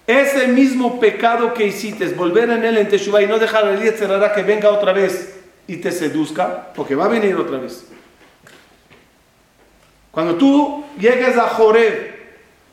ese 0.07 0.47
mismo 0.49 1.01
pecado 1.01 1.53
que 1.53 1.66
hiciste, 1.66 2.07
volver 2.09 2.49
en 2.51 2.64
él 2.64 2.78
en 2.78 2.88
Teshuvah 2.88 3.22
y 3.22 3.26
no 3.26 3.38
dejar 3.38 3.64
al 3.66 3.82
Yetzerara 3.82 4.32
que 4.32 4.42
venga 4.42 4.70
otra 4.70 4.92
vez 4.92 5.34
y 5.66 5.76
te 5.78 5.90
seduzca, 5.90 6.68
porque 6.74 6.94
va 6.94 7.07
a 7.07 7.09
venir 7.09 7.34
otra 7.36 7.59
vez. 7.59 7.86
Cuando 10.12 10.36
tú 10.36 10.84
llegues 10.99 11.36
a 11.36 11.49
Joreb 11.49 12.14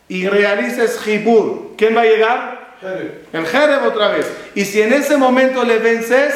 y 0.07 0.27
realices 0.27 0.99
Jibur, 1.01 1.73
¿quién 1.75 1.97
va 1.97 2.01
a 2.01 2.05
llegar? 2.05 2.63
El 3.33 3.45
Jereb 3.45 3.85
otra 3.85 4.09
vez. 4.09 4.31
Y 4.55 4.65
si 4.65 4.81
en 4.81 4.93
ese 4.93 5.17
momento 5.17 5.63
le 5.63 5.79
vences 5.79 6.33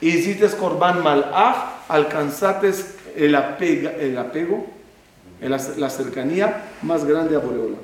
y 0.00 0.10
hiciste 0.10 0.46
Korban 0.56 1.02
Malach, 1.02 1.56
alcanzaste 1.88 2.72
el, 3.16 3.34
apega- 3.34 3.94
el 3.98 4.16
apego, 4.16 4.66
ac- 5.42 5.76
la 5.76 5.88
cercanía 5.90 6.64
más 6.82 7.04
grande 7.04 7.36
a 7.36 7.38
Boreolam. 7.38 7.80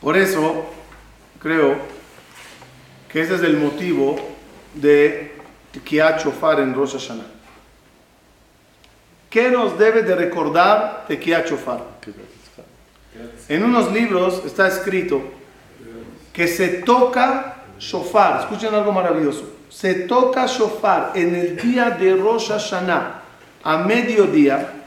Por 0.00 0.16
eso 0.16 0.66
creo 1.40 1.76
que 3.08 3.20
ese 3.22 3.34
es 3.36 3.42
el 3.42 3.56
motivo 3.56 4.16
de 4.74 5.32
Tekiat 5.72 6.24
Shofar 6.24 6.60
en 6.60 6.74
Rosh 6.74 6.92
Hashanah. 6.92 7.26
¿Qué 9.28 9.50
nos 9.50 9.78
debe 9.78 10.02
de 10.02 10.14
recordar 10.16 11.04
Tekiat 11.06 11.48
Shofar? 11.48 11.80
En 13.48 13.62
unos 13.64 13.92
libros 13.92 14.42
está 14.44 14.66
escrito 14.68 15.20
que 16.32 16.46
se 16.48 16.68
toca 16.82 17.56
shofar. 17.78 18.40
Escuchen 18.42 18.74
algo 18.74 18.92
maravilloso. 18.92 19.56
se 19.68 19.94
toca 19.94 20.46
shofar 20.46 21.12
en 21.14 21.34
el 21.34 21.56
día 21.56 21.90
de 21.90 22.16
Rosh 22.16 22.48
Hashanah 22.48 23.22
a 23.62 23.78
mediodía, 23.78 24.79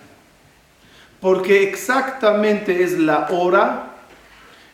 porque 1.24 1.64
exactamente 1.64 2.84
es 2.84 3.00
la 3.00 3.30
hora 3.30 3.94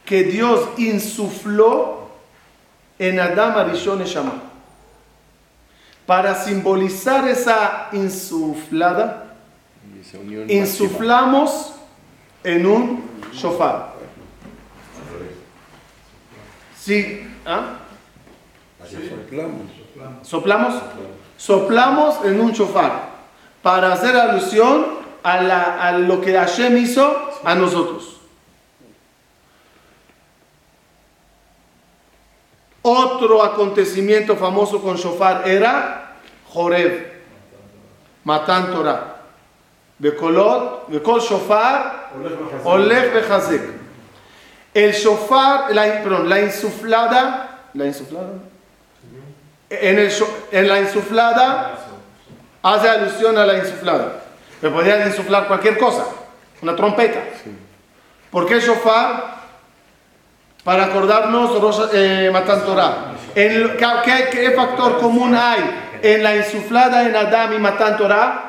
que 0.03 0.23
Dios 0.23 0.67
insufló 0.77 2.09
en 2.97 3.19
Adam 3.19 3.55
Arishon 3.55 4.03
Shama. 4.03 4.33
Para 6.07 6.33
simbolizar 6.33 7.27
esa 7.27 7.89
insuflada, 7.91 9.35
máxima. 9.93 10.51
insuflamos 10.51 11.73
en 12.43 12.65
un 12.65 13.03
shofar. 13.31 13.93
Sí, 16.79 17.27
¿ah? 17.45 17.77
Soplamos. 18.89 19.61
soplamos, 20.23 20.73
soplamos 21.37 22.25
en 22.25 22.41
un 22.41 22.51
shofar 22.53 23.09
para 23.61 23.93
hacer 23.93 24.15
alusión 24.15 24.98
a, 25.23 25.91
lo 25.91 26.21
que 26.21 26.33
Hashem 26.33 26.77
hizo 26.77 27.15
a 27.43 27.55
nosotros. 27.55 28.17
Otro 32.81 33.43
acontecimiento 33.43 34.35
famoso 34.35 34.81
con 34.81 34.95
shofar 34.95 35.47
era 35.47 36.15
Joreb, 36.51 37.11
Matan 38.23 38.71
Torah. 38.71 39.15
Bekolot, 39.99 40.87
Bekol 40.87 41.19
shofar, 41.19 42.11
Oleg 42.63 43.13
Bechazek. 43.13 43.61
El 44.73 44.93
shofar, 44.93 45.73
la, 45.73 46.01
perdón, 46.01 46.29
la 46.29 46.39
insuflada, 46.39 47.59
la 47.73 47.85
insuflada, 47.85 48.33
en, 49.69 49.99
el, 49.99 50.11
en 50.51 50.67
la 50.67 50.79
insuflada 50.79 51.75
hace 52.63 52.89
alusión 52.89 53.37
a 53.37 53.45
la 53.45 53.57
insuflada. 53.57 54.23
Me 54.61 54.69
podría 54.69 55.05
insuflar 55.07 55.47
cualquier 55.47 55.77
cosa, 55.77 56.05
una 56.61 56.75
trompeta. 56.75 57.19
¿Por 58.29 58.45
qué 58.45 58.59
shofar? 58.59 59.39
Para 60.63 60.85
acordarnos 60.85 61.51
Rosh- 61.61 61.89
eh, 61.93 62.29
Matan 62.31 62.65
Torah. 62.65 62.95
En 63.33 63.63
lo- 63.63 63.77
¿qué, 63.77 63.85
qué- 64.03 64.27
qué 64.31 64.51
factor 64.51 64.99
común 64.99 65.33
hay 65.35 65.99
en 66.01 66.21
la 66.23 66.35
insuflada 66.35 67.07
en 67.07 67.15
Adam 67.15 67.53
y 67.53 67.59
Matan 67.59 67.97
Torah? 67.97 68.45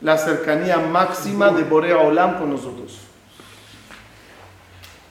La 0.00 0.16
cercanía 0.18 0.78
máxima 0.78 1.50
de 1.50 1.64
Borea 1.64 1.98
Olam 1.98 2.38
con 2.38 2.50
nosotros. 2.50 2.98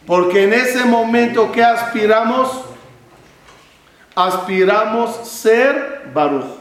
Porque 0.07 0.43
en 0.45 0.53
ese 0.53 0.83
momento 0.85 1.51
que 1.51 1.63
aspiramos, 1.63 2.63
aspiramos 4.15 5.27
ser 5.27 6.09
Baruch. 6.13 6.60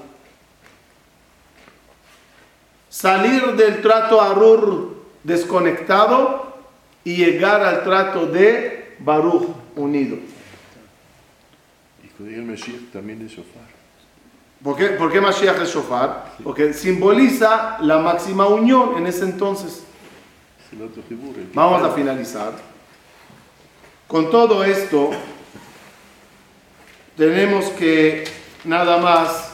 Salir 2.91 3.55
del 3.55 3.81
trato 3.81 4.21
Arur 4.21 4.97
desconectado 5.23 6.59
y 7.05 7.17
llegar 7.17 7.63
al 7.63 7.85
trato 7.85 8.27
de 8.27 8.97
Baruch 8.99 9.49
unido. 9.77 10.19
Y 12.19 12.35
el 12.35 12.43
Mashiach 12.43 12.91
también 12.93 13.25
es 13.25 13.31
shofar. 13.31 13.63
¿Por 14.63 14.77
qué, 14.77 14.89
por 14.89 15.11
qué 15.11 15.21
Mashiach 15.23 15.59
es 15.63 15.73
shofar? 15.73 16.35
Porque 16.45 16.75
simboliza 16.75 17.79
la 17.81 17.99
máxima 17.99 18.47
unión 18.47 18.99
en 18.99 19.07
ese 19.07 19.25
entonces. 19.25 19.85
Vamos 21.55 21.83
a 21.83 21.91
finalizar. 21.93 22.53
Con 24.07 24.31
todo 24.31 24.63
esto, 24.65 25.11
tenemos 27.17 27.67
que 27.71 28.25
nada 28.65 28.99
más 28.99 29.50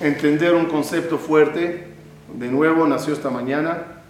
entender 0.00 0.54
un 0.54 0.66
concepto 0.66 1.18
fuerte. 1.18 1.86
De 2.34 2.48
nuevo, 2.48 2.86
nació 2.86 3.12
esta 3.12 3.30
mañana. 3.30 4.02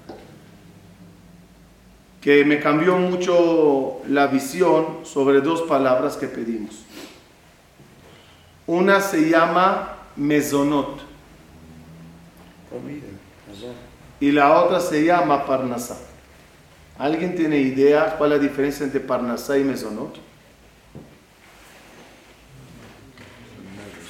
Que 2.20 2.44
me 2.44 2.60
cambió 2.60 2.96
mucho 2.96 3.98
la 4.06 4.26
visión 4.26 5.00
sobre 5.04 5.40
dos 5.40 5.62
palabras 5.62 6.16
que 6.16 6.26
pedimos. 6.26 6.84
Una 8.66 9.00
se 9.00 9.28
llama 9.28 9.96
razón. 10.16 11.00
y 14.20 14.30
la 14.32 14.60
otra 14.60 14.80
se 14.80 15.04
llama 15.04 15.46
parnasá. 15.46 15.98
¿Alguien 16.98 17.34
tiene 17.34 17.56
idea 17.56 18.16
cuál 18.18 18.32
es 18.32 18.38
la 18.38 18.42
diferencia 18.46 18.84
entre 18.84 19.00
parnasá 19.00 19.56
y 19.56 19.64
mesonot? 19.64 20.18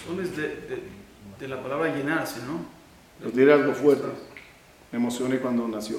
Son 0.05 0.21
es 0.21 0.37
de, 0.37 0.60
de, 1.41 1.49
la 1.49 1.63
palabra 1.63 1.95
llenarse, 1.95 2.41
¿no? 2.47 3.27
Os 3.27 3.35
diré 3.35 3.53
algo 3.53 3.73
fuerte. 3.73 4.07
Me 4.93 4.99
emocioné 4.99 5.39
cuando 5.39 5.67
nació. 5.67 5.99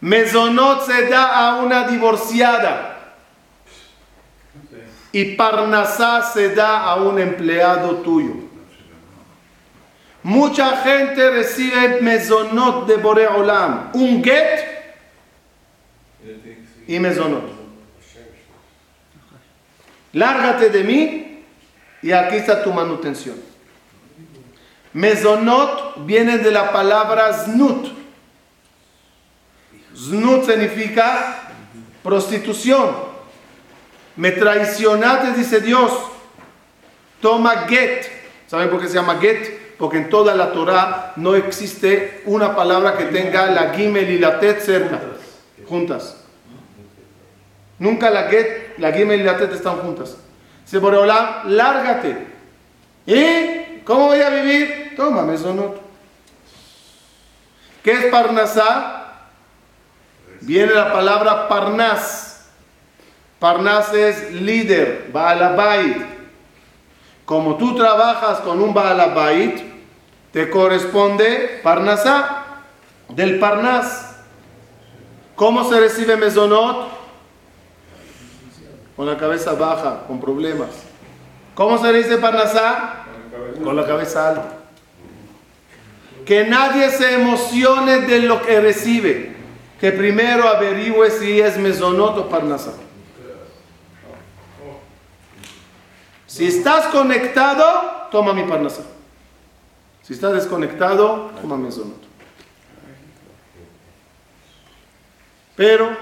Mesonot 0.00 0.86
se 0.86 1.08
da 1.08 1.48
a 1.48 1.62
una 1.62 1.86
divorciada. 1.86 2.94
Y 5.10 5.36
Parnasá 5.36 6.22
se 6.22 6.54
da 6.54 6.84
a 6.84 6.96
un 6.96 7.18
empleado 7.18 7.96
tuyo. 7.96 8.34
Mucha 10.22 10.76
gente 10.78 11.30
recibe 11.30 12.00
mesonot 12.00 12.86
de 12.86 12.96
Boreolam. 12.96 13.90
Un 13.94 14.22
get 14.22 14.64
y 16.86 16.98
mesonot. 16.98 17.58
Lárgate 20.12 20.70
de 20.70 20.84
mí 20.84 21.44
y 22.02 22.12
aquí 22.12 22.36
está 22.36 22.62
tu 22.62 22.72
manutención. 22.72 23.47
Mesonot 24.92 26.06
viene 26.06 26.38
de 26.38 26.50
la 26.50 26.72
palabra 26.72 27.32
znut. 27.32 27.88
Znut 29.94 30.44
significa 30.44 31.52
prostitución. 32.02 33.08
Me 34.16 34.32
traicionaste, 34.32 35.32
dice 35.32 35.60
Dios. 35.60 35.92
Toma 37.20 37.66
get. 37.68 38.06
¿Saben 38.46 38.70
por 38.70 38.80
qué 38.80 38.88
se 38.88 38.94
llama 38.94 39.18
get? 39.20 39.76
Porque 39.76 39.98
en 39.98 40.08
toda 40.08 40.34
la 40.34 40.52
Torah 40.52 41.12
no 41.16 41.36
existe 41.36 42.22
una 42.26 42.56
palabra 42.56 42.96
que 42.96 43.04
tenga 43.04 43.46
la 43.46 43.74
gimel 43.74 44.10
y 44.10 44.18
la 44.18 44.40
tet 44.40 44.60
cerca, 44.60 45.00
juntas. 45.68 46.16
Nunca 47.78 48.10
la 48.10 48.24
get, 48.24 48.76
la 48.78 48.92
gimel 48.92 49.20
y 49.20 49.24
la 49.24 49.36
tet 49.36 49.52
están 49.52 49.76
juntas. 49.76 50.16
Se 50.64 50.80
por 50.80 50.94
lárgate. 50.94 52.26
¿Y 53.06 53.57
cómo 53.88 54.08
voy 54.08 54.20
a 54.20 54.28
vivir? 54.28 54.92
Toma 54.96 55.22
mesonot. 55.22 55.80
¿Qué 57.82 57.92
es 57.92 58.04
parnasá? 58.06 59.14
Viene 60.42 60.74
la 60.74 60.92
palabra 60.92 61.48
parnas. 61.48 62.48
Parnas 63.40 63.94
es 63.94 64.30
líder, 64.32 65.08
Baalabait. 65.10 66.04
Como 67.24 67.56
tú 67.56 67.74
trabajas 67.74 68.40
con 68.40 68.60
un 68.60 68.74
Baalabait, 68.74 69.62
te 70.32 70.50
corresponde 70.50 71.60
Parnasá, 71.62 72.44
del 73.08 73.38
Parnas. 73.38 74.16
¿Cómo 75.34 75.68
se 75.68 75.80
recibe 75.80 76.16
Mesonot? 76.16 76.88
Con 78.96 79.06
la 79.06 79.16
cabeza 79.16 79.52
baja, 79.52 80.04
con 80.06 80.20
problemas. 80.20 80.70
¿Cómo 81.54 81.78
se 81.78 81.92
dice 81.92 82.18
Parnasá? 82.18 82.97
Con 83.62 83.76
la 83.76 83.86
cabeza 83.86 84.28
alta. 84.28 84.58
Que 86.24 86.44
nadie 86.44 86.90
se 86.90 87.14
emocione 87.14 88.00
de 88.00 88.20
lo 88.20 88.42
que 88.42 88.60
recibe. 88.60 89.36
Que 89.80 89.92
primero 89.92 90.48
averigüe 90.48 91.10
si 91.10 91.40
es 91.40 91.56
Mesonot 91.56 92.18
o 92.18 92.28
Parnasá. 92.28 92.72
Si 96.26 96.46
estás 96.46 96.86
conectado, 96.86 97.64
toma 98.12 98.32
mi 98.32 98.44
parnasá. 98.44 98.82
Si 100.02 100.12
estás 100.12 100.34
desconectado, 100.34 101.32
toma 101.40 101.56
mi 101.56 101.64
mesonot. 101.64 101.96
Pero 105.56 105.96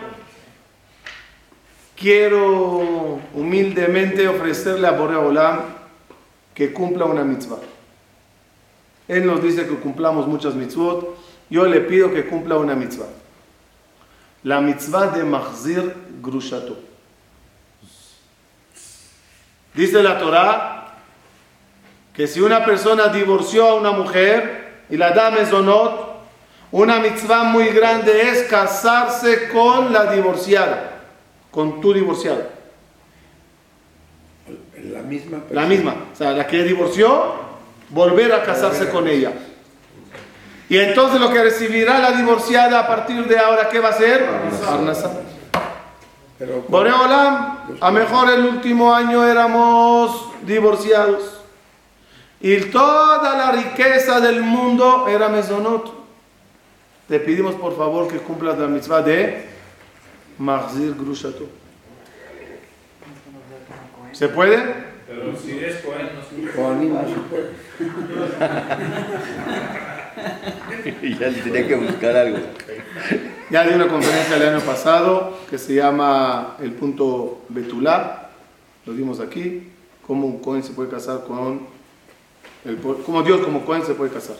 quiero 1.96 3.18
humildemente 3.32 4.28
ofrecerle 4.28 4.86
a 4.86 4.90
Borea 4.90 5.20
Olam 5.20 5.75
que 6.56 6.72
cumpla 6.72 7.04
una 7.04 7.22
mitzvah. 7.22 7.58
Él 9.06 9.26
nos 9.26 9.42
dice 9.42 9.66
que 9.68 9.74
cumplamos 9.76 10.26
muchas 10.26 10.54
mitzvot. 10.54 11.14
Yo 11.50 11.66
le 11.66 11.82
pido 11.82 12.12
que 12.12 12.24
cumpla 12.24 12.56
una 12.56 12.74
mitzvah. 12.74 13.06
La 14.42 14.62
mitzvah 14.62 15.08
de 15.08 15.22
Mahzir 15.22 15.94
Grushato. 16.22 16.78
Dice 19.74 20.02
la 20.02 20.18
Torah 20.18 20.94
que 22.14 22.26
si 22.26 22.40
una 22.40 22.64
persona 22.64 23.08
divorció 23.08 23.68
a 23.68 23.74
una 23.74 23.92
mujer 23.92 24.84
y 24.88 24.96
la 24.96 25.10
da 25.10 25.30
mesonot, 25.30 26.16
una 26.72 27.00
mitzvah 27.00 27.44
muy 27.44 27.66
grande 27.68 28.30
es 28.30 28.44
casarse 28.44 29.50
con 29.50 29.92
la 29.92 30.10
divorciada, 30.10 31.02
con 31.50 31.82
tu 31.82 31.92
divorciado. 31.92 32.55
La 35.06 35.12
misma 35.12 35.38
persona. 35.38 35.60
La 35.62 35.68
misma. 35.68 35.94
O 36.12 36.16
sea, 36.16 36.32
la 36.32 36.46
que 36.46 36.64
divorció, 36.64 37.34
volver 37.90 38.32
a 38.32 38.42
casarse 38.42 38.88
con 38.88 39.06
ella. 39.06 39.32
Y 40.68 40.78
entonces 40.78 41.20
lo 41.20 41.30
que 41.30 41.42
recibirá 41.42 42.00
la 42.00 42.10
divorciada 42.10 42.80
a 42.80 42.88
partir 42.88 43.24
de 43.26 43.38
ahora, 43.38 43.68
¿qué 43.68 43.78
va 43.78 43.90
a 43.90 43.92
ser? 43.92 44.26
Parnasá. 44.64 45.12
Boreolam, 46.68 47.58
a 47.80 47.90
mejor 47.92 48.30
el 48.30 48.44
último 48.44 48.92
año 48.92 49.24
éramos 49.24 50.28
divorciados. 50.42 51.40
Y 52.40 52.56
toda 52.62 53.36
la 53.36 53.52
riqueza 53.52 54.20
del 54.20 54.42
mundo 54.42 55.06
era 55.08 55.28
mesonot. 55.28 55.94
Te 57.08 57.20
pedimos 57.20 57.54
por 57.54 57.76
favor 57.76 58.08
que 58.08 58.18
cumplas 58.18 58.58
la 58.58 58.66
mitzvah 58.66 59.02
de 59.02 59.46
Mahzir 60.38 60.94
Grushato. 60.94 61.46
¿Se 64.12 64.28
puede? 64.28 64.95
Pero 65.06 65.36
si 65.36 65.58
es 65.58 65.76
Cohen, 65.76 66.10
no 66.14 66.22
se 66.22 66.50
Kohanim 66.56 66.94
no 66.94 67.02
se 67.02 67.14
puede. 67.30 67.50
Y 71.02 71.16
ya 71.18 71.28
le 71.28 71.42
tenía 71.42 71.68
que 71.68 71.76
buscar 71.76 72.16
algo. 72.16 72.38
Ya 73.50 73.64
di 73.64 73.74
una 73.74 73.86
conferencia 73.86 74.36
el 74.36 74.54
año 74.54 74.60
pasado 74.60 75.38
que 75.48 75.58
se 75.58 75.74
llama 75.74 76.56
el 76.60 76.72
punto 76.72 77.42
Betulá, 77.48 78.30
lo 78.84 78.92
dimos 78.94 79.20
aquí, 79.20 79.70
cómo 80.06 80.26
un 80.26 80.40
Cohen 80.40 80.64
se 80.64 80.72
puede 80.72 80.90
casar 80.90 81.24
con, 81.24 81.68
el, 82.64 82.78
cómo 82.78 83.22
Dios 83.22 83.40
como 83.42 83.64
Cohen 83.64 83.84
se 83.84 83.94
puede 83.94 84.10
casar. 84.10 84.36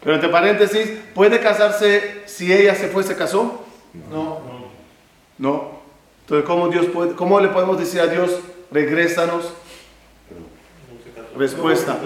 Pero 0.00 0.14
entre 0.14 0.30
paréntesis, 0.30 0.92
¿puede 1.14 1.40
casarse 1.40 2.22
si 2.26 2.52
ella 2.52 2.76
se 2.76 2.86
fue, 2.88 3.02
se 3.02 3.16
casó? 3.16 3.64
No. 4.10 4.40
No. 5.38 5.78
Entonces, 6.20 6.46
¿cómo, 6.46 6.68
Dios 6.68 6.86
puede, 6.86 7.14
¿cómo 7.14 7.40
le 7.40 7.48
podemos 7.48 7.78
decir 7.78 8.00
a 8.00 8.06
Dios, 8.06 8.38
regrésanos? 8.70 9.52
Respuesta. 11.36 11.98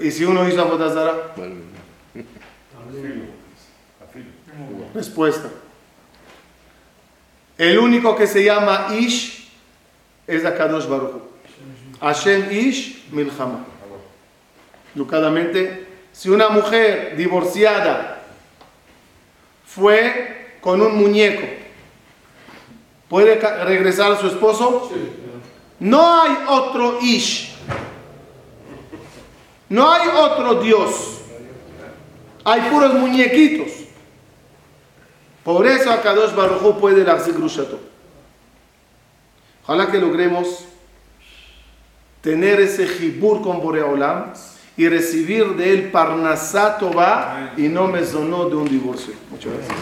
¿Y 0.00 0.10
si 0.10 0.24
uno 0.24 0.48
hizo 0.48 0.62
Abodazara? 0.62 1.34
Respuesta. 4.94 5.50
El 7.58 7.78
único 7.78 8.16
que 8.16 8.26
se 8.26 8.44
llama 8.44 8.88
Ish 8.98 9.48
es 10.26 10.44
Akadosh 10.44 10.86
Baruch. 10.86 11.22
Hashem 12.00 12.50
Ish 12.50 13.06
Milchama. 13.10 13.64
Educadamente, 14.94 15.86
si 16.12 16.30
una 16.30 16.48
mujer 16.48 17.16
divorciada 17.16 18.22
fue 19.66 20.56
con 20.60 20.80
un 20.80 20.96
muñeco, 20.96 21.46
¿puede 23.08 23.34
regresar 23.64 24.12
a 24.12 24.16
su 24.16 24.26
esposo? 24.26 24.90
No 25.78 26.22
hay 26.22 26.36
otro 26.48 26.98
Ish. 27.00 27.54
No 29.68 29.92
hay 29.92 30.08
otro 30.08 30.62
Dios. 30.62 31.20
Hay 32.44 32.60
puros 32.70 32.94
muñequitos. 32.94 33.72
Por 35.42 35.66
eso 35.66 35.90
Akadosh 35.90 36.34
Baruj 36.34 36.64
Hu 36.64 36.80
puede 36.80 37.04
la 37.04 37.14
Grushato. 37.16 37.78
Ojalá 39.64 39.90
que 39.90 39.98
logremos 39.98 40.64
tener 42.20 42.60
ese 42.60 42.86
jibur 42.86 43.42
con 43.42 43.60
Boreolam 43.60 44.32
y 44.76 44.88
recibir 44.88 45.56
de 45.56 45.72
él 45.72 45.90
Parnasato 45.90 46.92
va 46.92 47.52
y 47.56 47.62
no 47.68 47.86
me 47.86 48.04
sonó 48.04 48.48
de 48.48 48.56
un 48.56 48.68
divorcio. 48.68 49.14
Muchas 49.30 49.52
gracias. 49.52 49.76